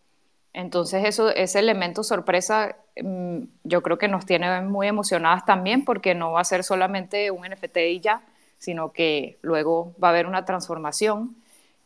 Entonces, 0.54 1.06
eso, 1.06 1.30
ese 1.30 1.60
elemento 1.60 2.04
sorpresa, 2.04 2.78
mm, 3.02 3.44
yo 3.64 3.84
creo 3.84 3.98
que 4.00 4.08
nos 4.08 4.26
tiene 4.26 4.62
muy 4.62 4.88
emocionadas 4.88 5.46
también 5.46 5.86
porque 5.86 6.16
no 6.16 6.32
va 6.32 6.42
a 6.42 6.44
ser 6.46 6.64
solamente 6.64 7.30
un 7.32 7.46
NFT 7.46 7.78
y 7.92 8.00
ya, 8.00 8.24
sino 8.60 8.92
que 8.92 9.38
luego 9.42 9.94
va 10.02 10.10
a 10.10 10.12
haber 10.12 10.28
una 10.28 10.46
transformación 10.46 11.36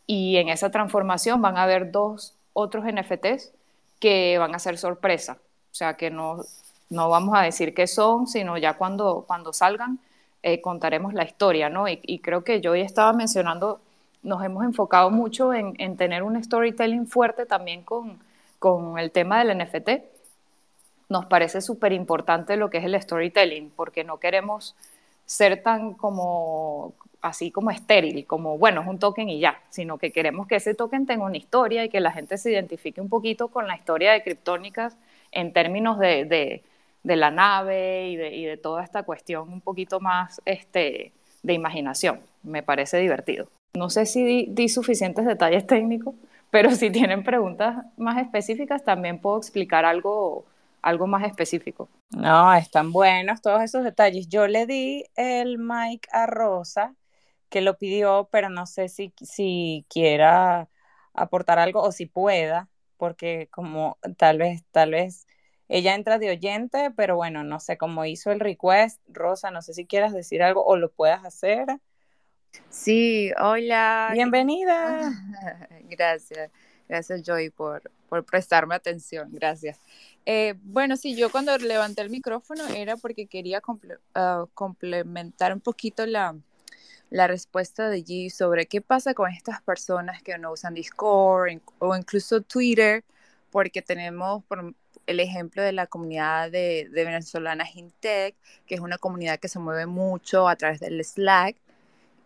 y 0.08 0.38
en 0.38 0.50
esa 0.50 0.72
transformación 0.72 1.42
van 1.42 1.58
a 1.58 1.64
haber 1.64 1.92
dos 1.92 2.34
otros 2.54 2.86
NFTs 2.86 3.52
que 4.00 4.38
van 4.38 4.56
a 4.56 4.60
ser 4.60 4.78
sorpresa. 4.78 5.38
O 5.72 5.76
sea, 5.76 5.96
que 5.96 6.10
no, 6.10 6.44
no 6.90 7.10
vamos 7.10 7.38
a 7.38 7.44
decir 7.44 7.74
qué 7.74 7.88
son, 7.88 8.28
sino 8.28 8.58
ya 8.58 8.74
cuando, 8.74 9.24
cuando 9.28 9.54
salgan 9.54 10.00
eh, 10.44 10.60
contaremos 10.60 11.14
la 11.14 11.24
historia, 11.24 11.70
¿no? 11.70 11.88
Y, 11.88 12.20
creo 12.20 12.44
que 12.44 12.62
yo 12.62 12.76
ya 12.76 12.84
estaba 12.84 13.14
mencionando, 13.14 13.80
nos 14.24 14.44
hemos 14.44 14.64
enfocado 14.66 15.12
mucho 15.12 15.54
en, 15.54 15.76
en 15.78 15.98
tener 15.98 16.24
un 16.24 16.44
storytelling 16.44 17.06
fuerte 17.08 17.46
también 17.46 17.84
con, 17.84 18.20
con 18.58 18.98
el 18.98 19.12
tema 19.12 19.44
del 19.44 19.58
NFT. 19.58 19.90
Nos 21.10 21.26
parece 21.28 21.62
súper 21.62 21.94
importante 21.94 22.58
lo 22.58 22.70
que 22.70 22.80
es 22.80 22.86
el 22.86 23.00
storytelling, 23.00 23.72
porque 23.76 24.04
no 24.04 24.20
queremos 24.20 24.76
ser 25.32 25.64
tan 25.64 25.94
como 25.94 26.94
así 27.22 27.52
como 27.52 27.72
estéril, 27.72 28.26
como 28.26 28.58
bueno, 28.58 28.82
es 28.82 28.88
un 28.88 29.00
token 29.00 29.30
y 29.30 29.40
ya, 29.40 29.62
sino 29.70 29.98
que 29.98 30.12
queremos 30.12 30.46
que 30.46 30.58
ese 30.58 30.74
token 30.74 31.06
tenga 31.06 31.24
una 31.24 31.38
historia 31.38 31.86
y 31.86 31.90
que 31.90 32.02
la 32.02 32.12
gente 32.12 32.38
se 32.38 32.52
identifique 32.52 33.00
un 33.00 33.08
poquito 33.08 33.48
con 33.48 33.66
la 33.66 33.78
historia 33.78 34.12
de 34.12 34.24
Criptónicas 34.24 34.98
en 35.32 35.54
términos 35.54 36.00
de, 36.00 36.26
de, 37.04 37.16
la 37.16 37.32
nave 37.32 38.10
y 38.10 38.18
de, 38.18 38.36
y 38.36 38.44
de, 38.44 38.58
toda 38.58 38.84
esta 38.84 39.04
cuestión 39.04 39.48
un 39.48 39.62
poquito 39.62 40.02
más 40.02 40.42
este, 40.44 41.14
de 41.44 41.54
imaginación. 41.54 42.20
Me 42.44 42.62
parece 42.62 42.98
divertido. 42.98 43.48
No 43.74 43.90
sé 43.90 44.06
si 44.06 44.26
di, 44.26 44.48
di 44.50 44.68
suficientes 44.68 45.26
detalles 45.26 45.66
técnicos, 45.66 46.14
pero 46.50 46.72
si 46.72 46.90
tienen 46.90 47.24
preguntas 47.24 47.86
más 47.96 48.22
específicas 48.22 48.84
también 48.84 49.20
puedo 49.20 49.38
explicar 49.38 49.86
algo 49.86 50.44
algo 50.82 51.08
más 51.08 51.24
específico. 51.24 51.90
No, 52.12 52.54
están 52.54 52.92
buenos 52.92 53.42
todos 53.42 53.62
esos 53.62 53.84
detalles. 53.84 54.28
Yo 54.28 54.48
le 54.48 54.66
di 54.66 55.06
el 55.16 55.58
mic 55.58 56.08
a 56.12 56.26
Rosa, 56.26 56.96
que 57.50 57.62
lo 57.62 57.78
pidió, 57.78 58.30
pero 58.32 58.50
no 58.50 58.66
sé 58.66 58.90
si, 58.90 59.14
si 59.22 59.86
quiera 59.90 60.70
aportar 61.14 61.60
algo 61.60 61.82
o 61.82 61.92
si 61.92 62.06
pueda, 62.06 62.70
porque 62.98 63.48
como 63.52 63.98
tal 64.18 64.38
vez, 64.38 64.64
tal 64.72 64.92
vez 64.92 65.28
ella 65.68 65.96
entra 65.96 66.20
de 66.20 66.30
oyente, 66.30 66.92
pero 66.98 67.16
bueno, 67.16 67.44
no 67.44 67.60
sé 67.60 67.78
cómo 67.78 68.04
hizo 68.06 68.32
el 68.32 68.42
request. 68.42 69.00
Rosa, 69.08 69.52
no 69.52 69.62
sé 69.62 69.74
si 69.74 69.86
quieras 69.86 70.14
decir 70.14 70.44
algo 70.44 70.66
o 70.66 70.76
lo 70.76 70.92
puedas 70.92 71.24
hacer. 71.24 71.66
Sí, 72.70 73.32
hola. 73.40 74.10
Bienvenida. 74.14 75.14
Gracias. 75.84 76.52
Gracias, 76.90 77.24
Joy, 77.24 77.52
por, 77.52 77.90
por 78.10 78.26
prestarme 78.26 78.76
atención. 78.76 79.30
Gracias. 79.32 79.80
Eh, 80.26 80.54
bueno, 80.64 80.98
sí, 80.98 81.16
yo 81.16 81.32
cuando 81.32 81.58
levanté 81.58 82.02
el 82.02 82.10
micrófono 82.10 82.68
era 82.68 82.96
porque 82.98 83.26
quería 83.28 83.62
ah, 84.16 84.46
complementar 84.54 85.54
un 85.54 85.62
poquito 85.62 86.06
la, 86.06 86.36
respuesta 87.10 87.90
de 87.90 88.04
G 88.06 88.30
sobre 88.30 88.68
qué 88.68 88.82
pasa 88.82 89.14
con 89.14 89.32
estas 89.32 89.62
personas 89.62 90.22
que 90.24 90.38
no 90.38 90.52
usan 90.52 90.74
Discord 90.76 91.60
o 91.80 91.96
incluso 91.96 92.42
Twitter, 92.42 93.04
porque 93.52 93.82
tenemos 93.82 94.44
el 95.08 95.20
ejemplo 95.20 95.62
de 95.64 95.74
la 95.74 95.88
comunidad 95.88 96.52
de, 96.52 96.88
venezolanas 96.92 97.76
Intec, 97.76 98.36
que 98.66 98.76
es 98.76 98.82
una 98.82 98.98
comunidad 98.98 99.40
que 99.40 99.50
se 99.50 99.60
mueve 99.60 99.88
mucho 99.88 100.48
a 100.48 100.56
través 100.56 100.80
del 100.80 101.04
Slack. 101.04 101.58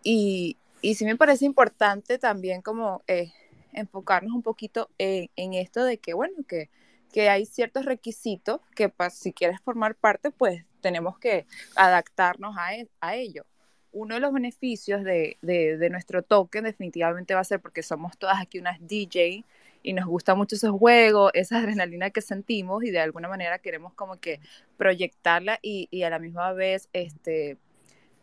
Y, 0.04 0.58
sí 0.84 1.06
me 1.06 1.16
parece 1.18 1.46
importante 1.46 2.20
también 2.20 2.62
como 2.62 3.02
eh, 3.08 3.32
enfocarnos 3.74 4.34
un 4.34 4.44
poquito 4.44 4.90
en, 5.00 5.30
en 5.36 5.54
esto 5.54 5.84
de 5.84 5.98
que, 5.98 6.14
bueno, 6.14 6.36
que 6.48 6.70
que 7.12 7.30
hay 7.30 7.46
ciertos 7.46 7.86
requisitos 7.86 8.60
que 8.76 8.92
si 9.12 9.34
quieres 9.34 9.60
formar 9.62 9.96
parte, 9.96 10.32
pues 10.32 10.66
tenemos 10.82 11.18
que 11.18 11.46
adaptarnos 11.76 12.56
a, 12.58 12.76
e, 12.76 12.88
a 13.02 13.16
ello. 13.16 13.46
Uno 13.92 14.16
de 14.16 14.22
los 14.22 14.34
beneficios 14.34 15.04
de, 15.04 15.38
de, 15.42 15.90
nuestro 15.90 16.22
token 16.22 16.66
definitivamente 16.66 17.34
va 17.34 17.40
a 17.40 17.46
ser 17.46 17.62
porque 17.62 17.82
somos 17.82 18.18
todas 18.18 18.42
aquí 18.42 18.60
unas 18.60 18.78
DJ 18.86 19.46
y 19.84 19.94
nos 19.94 20.06
gusta 20.06 20.36
mucho 20.36 20.56
esos 20.56 20.72
juegos, 20.72 21.32
esa 21.34 21.60
adrenalina 21.60 22.10
que 22.10 22.22
sentimos 22.22 22.84
y 22.84 22.92
de 22.92 23.00
alguna 23.00 23.30
manera 23.30 23.60
queremos 23.60 23.94
como 23.94 24.20
que 24.20 24.42
proyectarla 24.78 25.60
y, 25.62 25.88
y 25.92 26.04
a 26.04 26.10
la 26.10 26.20
misma 26.20 26.52
vez 26.52 26.90
este, 26.92 27.58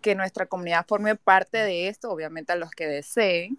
que 0.03 0.14
nuestra 0.14 0.45
comunidad 0.47 0.85
forme 0.87 1.16
parte 1.16 1.57
de 1.59 1.89
esto, 1.89 2.11
obviamente 2.11 2.53
a 2.53 2.57
los 2.57 2.72
que 2.72 2.87
deseen, 2.87 3.59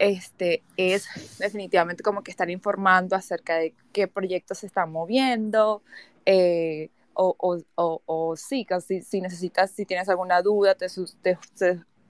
este, 0.00 0.62
es 0.78 1.06
definitivamente 1.38 2.02
como 2.02 2.22
que 2.22 2.30
estar 2.30 2.48
informando 2.48 3.14
acerca 3.14 3.56
de 3.56 3.74
qué 3.92 4.08
proyectos 4.08 4.58
se 4.58 4.66
están 4.66 4.90
moviendo, 4.90 5.82
eh, 6.24 6.88
o, 7.12 7.36
o, 7.74 8.02
o, 8.06 8.36
sí, 8.36 8.66
si, 8.86 9.02
si, 9.02 9.20
necesitas, 9.20 9.70
si 9.72 9.84
tienes 9.84 10.08
alguna 10.08 10.40
duda, 10.40 10.74
te, 10.74 10.86
te, 11.22 11.38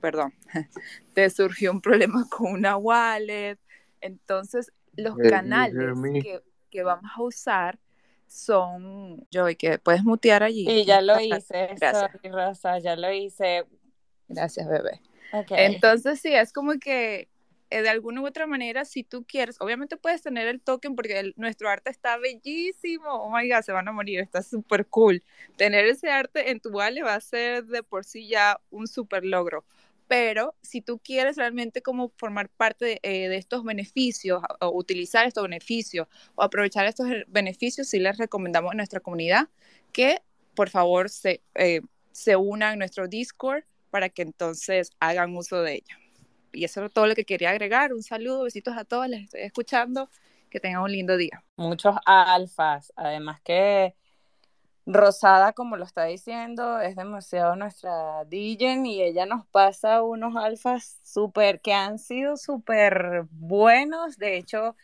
perdón, 0.01 0.32
te 1.14 1.28
surgió 1.30 1.72
un 1.72 1.80
problema 1.80 2.28
con 2.30 2.53
una 2.53 2.76
wallet. 2.76 3.59
Entonces, 4.01 4.72
los 4.95 5.16
canales 5.16 5.99
que, 6.22 6.43
que, 6.70 6.82
vamos 6.84 7.11
a 7.16 7.22
usar 7.22 7.80
son, 8.28 9.26
Joy, 9.32 9.57
que 9.57 9.80
puedes 9.80 10.05
mutear 10.05 10.45
allí. 10.45 10.64
Y 10.70 10.84
ya 10.84 11.01
lo 11.01 11.18
hice, 11.18 11.70
Gracias. 11.76 12.12
Rosa, 12.22 12.78
ya 12.78 12.95
lo 12.95 13.12
hice. 13.12 13.66
Gracias, 14.28 14.68
bebé. 14.68 15.01
Entonces, 15.51 16.20
sí, 16.20 16.32
es 16.32 16.53
como 16.53 16.74
que 16.78 17.28
de 17.71 17.89
alguna 17.89 18.21
u 18.21 18.27
otra 18.27 18.47
manera, 18.47 18.85
si 18.85 19.05
tú 19.05 19.25
quieres, 19.25 19.57
obviamente 19.61 19.97
puedes 19.97 20.23
tener 20.23 20.49
el 20.49 20.61
token 20.61 20.97
porque 20.97 21.33
nuestro 21.37 21.68
arte 21.68 21.91
está 21.91 22.16
bellísimo. 22.18 23.09
Oh 23.09 23.31
my 23.37 23.49
god, 23.49 23.62
se 23.62 23.73
van 23.73 23.89
a 23.89 23.93
morir, 23.93 24.21
está 24.21 24.43
súper 24.43 24.87
cool. 24.87 25.23
Tener 25.57 25.87
ese 25.87 26.11
arte 26.11 26.51
en 26.51 26.61
tu 26.61 26.71
wallet 26.71 27.05
va 27.05 27.14
a 27.14 27.21
ser 27.21 27.64
de 27.66 27.83
por 27.83 28.05
sí 28.05 28.27
ya 28.29 28.61
un 28.71 28.89
súper 28.89 29.25
logro. 29.25 29.64
Pero 30.09 30.57
si 30.62 30.81
tú 30.81 30.99
quieres 30.99 31.37
realmente 31.37 31.83
como 31.83 32.12
formar 32.16 32.49
parte 32.49 32.85
de, 32.85 33.01
eh, 33.05 33.37
estos 33.37 33.62
beneficios, 33.62 34.43
o 34.61 34.71
utilizar 34.77 35.27
estos 35.27 35.45
beneficios, 35.45 36.09
o 36.35 36.43
aprovechar 36.43 36.87
estos 36.87 37.07
beneficios, 37.29 37.89
sí 37.89 38.01
les 38.01 38.18
recomendamos 38.18 38.73
a 38.73 38.75
nuestra 38.75 38.99
comunidad 38.99 39.49
que 39.93 40.21
por 40.57 40.68
favor 40.71 41.11
se, 41.11 41.43
eh, 41.55 41.83
se 42.12 42.35
unan 42.35 42.73
a 42.73 42.77
nuestro 42.77 43.07
Discord 43.07 43.62
para 43.91 44.09
que 44.09 44.23
entonces 44.23 44.91
hagan 44.99 45.37
uso 45.37 45.62
de 45.62 45.75
ella 45.75 46.00
y 46.53 46.65
eso 46.65 46.85
es 46.85 46.93
todo 46.93 47.07
lo 47.07 47.15
que 47.15 47.25
quería 47.25 47.51
agregar. 47.51 47.93
Un 47.93 48.03
saludo, 48.03 48.45
besitos 48.45 48.77
a 48.77 48.85
todos, 48.85 49.09
les 49.09 49.25
estoy 49.25 49.43
escuchando. 49.43 50.09
Que 50.51 50.59
tengan 50.59 50.83
un 50.83 50.91
lindo 50.91 51.17
día. 51.17 51.45
Muchos 51.57 51.95
alfas, 52.05 52.93
además 52.97 53.41
que 53.43 53.95
Rosada, 54.87 55.53
como 55.53 55.77
lo 55.77 55.85
está 55.85 56.05
diciendo, 56.05 56.81
es 56.81 56.97
demasiado 56.97 57.55
nuestra 57.55 58.25
DJ 58.25 58.83
y 58.85 59.03
ella 59.03 59.27
nos 59.27 59.47
pasa 59.47 60.03
unos 60.03 60.35
alfas 60.37 60.99
súper, 61.05 61.61
que 61.61 61.73
han 61.73 61.99
sido 61.99 62.37
súper 62.37 63.27
buenos. 63.31 64.17
De 64.19 64.37
hecho, 64.37 64.75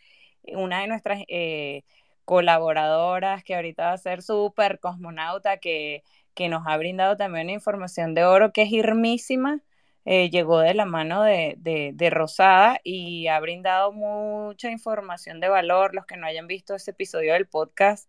una 0.45 0.83
de 0.83 0.89
nuestras 0.89 1.23
eh, 1.29 1.83
colaboradoras 2.25 3.43
que 3.43 3.57
ahorita 3.57 3.87
va 3.87 3.93
a 3.95 3.99
ser 3.99 4.23
súper 4.23 4.79
cosmonauta, 4.79 5.59
que, 5.59 6.05
que 6.35 6.49
nos 6.49 6.67
ha 6.67 6.77
brindado 6.77 7.17
también 7.17 7.47
una 7.47 7.55
información 7.55 8.14
de 8.14 8.25
oro 8.25 8.53
que 8.53 8.62
es 8.62 8.73
irmísima 8.73 9.62
eh, 10.07 10.30
llegó 10.30 10.61
de 10.61 10.72
la 10.74 10.86
mano 10.86 11.22
de, 11.24 11.57
de, 11.59 12.11
Rosada 12.11 12.80
y 12.84 13.26
ha 13.26 13.40
brindado 13.40 13.92
mucha 13.92 14.70
información 14.70 15.40
de 15.40 15.48
valor. 15.48 15.94
Los 15.94 16.07
que 16.07 16.16
no 16.16 16.26
hayan 16.28 16.46
visto 16.46 16.76
ese 16.76 16.92
episodio 16.92 17.32
del 17.34 17.48
podcast, 17.48 18.09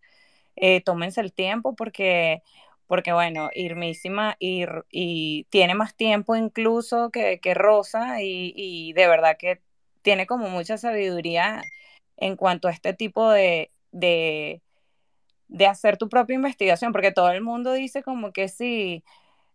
eh, 0.56 0.82
tómense 0.82 1.22
el 1.22 1.34
tiempo 1.34 1.76
porque, 1.76 2.44
porque 2.88 3.14
bueno, 3.14 3.50
Irmísima 3.54 4.38
y, 4.40 4.66
y 4.92 5.46
tiene 5.50 5.74
más 5.76 5.96
tiempo 5.96 6.36
incluso 6.36 7.10
que, 7.12 7.40
que 7.40 7.56
Rosa 7.56 8.22
y, 8.22 8.54
y, 8.56 8.94
de 8.94 9.08
verdad 9.08 9.38
que 9.38 9.62
tiene 10.04 10.28
como 10.28 10.50
mucha 10.50 10.78
sabiduría 10.78 11.64
en 12.18 12.36
cuanto 12.36 12.68
a 12.68 12.72
este 12.72 12.94
tipo 12.94 13.30
de, 13.32 13.72
de, 13.92 14.62
de 15.48 15.66
hacer 15.68 15.98
tu 15.98 16.10
propia 16.10 16.36
investigación, 16.36 16.92
porque 16.94 17.12
todo 17.12 17.32
el 17.32 17.42
mundo 17.42 17.74
dice 17.74 18.04
como 18.04 18.32
que 18.34 18.50
sí. 18.50 19.04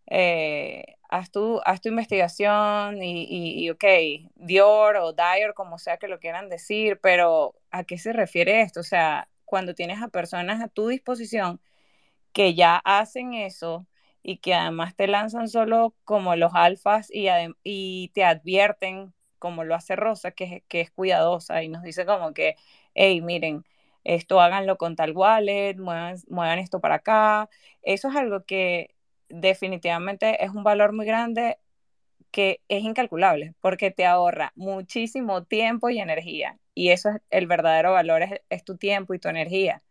Eh, 0.08 0.96
haz 1.12 1.30
tu, 1.30 1.60
haz 1.66 1.80
tu 1.82 1.90
investigación 1.90 3.02
y, 3.02 3.26
y, 3.64 3.70
ok, 3.70 3.84
Dior 4.36 4.96
o 4.96 5.12
Dior, 5.12 5.52
como 5.54 5.78
sea 5.78 5.98
que 5.98 6.08
lo 6.08 6.18
quieran 6.18 6.48
decir, 6.48 6.98
pero 7.02 7.54
¿a 7.70 7.84
qué 7.84 7.98
se 7.98 8.14
refiere 8.14 8.62
esto? 8.62 8.80
O 8.80 8.82
sea, 8.82 9.28
cuando 9.44 9.74
tienes 9.74 10.00
a 10.02 10.08
personas 10.08 10.62
a 10.62 10.68
tu 10.68 10.88
disposición 10.88 11.60
que 12.32 12.54
ya 12.54 12.78
hacen 12.84 13.34
eso 13.34 13.86
y 14.22 14.38
que 14.38 14.54
además 14.54 14.96
te 14.96 15.06
lanzan 15.08 15.48
solo 15.48 15.94
como 16.04 16.36
los 16.36 16.52
alfas 16.54 17.08
y, 17.12 17.26
y 17.64 18.10
te 18.14 18.24
advierten 18.24 19.12
como 19.38 19.64
lo 19.64 19.74
hace 19.74 19.96
Rosa, 19.96 20.30
que, 20.32 20.64
que 20.68 20.80
es 20.80 20.90
cuidadosa 20.92 21.62
y 21.62 21.68
nos 21.68 21.82
dice 21.82 22.06
como 22.06 22.32
que, 22.34 22.56
hey, 22.94 23.20
miren, 23.20 23.64
esto 24.04 24.40
háganlo 24.40 24.78
con 24.78 24.96
tal 24.96 25.12
wallet, 25.16 25.76
muevan, 25.76 26.16
muevan 26.28 26.58
esto 26.58 26.80
para 26.80 26.96
acá. 26.96 27.50
Eso 27.82 28.08
es 28.08 28.16
algo 28.16 28.44
que 28.44 28.91
definitivamente 29.32 30.44
es 30.44 30.50
un 30.50 30.62
valor 30.62 30.92
muy 30.92 31.06
grande 31.06 31.58
que 32.30 32.60
es 32.68 32.82
incalculable 32.84 33.54
porque 33.60 33.90
te 33.90 34.06
ahorra 34.06 34.52
muchísimo 34.56 35.44
tiempo 35.44 35.90
y 35.90 35.98
energía. 36.00 36.58
Y 36.74 36.90
eso 36.90 37.10
es 37.10 37.22
el 37.30 37.46
verdadero 37.46 37.92
valor, 37.92 38.22
es, 38.48 38.64
tu 38.64 38.76
tiempo 38.78 39.14
y 39.14 39.18
tu 39.18 39.28
energía. 39.28 39.82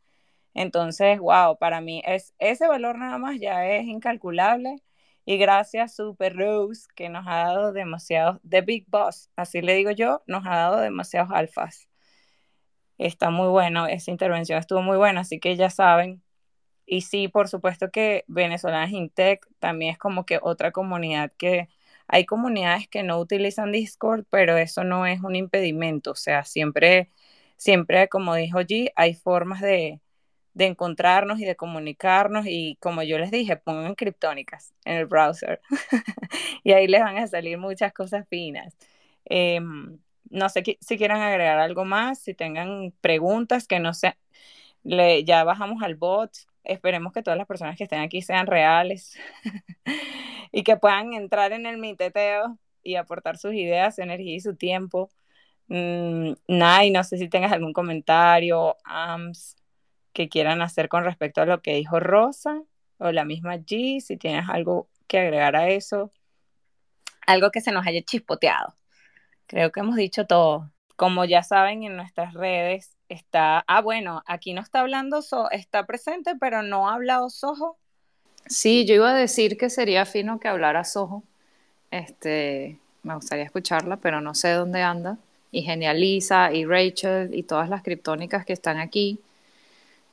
Entonces, 0.53 1.19
wow, 1.19 1.57
para 1.59 1.81
mí 1.81 2.01
es, 2.05 2.33
ese 2.39 2.67
valor 2.67 2.97
nada 2.97 3.17
más 3.17 3.39
ya 3.39 3.67
es 3.67 3.85
incalculable. 3.85 4.77
Y 5.25 5.37
gracias 5.37 5.95
Super 5.95 6.35
Rose, 6.35 6.87
que 6.95 7.09
nos 7.09 7.27
ha 7.27 7.37
dado 7.37 7.73
demasiados, 7.73 8.39
The 8.47 8.61
Big 8.61 8.85
Boss, 8.89 9.29
así 9.35 9.61
le 9.61 9.75
digo 9.75 9.91
yo, 9.91 10.23
nos 10.27 10.45
ha 10.47 10.55
dado 10.57 10.77
demasiados 10.81 11.31
alfas. 11.31 11.87
Está 12.97 13.29
muy 13.31 13.47
bueno, 13.49 13.87
esa 13.87 14.11
intervención 14.11 14.59
estuvo 14.59 14.81
muy 14.81 14.97
buena, 14.97 15.21
así 15.21 15.39
que 15.39 15.55
ya 15.55 15.69
saben. 15.69 16.23
Y 16.93 17.01
sí, 17.01 17.29
por 17.29 17.47
supuesto 17.47 17.89
que 17.89 18.25
Venezolanas 18.27 18.91
Intec 18.91 19.47
también 19.59 19.93
es 19.93 19.97
como 19.97 20.25
que 20.25 20.39
otra 20.41 20.71
comunidad 20.73 21.31
que 21.37 21.69
hay 22.07 22.25
comunidades 22.25 22.89
que 22.89 23.01
no 23.03 23.17
utilizan 23.19 23.71
Discord, 23.71 24.25
pero 24.29 24.57
eso 24.57 24.83
no 24.83 25.05
es 25.05 25.21
un 25.21 25.35
impedimento, 25.37 26.11
o 26.11 26.15
sea, 26.15 26.43
siempre, 26.43 27.09
siempre, 27.55 28.09
como 28.09 28.35
dijo 28.35 28.59
G, 28.59 28.91
hay 28.97 29.13
formas 29.13 29.61
de, 29.61 30.01
de 30.53 30.65
encontrarnos 30.67 31.39
y 31.39 31.45
de 31.45 31.55
comunicarnos 31.55 32.45
y 32.47 32.75
como 32.81 33.03
yo 33.03 33.17
les 33.19 33.31
dije, 33.31 33.55
pongan 33.57 33.95
criptónicas 33.95 34.73
en 34.85 34.97
el 34.97 35.05
browser 35.05 35.61
y 36.63 36.73
ahí 36.73 36.87
les 36.87 37.01
van 37.01 37.17
a 37.17 37.27
salir 37.27 37.57
muchas 37.57 37.93
cosas 37.93 38.27
finas. 38.29 38.75
Em, 39.25 39.97
no 40.29 40.49
sé 40.49 40.63
si 40.81 40.97
quieran 40.97 41.21
agregar 41.21 41.59
algo 41.59 41.85
más, 41.85 42.19
si 42.19 42.33
tengan 42.33 42.93
preguntas 43.01 43.65
que 43.67 43.79
no 43.79 43.93
sean, 43.93 44.15
ya 45.25 45.43
bajamos 45.43 45.83
al 45.83 45.95
bot, 45.95 46.31
esperemos 46.63 47.13
que 47.13 47.23
todas 47.23 47.37
las 47.37 47.47
personas 47.47 47.77
que 47.77 47.83
estén 47.83 48.01
aquí 48.01 48.21
sean 48.21 48.47
reales 48.47 49.17
y 50.51 50.63
que 50.63 50.77
puedan 50.77 51.13
entrar 51.13 51.51
en 51.51 51.65
el 51.65 51.77
miteteo 51.77 52.57
y 52.83 52.95
aportar 52.95 53.37
sus 53.37 53.53
ideas, 53.53 53.95
su 53.95 54.01
energía 54.01 54.35
y 54.35 54.39
su 54.39 54.55
tiempo. 54.55 55.09
Mm, 55.67 56.33
Nay, 56.47 56.91
no 56.91 57.03
sé 57.03 57.17
si 57.17 57.29
tengas 57.29 57.51
algún 57.51 57.73
comentario, 57.73 58.77
AMS, 58.83 59.55
que 60.13 60.29
quieran 60.29 60.61
hacer 60.61 60.89
con 60.89 61.03
respecto 61.03 61.41
a 61.41 61.45
lo 61.45 61.61
que 61.61 61.75
dijo 61.75 61.99
Rosa 61.99 62.61
o 62.97 63.11
la 63.11 63.25
misma 63.25 63.55
G, 63.55 63.99
si 64.01 64.17
tienes 64.17 64.47
algo 64.49 64.89
que 65.07 65.19
agregar 65.19 65.55
a 65.55 65.69
eso, 65.69 66.11
algo 67.25 67.51
que 67.51 67.61
se 67.61 67.71
nos 67.71 67.85
haya 67.87 68.01
chispoteado. 68.01 68.75
Creo 69.47 69.71
que 69.71 69.79
hemos 69.79 69.95
dicho 69.95 70.25
todo. 70.25 70.71
Como 70.95 71.25
ya 71.25 71.43
saben, 71.43 71.83
en 71.83 71.95
nuestras 71.95 72.33
redes 72.33 72.95
está, 73.11 73.63
ah, 73.67 73.81
bueno, 73.81 74.23
aquí 74.25 74.53
no 74.53 74.61
está 74.61 74.79
hablando, 74.79 75.21
so, 75.21 75.51
está 75.51 75.85
presente, 75.85 76.35
pero 76.39 76.63
no 76.63 76.89
ha 76.89 76.93
hablado 76.93 77.29
Soho. 77.29 77.77
Sí, 78.47 78.85
yo 78.85 78.95
iba 78.95 79.11
a 79.11 79.15
decir 79.15 79.57
que 79.57 79.69
sería 79.69 80.05
fino 80.05 80.39
que 80.39 80.47
hablara 80.47 80.83
Soho. 80.83 81.23
Este, 81.91 82.79
me 83.03 83.15
gustaría 83.15 83.43
escucharla, 83.43 83.97
pero 83.97 84.21
no 84.21 84.33
sé 84.33 84.51
dónde 84.51 84.81
anda. 84.81 85.17
Y 85.51 85.63
Genializa, 85.63 86.53
y 86.53 86.65
Rachel, 86.65 87.35
y 87.35 87.43
todas 87.43 87.69
las 87.69 87.83
criptónicas 87.83 88.45
que 88.45 88.53
están 88.53 88.79
aquí. 88.79 89.19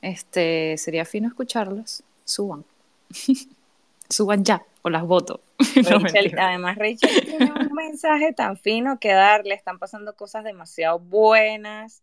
Este, 0.01 0.77
sería 0.77 1.05
fino 1.05 1.29
escucharlas. 1.29 2.03
Suban. 2.25 2.65
Suban 4.09 4.43
ya, 4.43 4.61
o 4.81 4.89
las 4.89 5.03
voto. 5.03 5.39
además, 6.37 6.77
Rachel 6.77 7.25
tiene 7.25 7.51
un 7.53 7.73
mensaje 7.73 8.33
tan 8.33 8.57
fino 8.57 8.99
que 8.99 9.13
darle. 9.13 9.55
Están 9.55 9.79
pasando 9.79 10.13
cosas 10.13 10.43
demasiado 10.43 10.99
buenas. 10.99 12.01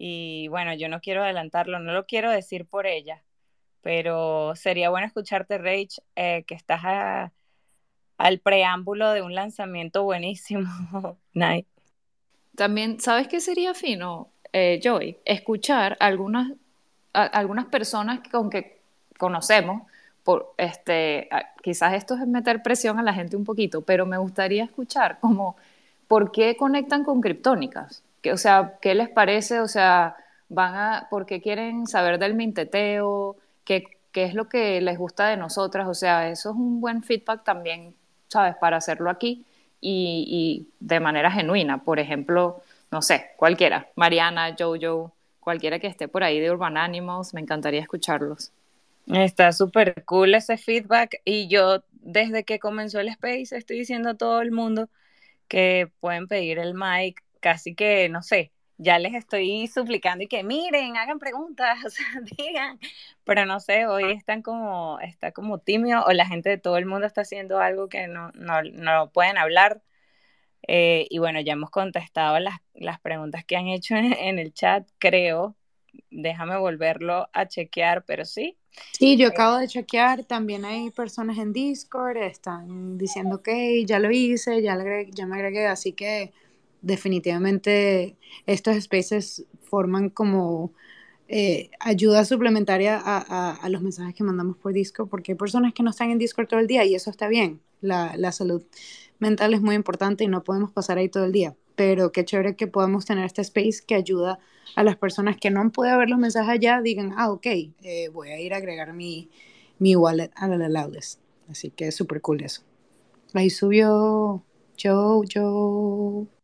Y 0.00 0.46
bueno, 0.48 0.74
yo 0.74 0.88
no 0.88 1.00
quiero 1.00 1.24
adelantarlo, 1.24 1.80
no 1.80 1.92
lo 1.92 2.06
quiero 2.06 2.30
decir 2.30 2.66
por 2.66 2.86
ella, 2.86 3.22
pero 3.82 4.54
sería 4.54 4.90
bueno 4.90 5.06
escucharte, 5.06 5.58
Rach, 5.58 5.98
eh, 6.14 6.44
que 6.46 6.54
estás 6.54 7.32
al 8.16 8.38
preámbulo 8.38 9.10
de 9.10 9.22
un 9.22 9.34
lanzamiento 9.34 10.04
buenísimo. 10.04 10.68
Night. 11.34 11.66
También, 12.54 13.00
¿sabes 13.00 13.26
qué 13.26 13.40
sería 13.40 13.74
fino, 13.74 14.28
eh, 14.52 14.80
Joy? 14.82 15.18
Escuchar 15.24 15.96
algunas 15.98 16.52
algunas 17.12 17.66
personas 17.66 18.20
con 18.30 18.50
que 18.50 18.80
conocemos, 19.18 19.82
por, 20.22 20.54
este, 20.58 21.28
quizás 21.62 21.94
esto 21.94 22.14
es 22.14 22.26
meter 22.26 22.62
presión 22.62 22.98
a 22.98 23.02
la 23.02 23.14
gente 23.14 23.36
un 23.36 23.44
poquito, 23.44 23.80
pero 23.82 24.06
me 24.06 24.18
gustaría 24.18 24.64
escuchar 24.64 25.18
como 25.20 25.56
por 26.06 26.32
qué 26.32 26.56
conectan 26.56 27.04
con 27.04 27.20
criptónicas, 27.20 28.02
que, 28.22 28.32
o 28.32 28.36
sea, 28.36 28.78
qué 28.80 28.94
les 28.94 29.08
parece, 29.08 29.60
o 29.60 29.68
sea, 29.68 30.16
van 30.48 30.74
a, 30.74 31.06
por 31.10 31.26
qué 31.26 31.40
quieren 31.40 31.86
saber 31.86 32.18
del 32.18 32.34
minteteo, 32.34 33.36
qué, 33.64 33.84
qué 34.12 34.24
es 34.24 34.34
lo 34.34 34.48
que 34.48 34.80
les 34.80 34.98
gusta 34.98 35.28
de 35.28 35.36
nosotras, 35.36 35.86
o 35.88 35.94
sea, 35.94 36.28
eso 36.30 36.50
es 36.50 36.56
un 36.56 36.80
buen 36.80 37.02
feedback 37.02 37.44
también, 37.44 37.94
¿sabes? 38.28 38.56
Para 38.56 38.78
hacerlo 38.78 39.10
aquí 39.10 39.44
y, 39.80 40.24
y 40.28 40.68
de 40.84 41.00
manera 41.00 41.30
genuina, 41.30 41.82
por 41.84 41.98
ejemplo, 41.98 42.62
no 42.90 43.02
sé, 43.02 43.30
cualquiera, 43.36 43.88
Mariana, 43.96 44.56
Jojo, 44.58 45.12
cualquiera 45.40 45.78
que 45.78 45.86
esté 45.86 46.08
por 46.08 46.24
ahí 46.24 46.40
de 46.40 46.50
Urban 46.50 46.76
Animals, 46.76 47.34
me 47.34 47.40
encantaría 47.40 47.80
escucharlos. 47.80 48.52
Está 49.06 49.52
súper 49.52 50.04
cool 50.04 50.34
ese 50.34 50.58
feedback 50.58 51.20
y 51.24 51.48
yo 51.48 51.82
desde 51.92 52.44
que 52.44 52.58
comenzó 52.58 53.00
el 53.00 53.08
space 53.08 53.56
estoy 53.56 53.78
diciendo 53.78 54.10
a 54.10 54.14
todo 54.14 54.42
el 54.42 54.52
mundo 54.52 54.88
que 55.48 55.90
pueden 56.00 56.28
pedir 56.28 56.58
el 56.58 56.74
mic, 56.74 57.22
casi 57.40 57.74
que, 57.74 58.08
no 58.08 58.22
sé, 58.22 58.52
ya 58.78 58.98
les 58.98 59.14
estoy 59.14 59.66
suplicando 59.66 60.24
y 60.24 60.28
que 60.28 60.44
miren, 60.44 60.96
hagan 60.96 61.18
preguntas, 61.18 61.78
o 61.84 61.90
sea, 61.90 62.06
digan, 62.38 62.78
pero 63.24 63.44
no 63.44 63.60
sé, 63.60 63.86
hoy 63.86 64.12
están 64.12 64.42
como, 64.42 64.98
está 65.00 65.32
como 65.32 65.58
tímido 65.58 66.04
o 66.04 66.12
la 66.12 66.26
gente 66.26 66.48
de 66.48 66.58
todo 66.58 66.78
el 66.78 66.86
mundo 66.86 67.06
está 67.06 67.22
haciendo 67.22 67.58
algo 67.60 67.88
que 67.88 68.06
no, 68.06 68.30
no, 68.32 68.62
no 68.62 69.10
pueden 69.10 69.36
hablar. 69.36 69.82
Eh, 70.66 71.06
y 71.10 71.18
bueno, 71.18 71.40
ya 71.40 71.54
hemos 71.54 71.70
contestado 71.70 72.38
las, 72.38 72.58
las 72.74 73.00
preguntas 73.00 73.44
que 73.44 73.56
han 73.56 73.68
hecho 73.68 73.96
en, 73.96 74.38
el 74.38 74.52
chat, 74.52 74.86
creo. 74.98 75.56
Déjame 76.10 76.56
volverlo 76.58 77.28
a 77.32 77.46
chequear, 77.46 78.04
pero 78.04 78.24
sí. 78.24 78.56
Sí, 78.92 79.16
yo 79.16 79.28
eh, 79.28 79.30
acabo 79.30 79.56
de 79.56 79.66
chequear. 79.66 80.24
También 80.24 80.64
hay 80.64 80.90
personas 80.90 81.38
en 81.38 81.52
Discord, 81.52 82.18
están 82.18 82.98
diciendo 82.98 83.42
que 83.42 83.84
ya 83.86 83.98
lo 83.98 84.10
hice, 84.10 84.60
ya, 84.62 84.76
ya 85.10 85.26
me 85.26 85.36
agregué, 85.36 85.66
así 85.66 85.92
que 85.92 86.32
definitivamente 86.82 88.16
estos 88.46 88.82
spaces 88.82 89.44
forman 89.62 90.10
como 90.10 90.72
eh, 91.30 91.70
ayuda 91.78 92.24
suplementaria 92.24 92.98
a, 93.04 93.68
los 93.68 93.82
mensajes 93.82 94.14
que 94.14 94.24
mandamos 94.24 94.56
por 94.56 94.72
Discord, 94.72 95.08
porque 95.08 95.32
hay 95.32 95.38
personas 95.38 95.74
que 95.74 95.82
no 95.82 95.90
están 95.90 96.10
en 96.10 96.18
Discord 96.18 96.48
todo 96.48 96.60
el 96.60 96.66
día 96.66 96.84
y 96.84 96.94
eso 96.94 97.10
está 97.10 97.28
bien. 97.28 97.60
La, 97.80 98.32
salud 98.32 98.64
mental 99.18 99.54
es 99.54 99.60
muy 99.60 99.74
importante 99.74 100.24
y 100.24 100.28
no 100.28 100.42
podemos 100.42 100.72
pasar 100.72 100.98
ahí 100.98 101.08
todo 101.08 101.24
el 101.24 101.32
día. 101.32 101.54
Pero 101.76 102.12
qué 102.12 102.24
chévere 102.24 102.56
que 102.56 102.66
podamos 102.66 103.04
tener 103.04 103.24
este 103.24 103.42
space 103.42 103.82
que 103.86 103.94
ayuda 103.94 104.38
a 104.74 104.82
las 104.82 104.96
personas 104.96 105.36
que 105.36 105.50
no 105.50 105.60
han 105.60 105.70
podido 105.70 105.98
ver 105.98 106.08
los 106.08 106.18
mensajes 106.18 106.48
allá, 106.48 106.80
digan, 106.80 107.14
ah, 107.16 107.30
ok, 107.30 107.46
eh, 107.46 108.08
voy 108.12 108.30
a 108.30 108.40
ir 108.40 108.54
a 108.54 108.56
agregar 108.56 108.94
mi, 108.94 109.28
mi 109.78 109.94
wallet 109.96 110.30
a 110.34 110.48
la 110.48 110.68
Loudest. 110.68 111.20
Así 111.48 111.70
que 111.70 111.88
es 111.88 111.94
súper 111.94 112.20
cool 112.20 112.42
eso. 112.42 112.62
Ahí 113.34 113.50
subió 113.50 114.42
Joe, 114.82 115.26
Joe. 115.32 116.37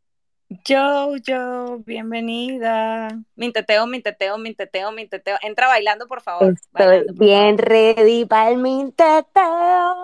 Joe, 0.51 1.21
Joe, 1.27 1.83
bienvenida. 1.85 3.09
Minteteo, 3.35 3.87
minteteo, 3.87 4.39
minteteo, 4.39 4.93
minteteo. 4.93 5.37
Entra 5.43 5.69
bailando, 5.69 6.07
por 6.07 6.21
favor. 6.21 6.55
Estoy 6.55 7.07
bien 7.15 7.59
ready 7.59 8.25
para 8.25 8.51
el 8.51 8.59
minteteo. 8.59 9.95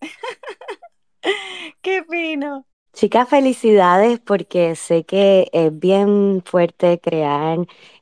Qué 1.82 2.04
fino. 2.10 2.64
Chicas, 2.92 3.28
felicidades 3.28 4.18
porque 4.20 4.74
sé 4.74 5.04
que 5.04 5.48
es 5.52 5.78
bien 5.78 6.42
fuerte 6.44 6.98
crear 6.98 7.58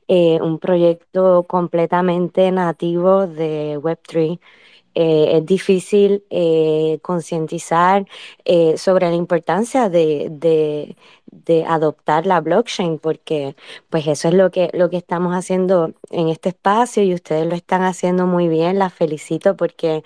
eh, 0.09 0.39
un 0.41 0.59
proyecto 0.59 1.45
completamente 1.49 2.51
nativo 2.53 3.27
de 3.27 3.79
Web3. 3.79 4.39
Eh, 4.97 5.37
es 5.39 5.47
difícil 5.47 6.25
eh, 6.31 6.99
concientizar 7.03 8.07
sobre 8.77 9.09
la 9.11 9.15
importancia 9.17 9.89
de, 9.91 10.31
de 11.45 11.65
adoptar 11.65 12.27
la 12.27 12.41
blockchain, 12.41 12.99
porque 12.99 13.57
pues 13.91 14.07
eso 14.07 14.29
es 14.29 14.35
lo 14.35 14.51
que, 14.51 14.71
lo 14.73 14.91
que 14.91 14.97
estamos 14.97 15.35
haciendo 15.35 15.93
en 16.11 16.29
este 16.29 16.51
espacio 16.51 17.03
y 17.03 17.15
ustedes 17.15 17.47
lo 17.47 17.55
están 17.55 17.83
haciendo 17.83 18.27
muy 18.27 18.49
bien, 18.49 18.79
las 18.79 18.95
felicito 18.95 19.57
porque 19.57 20.03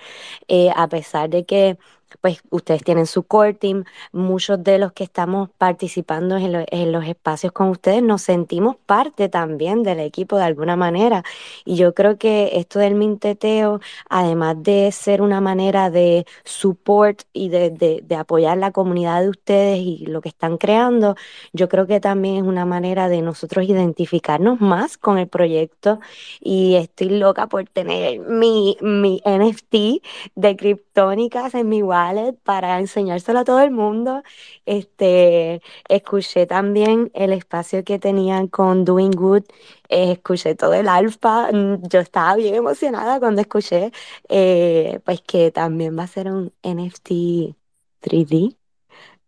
eh, 0.48 0.70
a 0.74 0.88
pesar 0.88 1.30
de 1.30 1.44
que 1.46 1.78
pues 2.20 2.40
ustedes 2.50 2.82
tienen 2.84 3.06
su 3.06 3.22
core 3.24 3.54
team, 3.54 3.84
muchos 4.12 4.62
de 4.62 4.78
los 4.78 4.92
que 4.92 5.04
estamos 5.04 5.50
participando 5.58 6.36
en, 6.36 6.52
lo- 6.52 6.64
en 6.70 6.92
los 6.92 7.04
espacios 7.06 7.52
con 7.52 7.68
ustedes 7.68 8.02
nos 8.02 8.22
sentimos 8.22 8.76
parte 8.86 9.28
también 9.28 9.82
del 9.82 10.00
equipo 10.00 10.36
de 10.36 10.44
alguna 10.44 10.76
manera. 10.76 11.22
Y 11.64 11.76
yo 11.76 11.94
creo 11.94 12.18
que 12.18 12.50
esto 12.58 12.78
del 12.78 12.94
minteteo, 12.94 13.80
además 14.08 14.56
de 14.62 14.90
ser 14.92 15.22
una 15.22 15.40
manera 15.40 15.90
de 15.90 16.26
support 16.44 17.22
y 17.32 17.48
de 17.50 18.02
apoyar 18.18 18.58
la 18.58 18.72
comunidad 18.72 19.22
de 19.22 19.28
ustedes 19.28 19.78
y 19.78 20.06
lo 20.06 20.20
que 20.20 20.28
están 20.28 20.56
creando, 20.58 21.16
yo 21.52 21.68
creo 21.68 21.86
que 21.86 22.00
también 22.00 22.36
es 22.36 22.42
una 22.42 22.64
manera 22.64 23.08
de 23.08 23.22
nosotros 23.22 23.64
identificarnos 23.68 24.60
más 24.60 24.98
con 24.98 25.18
el 25.18 25.28
proyecto. 25.28 26.00
Y 26.40 26.74
estoy 26.76 27.10
loca 27.10 27.46
por 27.48 27.64
tener 27.68 28.20
mi, 28.20 28.76
mi 28.80 29.20
NFT 29.24 30.02
de 30.34 30.56
criptónicas 30.56 31.54
en 31.54 31.68
mi 31.68 31.82
wallet 31.82 31.99
para 32.44 32.78
enseñárselo 32.78 33.40
a 33.40 33.44
todo 33.44 33.60
el 33.60 33.70
mundo. 33.70 34.22
Este, 34.66 35.62
escuché 35.88 36.46
también 36.46 37.10
el 37.14 37.32
espacio 37.32 37.84
que 37.84 37.98
tenían 37.98 38.48
con 38.48 38.84
Doing 38.84 39.12
Good, 39.12 39.44
escuché 39.88 40.54
todo 40.54 40.74
el 40.74 40.88
alfa, 40.88 41.50
mm, 41.52 41.88
yo 41.88 42.00
estaba 42.00 42.36
bien 42.36 42.54
emocionada 42.54 43.18
cuando 43.20 43.40
escuché 43.42 43.92
eh, 44.28 45.00
pues 45.04 45.20
que 45.22 45.50
también 45.50 45.98
va 45.98 46.04
a 46.04 46.06
ser 46.06 46.28
un 46.28 46.52
NFT 46.62 47.56
3D. 48.00 48.59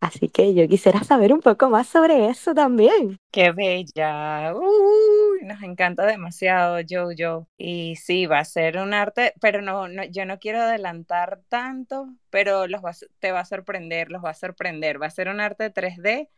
Así 0.02 0.28
que 0.28 0.52
yo 0.52 0.66
quisiera 0.66 1.04
saber 1.04 1.32
un 1.32 1.38
poco 1.38 1.70
más 1.70 1.86
sobre 1.86 2.26
eso 2.28 2.54
también. 2.54 3.20
Qué 3.30 3.52
bella. 3.52 4.52
Uy, 4.52 5.44
nos 5.44 5.62
encanta 5.62 6.04
demasiado, 6.04 6.80
Jojo. 6.90 7.46
Y 7.56 7.94
sí, 7.94 8.26
va 8.26 8.40
a 8.40 8.44
ser 8.44 8.78
un 8.78 8.94
arte, 8.94 9.32
pero 9.40 9.62
no, 9.62 9.86
no, 9.86 10.02
yo 10.02 10.26
no 10.26 10.40
quiero 10.40 10.60
adelantar 10.60 11.42
tanto, 11.48 12.08
pero 12.30 12.66
los 12.66 12.82
te 13.20 13.30
va 13.30 13.40
a 13.40 13.44
sorprender, 13.44 14.10
los 14.10 14.24
va 14.24 14.30
a 14.30 14.34
sorprender. 14.34 15.00
Va 15.00 15.06
a 15.06 15.10
ser 15.10 15.28
un 15.28 15.40
arte 15.40 15.72
3D, 15.72 16.28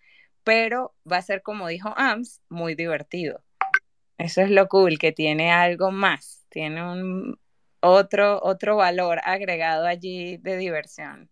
pero 0.45 0.95
va 1.11 1.17
a 1.17 1.23
ser, 1.23 1.41
como 1.41 1.67
dijo 1.67 1.95
Ams, 1.97 2.43
muy 2.51 2.75
divertido. 2.75 3.43
Eso 4.19 4.43
es 4.43 4.51
lo 4.51 4.69
cool, 4.69 4.99
que 4.99 5.13
tiene 5.13 5.53
algo 5.53 5.91
más, 5.91 6.45
tiene 6.51 6.83
un 6.83 7.39
otro, 7.81 8.43
otro 8.43 8.77
valor 8.77 9.23
agregado 9.25 9.87
allí 9.87 10.37
de 10.37 10.59
diversión. 10.59 11.31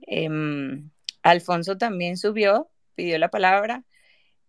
Em, 0.00 0.90
Alfonso 1.22 1.76
también 1.78 2.16
subió, 2.16 2.70
pidió 2.94 3.18
la 3.18 3.30
palabra. 3.30 3.84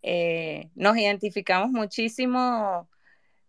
Eh, 0.03 0.69
nos 0.75 0.97
identificamos 0.97 1.71
muchísimo 1.71 2.89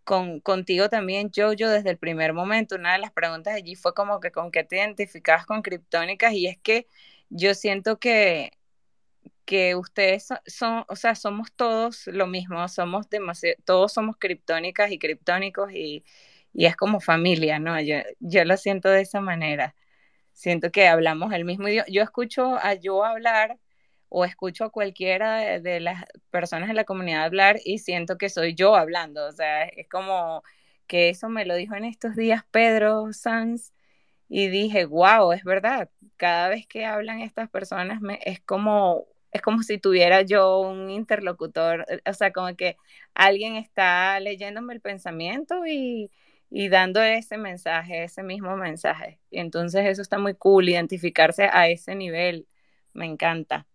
con, 0.05 0.41
contigo 0.41 0.89
también, 0.89 1.31
Jojo, 1.35 1.53
desde 1.71 1.91
el 1.91 1.99
primer 1.99 2.33
momento. 2.35 2.77
Una 2.77 2.95
de 2.95 2.99
las 3.01 3.13
preguntas 3.13 3.55
allí 3.55 3.75
fue 3.77 3.95
como 3.95 4.21
que 4.21 4.31
con 4.33 4.51
qué 4.51 4.65
te 4.65 4.77
identificabas 4.77 5.47
con 5.47 5.63
criptónicas 5.63 6.33
y 6.35 6.47
es 6.47 6.59
que 6.59 6.89
yo 7.31 7.55
siento 7.55 7.99
que, 7.99 8.53
que 9.45 9.75
ustedes 9.77 10.29
son, 10.47 10.85
o 10.89 10.97
sea, 10.97 11.15
somos 11.15 11.53
todos 11.55 12.07
lo 12.09 12.27
mismo, 12.27 12.67
somos 12.69 13.09
demasiado, 13.11 13.57
todos 13.65 13.93
somos 13.93 14.17
criptónicas 14.19 14.91
y 14.93 14.99
criptónicos 14.99 15.73
y, 15.73 16.05
y 16.53 16.67
es 16.67 16.77
como 16.77 17.01
familia, 17.01 17.59
¿no? 17.59 17.81
Yo, 17.81 17.97
yo 18.21 18.45
lo 18.45 18.57
siento 18.57 18.89
de 18.91 19.03
esa 19.03 19.21
manera. 19.21 19.75
Siento 20.35 20.71
que 20.73 20.89
hablamos 20.89 21.33
el 21.33 21.45
mismo 21.45 21.69
idioma. 21.69 21.87
Yo 21.89 22.03
escucho 22.03 22.57
a 22.57 22.75
yo 22.75 23.05
hablar 23.05 23.59
o 24.09 24.25
escucho 24.25 24.65
a 24.65 24.71
cualquiera 24.71 25.61
de, 25.61 25.81
las 25.81 26.05
personas 26.31 26.69
de 26.69 26.75
la 26.75 26.85
comunidad 26.85 27.25
hablar 27.25 27.59
y 27.65 27.79
siento 27.79 28.19
que 28.19 28.29
soy 28.31 28.55
yo 28.55 28.77
hablando. 28.77 29.27
O 29.27 29.33
sea, 29.33 29.65
es 29.65 29.89
como 29.89 30.43
que 30.87 31.09
eso 31.11 31.29
me 31.29 31.47
lo 31.47 31.55
dijo 31.57 31.75
en 31.77 31.85
estos 31.85 32.17
días 32.17 32.45
Pedro 32.51 33.13
Sanz 33.13 33.73
y 34.29 34.49
dije, 34.49 34.85
wow, 34.87 35.33
es 35.33 35.45
verdad. 35.45 35.91
Cada 36.17 36.49
vez 36.49 36.67
que 36.67 36.85
hablan 36.87 37.21
estas 37.21 37.51
personas 37.51 38.01
me, 38.01 38.19
es 38.25 38.41
como 38.41 39.07
es 39.33 39.43
como 39.43 39.63
si 39.65 39.79
tuviera 39.79 40.23
yo 40.23 40.61
un 40.61 40.91
interlocutor, 40.91 41.87
o 42.07 42.15
sea, 42.15 42.33
como 42.33 42.55
que 42.57 42.77
alguien 43.15 43.57
está 43.57 44.21
leyéndome 44.21 44.75
el 44.75 44.81
pensamiento 44.81 45.67
y, 45.67 46.11
y 46.57 46.69
dando 46.69 47.03
ese 47.03 47.37
mensaje, 47.37 48.05
ese 48.05 48.23
mismo 48.23 48.57
mensaje. 48.57 49.19
Y 49.29 49.41
entonces 49.41 49.87
eso 49.87 50.03
está 50.03 50.19
muy 50.21 50.35
cool, 50.35 50.69
identificarse 50.69 51.51
a 51.53 51.69
ese 51.69 51.97
nivel, 51.97 52.47
me 52.93 53.07
encanta. 53.07 53.67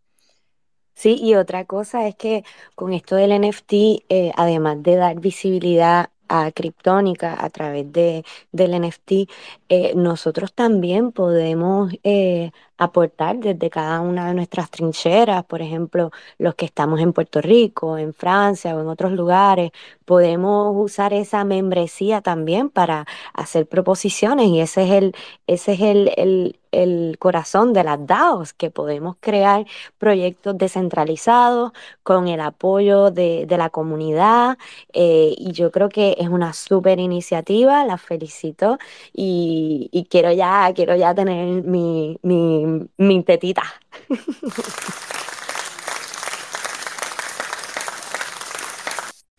Sí, 0.94 1.18
y 1.22 1.36
otra 1.36 1.66
cosa 1.66 2.08
es 2.08 2.16
que 2.16 2.44
con 2.76 2.94
esto 2.94 3.18
del 3.18 3.32
NFT, 3.32 3.74
eh, 4.08 4.32
además 4.38 4.82
de 4.82 4.96
dar 4.96 5.20
visibilidad 5.20 6.10
a 6.30 6.52
Criptónica 6.54 7.36
a 7.44 7.50
través 7.50 7.92
de, 7.92 8.24
del 8.54 8.74
NFT, 8.74 9.30
eh, 9.68 9.94
nosotros 9.96 10.54
también 10.54 11.12
podemos 11.12 11.92
eh, 12.04 12.52
aportar 12.80 13.38
desde 13.38 13.70
cada 13.70 14.02
una 14.02 14.28
de 14.30 14.34
nuestras 14.34 14.72
trincheras, 14.72 15.44
por 15.46 15.62
ejemplo, 15.62 16.12
los 16.40 16.56
que 16.56 16.66
estamos 16.66 17.00
en 17.02 17.14
Puerto 17.14 17.42
Rico, 17.42 17.98
en 17.98 18.14
Francia 18.14 18.76
o 18.76 18.82
en 18.82 18.88
otros 18.88 19.12
lugares, 19.12 19.72
podemos 20.06 20.74
usar 20.76 21.14
esa 21.14 21.44
membresía 21.44 22.22
también 22.22 22.70
para 22.70 23.06
hacer 23.34 23.68
proposiciones 23.68 24.48
y 24.48 24.62
ese 24.62 24.84
es 24.86 24.92
el, 24.92 25.16
ese 25.46 25.74
es 25.74 25.82
el, 25.82 26.12
el, 26.18 26.60
el 26.72 27.18
corazón 27.20 27.74
de 27.74 27.84
las 27.84 28.06
DAOs, 28.06 28.54
que 28.54 28.70
podemos 28.72 29.16
crear 29.20 29.66
proyectos 29.98 30.58
descentralizados 30.58 31.72
con 32.04 32.28
el 32.28 32.42
apoyo 32.42 33.12
de, 33.12 33.46
de 33.48 33.58
la 33.58 33.70
comunidad 33.70 34.58
eh, 34.94 35.34
y 35.38 35.52
yo 35.52 35.72
creo 35.72 35.90
que 35.90 36.16
es 36.20 36.28
una 36.30 36.54
súper 36.54 37.00
iniciativa, 37.00 37.86
la 37.86 37.98
felicito 37.98 38.78
y, 39.14 39.90
y, 39.92 40.06
quiero 40.06 40.32
ya, 40.32 40.72
quiero 40.76 40.96
ya 40.96 41.14
tener 41.14 41.64
mi, 41.64 42.18
mi, 42.24 42.66
mi 42.98 43.24
tetita. 43.24 43.64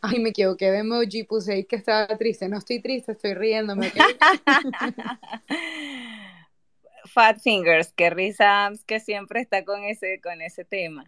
Ay, 0.02 0.18
me 0.18 0.30
equivoqué 0.30 0.70
de 0.70 0.78
emoji, 0.78 1.24
puse 1.24 1.52
ahí 1.52 1.64
que 1.64 1.76
estaba 1.76 2.06
triste. 2.16 2.48
No 2.48 2.56
estoy 2.58 2.80
triste, 2.80 3.12
estoy 3.12 3.34
riéndome. 3.34 3.92
Fat 7.04 7.38
Fingers, 7.40 7.92
que 7.92 8.08
risa 8.08 8.72
que 8.86 8.98
siempre 9.00 9.40
está 9.40 9.64
con 9.64 9.84
ese, 9.84 10.20
con 10.22 10.40
ese 10.40 10.64
tema. 10.64 11.04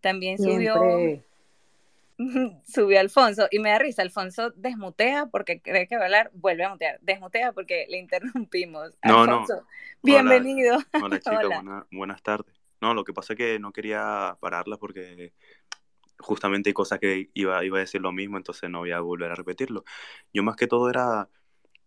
También 0.00 0.38
subió, 0.38 0.74
Siempre. 0.74 1.24
subió 2.66 3.00
Alfonso 3.00 3.46
y 3.50 3.58
me 3.58 3.70
da 3.70 3.78
risa. 3.78 4.02
Alfonso 4.02 4.50
desmutea 4.56 5.26
porque 5.26 5.60
cree 5.60 5.86
que 5.86 5.96
va 5.96 6.02
a 6.02 6.04
hablar, 6.06 6.30
vuelve 6.34 6.64
a 6.64 6.70
mutear. 6.70 6.98
Desmutea 7.02 7.52
porque 7.52 7.86
le 7.88 7.98
interrumpimos. 7.98 8.96
No, 9.04 9.22
Alfonso, 9.22 9.56
no. 9.56 9.66
bienvenido. 10.02 10.76
Hola, 10.76 10.86
hola 11.04 11.18
chicas, 11.18 11.44
Hola. 11.44 11.56
buena- 11.56 11.86
buenas 11.90 12.22
tardes. 12.22 12.54
No, 12.80 12.94
lo 12.94 13.04
que 13.04 13.12
pasa 13.12 13.32
es 13.32 13.36
que 13.38 13.58
no 13.58 13.72
quería 13.72 14.36
pararla 14.40 14.76
porque 14.76 15.32
justamente 16.18 16.70
hay 16.70 16.74
cosas 16.74 16.98
que 16.98 17.30
iba, 17.34 17.64
iba 17.64 17.76
a 17.78 17.80
decir 17.80 18.00
lo 18.00 18.12
mismo, 18.12 18.36
entonces 18.36 18.68
no 18.70 18.80
voy 18.80 18.92
a 18.92 19.00
volver 19.00 19.30
a 19.30 19.34
repetirlo. 19.34 19.84
Yo 20.32 20.42
más 20.42 20.56
que 20.56 20.66
todo 20.66 20.88
era, 20.90 21.28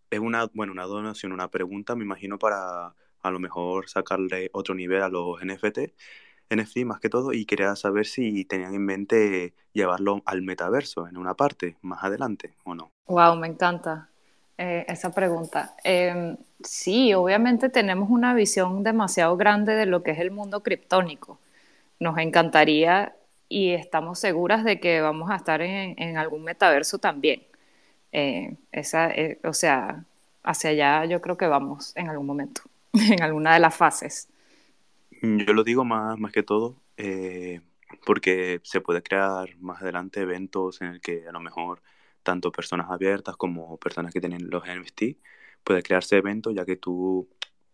es 0.09 0.19
una, 0.19 0.47
bueno, 0.53 0.71
una 0.73 0.85
donación, 0.85 1.31
una 1.31 1.49
pregunta, 1.49 1.95
me 1.95 2.03
imagino 2.03 2.37
para 2.39 2.93
a 3.21 3.31
lo 3.31 3.39
mejor 3.39 3.89
sacarle 3.89 4.49
otro 4.53 4.73
nivel 4.75 5.01
a 5.03 5.09
los 5.09 5.41
NFT, 5.43 5.93
NFT 6.49 6.85
más 6.85 6.99
que 6.99 7.09
todo, 7.09 7.33
y 7.33 7.45
quería 7.45 7.75
saber 7.75 8.05
si 8.05 8.45
tenían 8.45 8.73
en 8.73 8.85
mente 8.85 9.53
llevarlo 9.73 10.21
al 10.25 10.41
metaverso 10.41 11.07
en 11.07 11.17
una 11.17 11.33
parte 11.35 11.77
más 11.81 12.03
adelante 12.03 12.53
o 12.63 12.75
no. 12.75 12.91
Wow, 13.07 13.35
me 13.35 13.47
encanta 13.47 14.09
eh, 14.57 14.85
esa 14.87 15.11
pregunta. 15.11 15.75
Eh, 15.83 16.35
sí, 16.63 17.13
obviamente 17.13 17.69
tenemos 17.69 18.09
una 18.09 18.33
visión 18.33 18.83
demasiado 18.83 19.37
grande 19.37 19.73
de 19.75 19.85
lo 19.85 20.03
que 20.03 20.11
es 20.11 20.19
el 20.19 20.31
mundo 20.31 20.61
criptónico. 20.63 21.39
Nos 21.99 22.17
encantaría 22.17 23.13
y 23.49 23.71
estamos 23.71 24.19
seguras 24.19 24.63
de 24.63 24.79
que 24.79 25.01
vamos 25.01 25.31
a 25.31 25.35
estar 25.35 25.61
en, 25.61 26.17
algún 26.17 26.43
metaverso 26.43 26.99
también. 26.99 27.43
Eh, 28.11 28.55
eh, 28.71 29.39
o 29.43 29.53
sea, 29.53 30.05
hacia 30.43 30.69
allá 30.69 31.05
yo 31.05 31.21
creo 31.21 31.37
que 31.37 31.47
vamos 31.47 31.95
en 31.95 32.09
algún 32.09 32.27
momento, 32.27 32.61
en 32.93 33.21
alguna 33.21 33.55
de 33.55 33.59
las 33.59 33.75
fases. 33.75 34.29
Yo 35.21 35.53
lo 35.53 35.63
digo 35.63 35.83
más, 35.83 36.17
más 36.17 36.31
que 36.31 36.43
todo 36.43 36.81
eh, 36.97 37.61
porque 38.05 38.61
se 38.63 38.81
puede 38.81 39.01
crear 39.01 39.57
más 39.57 39.81
adelante 39.81 40.21
eventos 40.21 40.81
en 40.81 40.87
el 40.87 41.01
que 41.01 41.27
a 41.27 41.31
lo 41.31 41.39
mejor 41.39 41.81
tanto 42.23 42.51
personas 42.51 42.89
abiertas 42.89 43.35
como 43.35 43.77
personas 43.77 44.13
que 44.13 44.21
tienen 44.21 44.49
los 44.49 44.63
NFT 44.65 45.17
puede 45.63 45.83
crearse 45.83 46.17
eventos 46.17 46.53
ya 46.55 46.65
que 46.65 46.77
tú 46.77 47.29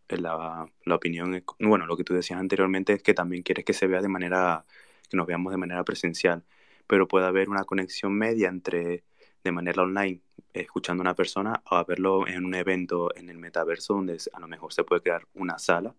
eh, 0.09 0.17
la, 0.17 0.67
la 0.85 0.95
opinión 0.95 1.43
bueno 1.59 1.85
lo 1.85 1.97
que 1.97 2.03
tú 2.03 2.13
decías 2.13 2.39
anteriormente 2.39 2.93
es 2.93 3.03
que 3.03 3.13
también 3.13 3.43
quieres 3.43 3.65
que 3.65 3.73
se 3.73 3.87
vea 3.87 4.01
de 4.01 4.09
manera 4.09 4.65
que 5.09 5.17
nos 5.17 5.27
veamos 5.27 5.51
de 5.51 5.57
manera 5.57 5.83
presencial 5.83 6.43
pero 6.87 7.07
puede 7.07 7.27
haber 7.27 7.49
una 7.49 7.63
conexión 7.63 8.13
media 8.13 8.49
entre 8.49 9.03
de 9.43 9.51
manera 9.51 9.83
online 9.83 10.21
escuchando 10.53 11.01
a 11.01 11.05
una 11.05 11.15
persona 11.15 11.61
o 11.69 11.85
verlo 11.85 12.27
en 12.27 12.45
un 12.45 12.55
evento 12.55 13.15
en 13.15 13.29
el 13.29 13.37
metaverso 13.37 13.93
donde 13.95 14.17
a 14.33 14.39
lo 14.39 14.47
mejor 14.47 14.73
se 14.73 14.83
puede 14.83 15.01
crear 15.01 15.27
una 15.33 15.59
sala 15.59 15.95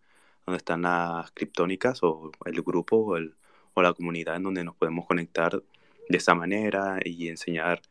donde 0.46 0.58
están 0.58 0.82
las 0.82 1.30
criptónicas 1.32 2.02
o 2.02 2.30
el 2.44 2.62
grupo 2.62 2.96
o, 2.96 3.16
el, 3.16 3.34
o 3.74 3.82
la 3.82 3.92
comunidad 3.92 4.36
en 4.36 4.44
donde 4.44 4.64
nos 4.64 4.76
podemos 4.76 5.06
conectar 5.06 5.62
de 6.08 6.16
esa 6.16 6.34
manera 6.34 6.98
y 7.04 7.28
enseñar 7.28 7.82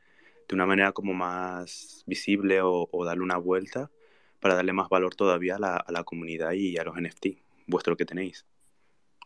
de 0.47 0.55
una 0.55 0.65
manera 0.65 0.91
como 0.91 1.13
más 1.13 2.03
visible 2.05 2.61
o, 2.61 2.87
darle 3.05 3.23
una 3.23 3.37
vuelta 3.37 3.91
para 4.39 4.55
darle 4.55 4.73
más 4.73 4.89
valor 4.89 5.15
todavía 5.15 5.55
a 5.55 5.59
la, 5.59 5.75
a 5.75 5.91
la 5.91 6.03
comunidad 6.03 6.53
y 6.53 6.77
a 6.77 6.83
los 6.83 6.95
NFT, 6.95 7.27
vuestro 7.67 7.97
que 7.97 8.05
tenéis. 8.05 8.45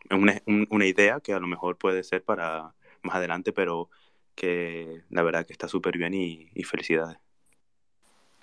Es 0.08 0.18
una, 0.18 0.40
una 0.46 0.86
idea 0.86 1.20
que 1.20 1.34
a 1.34 1.38
lo 1.38 1.46
mejor 1.46 1.76
puede 1.76 2.02
ser 2.02 2.22
para 2.22 2.74
más 3.02 3.16
adelante, 3.16 3.52
pero 3.52 3.90
que 4.34 5.02
la 5.10 5.22
verdad 5.22 5.44
que 5.44 5.52
está 5.52 5.68
súper 5.68 5.98
bien 5.98 6.14
y, 6.14 6.48
felicidades. 6.64 7.18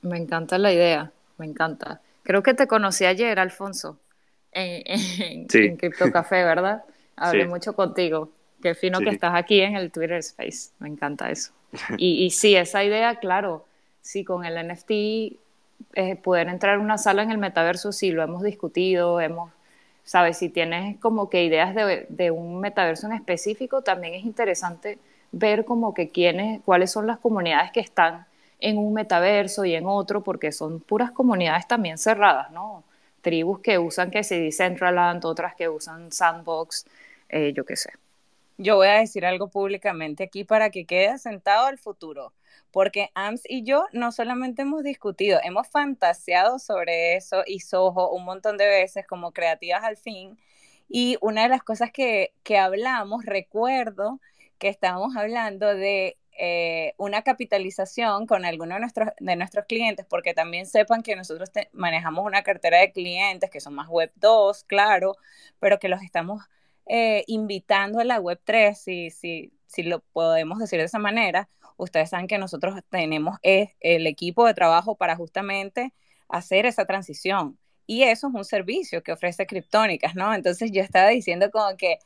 Me 0.02 0.18
encanta 0.18 0.58
la 0.58 0.72
idea, 0.72 1.12
me 1.38 1.46
encanta. 1.46 2.02
Creo 2.24 2.44
que 2.44 2.54
te 2.54 2.68
conocí 2.68 3.06
ayer, 3.06 3.40
Alfonso, 3.40 4.00
en, 4.58 5.48
en, 5.54 5.78
Crypto 5.78 6.12
Café, 6.12 6.44
¿verdad? 6.44 6.84
Hablé 7.16 7.46
mucho 7.46 7.74
contigo. 7.74 8.30
Qué 8.62 8.74
fino 8.76 9.00
que 9.00 9.10
estás 9.10 9.36
aquí 9.36 9.62
en 9.62 9.76
el 9.76 9.92
Twitter 9.92 10.18
Space. 10.18 10.72
Me 10.80 10.88
encanta 10.88 11.30
eso. 11.30 11.52
Y, 11.98 12.26
y 12.26 12.30
sí, 12.32 12.56
esa 12.56 12.84
idea, 12.84 13.16
claro, 13.16 13.66
sí, 14.02 14.24
con 14.24 14.46
el 14.46 14.68
NFT, 14.68 14.92
eh, 14.92 16.16
poder 16.24 16.48
entrar 16.48 16.76
a 16.76 16.80
una 16.80 16.98
sala 16.98 17.24
en 17.24 17.32
el 17.32 17.38
metaverso, 17.38 17.92
sí, 17.92 18.12
lo 18.12 18.24
hemos 18.24 18.42
discutido, 18.42 19.20
hemos, 19.20 19.52
sabes, 20.04 20.38
si 20.38 20.50
tienes 20.50 20.98
como 21.00 21.30
que 21.30 21.44
ideas 21.44 21.76
de, 21.76 22.08
de 22.10 22.32
un 22.32 22.62
metaverso 22.62 23.08
en 23.08 23.14
específico, 23.14 23.82
también 23.82 24.14
es 24.14 24.24
interesante 24.24 24.98
ver 25.32 25.66
como 25.66 25.94
que 25.94 26.10
quiénes, 26.10 26.62
cuáles 26.64 26.92
son 26.92 27.06
las 27.06 27.20
comunidades 27.20 27.72
que 27.72 27.82
están 27.82 28.26
en 28.60 28.78
un 28.78 28.94
metaverso 28.94 29.66
y 29.66 29.76
en 29.76 29.86
otro, 29.86 30.24
porque 30.24 30.52
son 30.52 30.80
puras 30.80 31.12
comunidades 31.12 31.68
también 31.68 31.98
cerradas, 31.98 32.50
¿no? 32.52 32.84
Tribus 33.28 33.60
que 33.60 33.78
usan 33.78 34.10
que 34.10 34.24
se 34.24 34.40
Decentraland, 34.40 35.26
otras 35.26 35.54
que 35.54 35.68
usan 35.68 36.14
Sandbox, 36.14 36.86
eh, 37.28 37.52
yo 37.54 37.66
qué 37.66 37.76
sé. 37.76 37.90
Yo 38.58 38.78
voy 38.78 38.88
a 38.88 38.94
decir 38.94 39.26
algo 39.26 39.50
públicamente 39.50 40.24
aquí 40.24 40.46
para 40.46 40.70
que 40.70 40.86
quede 40.86 41.18
sentado 41.18 41.66
al 41.66 41.78
futuro, 41.78 42.32
porque 42.72 43.10
AMS 43.16 43.42
y 43.50 43.64
yo 43.64 43.86
no 43.92 44.14
solamente 44.14 44.62
hemos 44.62 44.82
discutido, 44.82 45.42
hemos 45.44 45.68
fantaseado 45.68 46.58
sobre 46.58 47.18
eso 47.18 47.44
y 47.46 47.60
Soho 47.60 48.12
un 48.12 48.24
montón 48.24 48.56
de 48.56 48.66
veces 48.66 49.06
como 49.06 49.34
creativas 49.34 49.84
al 49.84 49.98
fin. 49.98 50.40
Y 50.88 51.18
una 51.20 51.44
de 51.44 51.50
las 51.50 51.64
cosas 51.64 51.92
que, 51.92 52.32
que 52.44 52.58
hablamos, 52.58 53.26
recuerdo, 53.26 54.22
que 54.58 54.70
estábamos 54.70 55.18
hablando 55.18 55.68
de 55.76 56.16
eh, 56.38 56.94
una 56.98 57.24
capitalización 57.24 58.28
con 58.28 58.46
alguno 58.46 58.76
de 58.76 58.82
nuestros, 58.82 59.10
de 59.20 59.36
nuestros 59.36 59.66
clientes, 59.66 60.06
porque 60.08 60.34
también 60.34 60.66
sepan 60.66 61.04
que 61.04 61.16
nosotros 61.16 61.50
manejamos 61.74 62.26
una 62.26 62.44
cartera 62.44 62.80
de 62.80 62.92
clientes 62.92 63.50
que 63.50 63.60
son 63.60 63.74
más 63.76 63.88
Web 63.90 64.12
2, 64.16 64.64
claro, 64.66 65.16
pero 65.60 65.80
que 65.80 65.90
los 65.90 66.02
estamos 66.02 66.44
eh, 66.86 67.24
invitando 67.28 68.00
a 68.00 68.04
la 68.04 68.20
Web 68.20 68.40
3, 68.44 68.78
si, 68.80 69.10
si, 69.10 69.54
si 69.66 69.84
lo 69.84 70.00
podemos 70.00 70.60
decir 70.60 70.80
de 70.80 70.86
esa 70.86 71.00
manera. 71.00 71.50
Ustedes 71.78 72.10
saben 72.10 72.28
que 72.28 72.38
nosotros 72.38 72.76
tenemos 72.90 73.38
eh, 73.44 73.76
el 73.80 74.08
equipo 74.08 74.46
de 74.46 74.54
trabajo 74.54 74.96
para 74.96 75.16
justamente 75.16 75.94
hacer 76.30 76.66
esa 76.66 76.86
transición. 76.86 77.60
Y 77.86 78.04
eso 78.04 78.28
es 78.28 78.34
un 78.34 78.46
servicio 78.46 79.02
que 79.04 79.14
ofrece 79.14 79.46
Criptónicas, 79.48 80.16
¿no? 80.16 80.34
Entonces 80.34 80.72
yo 80.72 80.82
estaba 80.82 81.10
diciendo 81.10 81.50
como 81.52 81.78
que 81.78 82.00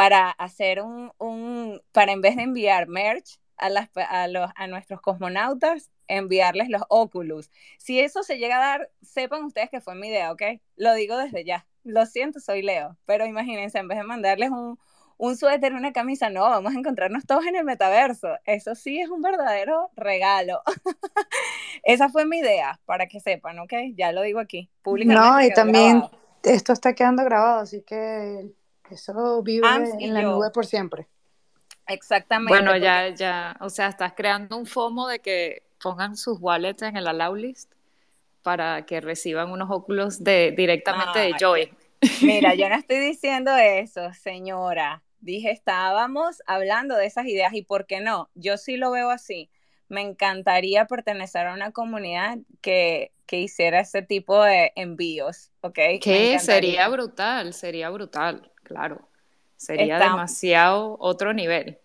para 0.00 0.30
hacer 0.30 0.80
un, 0.80 1.12
un, 1.18 1.82
para 1.92 2.12
en 2.12 2.22
vez 2.22 2.34
de 2.34 2.44
enviar 2.44 2.88
merch 2.88 3.38
a, 3.58 3.68
las, 3.68 3.90
a, 3.94 4.28
los, 4.28 4.50
a 4.56 4.66
nuestros 4.66 5.02
cosmonautas, 5.02 5.90
enviarles 6.08 6.70
los 6.70 6.80
Oculus. 6.88 7.50
Si 7.76 8.00
eso 8.00 8.22
se 8.22 8.38
llega 8.38 8.56
a 8.56 8.60
dar, 8.60 8.90
sepan 9.02 9.44
ustedes 9.44 9.68
que 9.68 9.82
fue 9.82 9.94
mi 9.94 10.08
idea, 10.08 10.32
¿ok? 10.32 10.40
Lo 10.76 10.94
digo 10.94 11.18
desde 11.18 11.44
ya. 11.44 11.66
Lo 11.84 12.06
siento, 12.06 12.40
soy 12.40 12.62
Leo, 12.62 12.96
pero 13.04 13.26
imagínense, 13.26 13.76
en 13.76 13.88
vez 13.88 13.98
de 13.98 14.04
mandarles 14.04 14.48
un, 14.48 14.78
un 15.18 15.36
suéter, 15.36 15.74
una 15.74 15.92
camisa, 15.92 16.30
no, 16.30 16.44
vamos 16.44 16.74
a 16.74 16.78
encontrarnos 16.78 17.26
todos 17.26 17.44
en 17.44 17.56
el 17.56 17.64
metaverso. 17.64 18.38
Eso 18.46 18.74
sí 18.74 19.02
es 19.02 19.10
un 19.10 19.20
verdadero 19.20 19.90
regalo. 19.96 20.62
Esa 21.82 22.08
fue 22.08 22.24
mi 22.24 22.38
idea, 22.38 22.80
para 22.86 23.06
que 23.06 23.20
sepan, 23.20 23.58
¿ok? 23.58 23.74
Ya 23.96 24.12
lo 24.12 24.22
digo 24.22 24.40
aquí, 24.40 24.70
públicamente. 24.80 25.28
No, 25.28 25.44
y 25.44 25.52
también 25.52 26.04
esto 26.42 26.72
está 26.72 26.94
quedando 26.94 27.22
grabado, 27.22 27.60
así 27.60 27.82
que 27.82 28.50
eso 28.90 29.42
vive 29.42 29.66
en 29.98 30.14
la 30.14 30.22
nube 30.22 30.50
por 30.50 30.66
siempre. 30.66 31.08
Exactamente. 31.90 32.52
Bueno, 32.52 32.76
ya, 32.76 33.08
ya, 33.08 33.56
o 33.60 33.68
sea, 33.68 33.88
estás 33.88 34.12
creando 34.16 34.56
un 34.56 34.66
FOMO 34.66 35.08
de 35.08 35.18
que 35.18 35.64
pongan 35.82 36.16
sus 36.16 36.38
wallets 36.40 36.82
en 36.82 36.96
el 36.96 37.08
allow 37.08 37.34
list 37.34 37.72
para 38.42 38.86
que 38.86 39.00
reciban 39.00 39.50
unos 39.50 39.70
óculos 39.70 40.22
de, 40.22 40.52
directamente 40.56 41.18
de 41.18 41.34
Joy. 41.38 41.72
Mira, 42.22 42.54
yo 42.54 42.68
no 42.68 42.76
estoy 42.76 42.98
diciendo 42.98 43.54
eso, 43.56 44.12
señora. 44.14 45.02
Dije, 45.20 45.50
estábamos 45.50 46.42
hablando 46.46 46.96
de 46.96 47.06
esas 47.06 47.26
ideas 47.26 47.52
y 47.52 47.62
por 47.62 47.86
qué 47.86 48.00
no. 48.00 48.30
Yo 48.34 48.56
sí 48.56 48.76
lo 48.76 48.90
veo 48.90 49.10
así. 49.10 49.50
Me 49.88 50.00
encantaría 50.00 50.86
pertenecer 50.86 51.48
a 51.48 51.52
una 51.52 51.72
comunidad 51.72 52.38
que, 52.62 53.12
que 53.26 53.40
hiciera 53.40 53.80
ese 53.80 54.02
tipo 54.02 54.42
de 54.42 54.72
envíos, 54.76 55.50
¿ok? 55.60 55.78
Que 56.00 56.38
sería 56.38 56.88
brutal, 56.88 57.52
sería 57.52 57.90
brutal 57.90 58.49
claro. 58.70 59.08
Sería 59.56 59.98
demasiado 59.98 60.96
otro 61.00 61.34
nivel. 61.34 61.78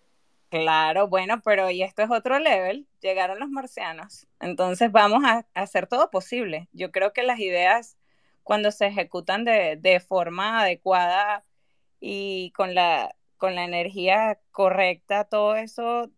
Claro, 0.48 1.08
bueno, 1.08 1.42
pero 1.44 1.70
y 1.70 1.82
esto 1.82 2.02
es 2.02 2.10
otro 2.10 2.38
level, 2.38 2.86
llegaron 3.00 3.38
los 3.38 3.50
marcianos. 3.50 4.26
Entonces 4.40 4.90
vamos 4.92 5.24
a, 5.24 5.44
hacer 5.54 5.86
todo 5.86 6.10
posible. 6.10 6.68
Yo 6.72 6.92
creo 6.92 7.12
que 7.12 7.22
las 7.22 7.38
ideas, 7.40 7.98
cuando 8.44 8.70
se 8.70 8.86
ejecutan 8.86 9.44
de, 9.44 9.76
de 9.76 10.00
forma 10.00 10.60
adecuada 10.60 11.44
y 12.00 12.52
con 12.52 12.74
la, 12.74 13.14
con 13.36 13.54
la 13.56 13.64
energía 13.64 14.38
correcta, 14.52 15.24
todo 15.24 15.56
eso 15.56 16.10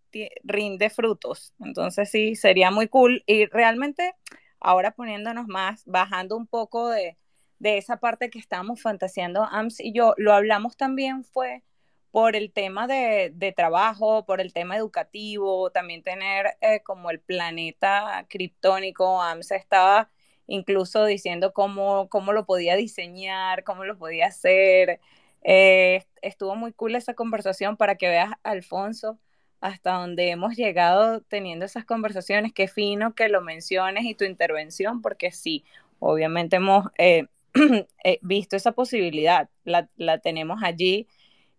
rinde 0.45 0.91
frutos. 0.91 1.55
Entonces 1.59 2.11
sí, 2.11 2.37
sería 2.37 2.71
muy 2.71 2.89
cool. 2.89 3.25
Y 3.27 3.47
realmente 3.47 4.15
ahora 4.61 4.93
poniéndonos 4.93 5.49
más, 5.49 5.83
bajando 5.87 6.37
un 6.37 6.47
poco 6.47 6.89
de, 6.91 7.17
de 7.59 7.79
esa 7.79 7.99
parte 7.99 8.31
que 8.31 8.39
estábamos 8.39 8.81
fantaseando 8.81 9.45
AMS 9.45 9.81
y 9.81 9.93
yo, 9.93 10.15
lo 10.17 10.33
hablamos 10.33 10.77
también 10.77 11.25
fue 11.25 11.63
por 12.11 12.37
el 12.37 12.53
tema 12.53 12.87
de, 12.87 13.55
trabajo, 13.57 14.25
por 14.25 14.41
el 14.41 14.53
tema 14.53 14.77
educativo, 14.77 15.71
también 15.71 16.03
tener 16.03 16.57
eh, 16.61 16.81
como 16.83 17.11
el 17.11 17.21
planeta 17.21 18.27
criptónico, 18.29 19.23
AMS 19.23 19.53
estaba 19.53 20.11
incluso 20.47 21.05
diciendo 21.05 21.53
cómo, 21.53 22.09
cómo 22.09 22.33
lo 22.33 22.47
podía 22.47 22.77
diseñar, 22.77 23.65
cómo 23.65 23.85
lo 23.85 23.99
podía 23.99 24.27
hacer. 24.27 25.01
Eh, 25.43 26.05
estuvo 26.23 26.57
muy 26.57 26.73
cool 26.73 26.97
esa 26.97 27.15
conversación 27.15 27.77
para 27.77 27.97
que 27.97 28.09
veas, 28.09 28.33
Alfonso, 28.43 29.19
hasta 29.61 29.93
donde 29.93 30.31
hemos 30.31 30.57
llegado 30.57 31.21
teniendo 31.23 31.67
esas 31.67 31.85
conversaciones. 31.85 32.53
Qué 32.53 32.69
fino 32.69 33.15
que 33.15 33.29
lo 33.29 33.43
menciones 33.43 34.05
y 34.05 34.15
tu 34.15 34.25
intervención, 34.25 35.03
porque 35.03 35.31
sí, 35.33 35.65
obviamente 36.01 36.57
hemos 36.57 36.87
eh, 36.99 37.27
visto 38.23 38.57
esa 38.57 38.73
posibilidad, 38.73 39.49
la, 39.65 39.89
la 39.97 40.19
tenemos 40.19 40.63
allí 40.63 41.07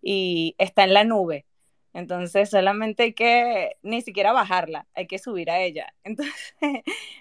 y 0.02 0.56
está 0.58 0.84
en 0.84 0.94
la 0.94 1.04
nube. 1.04 1.46
Entonces 1.94 2.50
solamente 2.50 3.04
hay 3.04 3.14
que 3.14 3.78
ni 3.82 4.02
siquiera 4.02 4.32
bajarla, 4.32 4.88
hay 4.94 5.08
que 5.08 5.20
subir 5.20 5.50
a 5.50 5.60
ella. 5.60 5.94
Entonces 6.04 6.34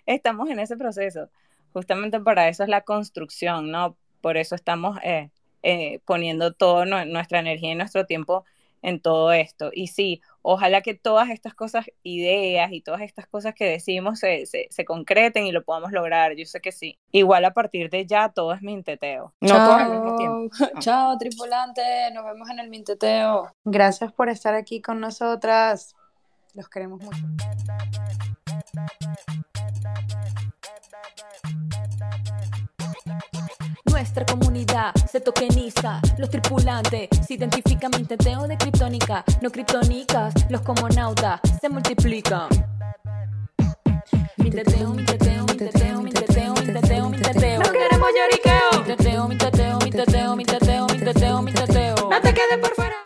estamos 0.06 0.50
en 0.50 0.58
ese 0.58 0.76
proceso. 0.76 1.30
Justamente 1.72 2.20
para 2.20 2.48
eso 2.48 2.62
es 2.62 2.68
la 2.68 2.82
construcción, 2.82 3.70
¿no? 3.70 3.96
Por 4.20 4.36
eso 4.36 4.54
estamos 4.54 4.98
eh, 5.02 5.30
eh, 5.62 6.00
poniendo 6.04 6.52
toda 6.52 6.84
nuestra 7.04 7.40
energía 7.40 7.72
y 7.72 7.74
nuestro 7.74 8.06
tiempo 8.06 8.44
en 8.82 9.00
todo 9.00 9.32
esto. 9.32 9.70
Y 9.72 9.88
sí, 9.88 10.22
ojalá 10.42 10.80
que 10.82 10.94
todas 10.94 11.30
estas 11.30 11.54
cosas, 11.54 11.86
ideas 12.02 12.72
y 12.72 12.80
todas 12.80 13.02
estas 13.02 13.26
cosas 13.26 13.54
que 13.54 13.64
decimos 13.64 14.18
se, 14.18 14.46
se, 14.46 14.84
concreten 14.84 15.46
y 15.46 15.52
lo 15.52 15.64
podamos 15.64 15.92
lograr. 15.92 16.34
Yo 16.36 16.44
sé 16.46 16.60
que 16.60 16.72
sí. 16.72 16.98
Igual 17.12 17.44
a 17.44 17.52
partir 17.52 17.90
de 17.90 18.06
ya 18.06 18.30
todo 18.30 18.52
es 18.52 18.62
minteteo. 18.62 19.34
No 19.40 19.54
todo 19.54 19.74
al 19.74 19.90
mismo 19.90 20.16
tiempo. 20.16 20.56
Chao, 20.80 21.16
tripulante. 21.18 21.82
Nos 22.12 22.24
vemos 22.24 22.48
en 22.50 22.60
el 22.60 22.68
minteteo. 22.68 23.52
Gracias 23.64 24.12
por 24.12 24.28
estar 24.28 24.54
aquí 24.54 24.80
con 24.80 25.00
nosotras. 25.00 25.94
Los 26.54 26.68
queremos 26.68 27.00
mucho. 27.02 27.18
Nuestra 34.18 34.36
comunidad 34.36 34.92
se 35.08 35.20
tokeniza, 35.20 36.00
los 36.18 36.28
tripulantes 36.28 37.08
se 37.24 37.34
identifican 37.34 37.92
minteteo 37.92 38.48
de 38.48 38.56
criptónica, 38.56 39.24
no 39.40 39.48
criptónicas, 39.48 40.34
los 40.50 40.60
comonautas 40.62 41.40
se 41.60 41.68
multiplican. 41.68 42.48
Minteteo, 44.38 44.92
minteteo, 44.92 45.44
minteteo, 45.44 46.02
minteteo, 46.02 46.52
minteteo, 46.54 47.08
minteteo. 47.10 47.60
No 47.60 47.70
queremos 47.70 48.08
lloriqueo. 48.18 48.84
Minteteo, 48.84 49.28
minteteo, 49.28 49.78
minteteo, 49.78 49.78
minteteo, 49.78 50.36
minteteo, 50.36 50.36
minteteo. 50.36 50.67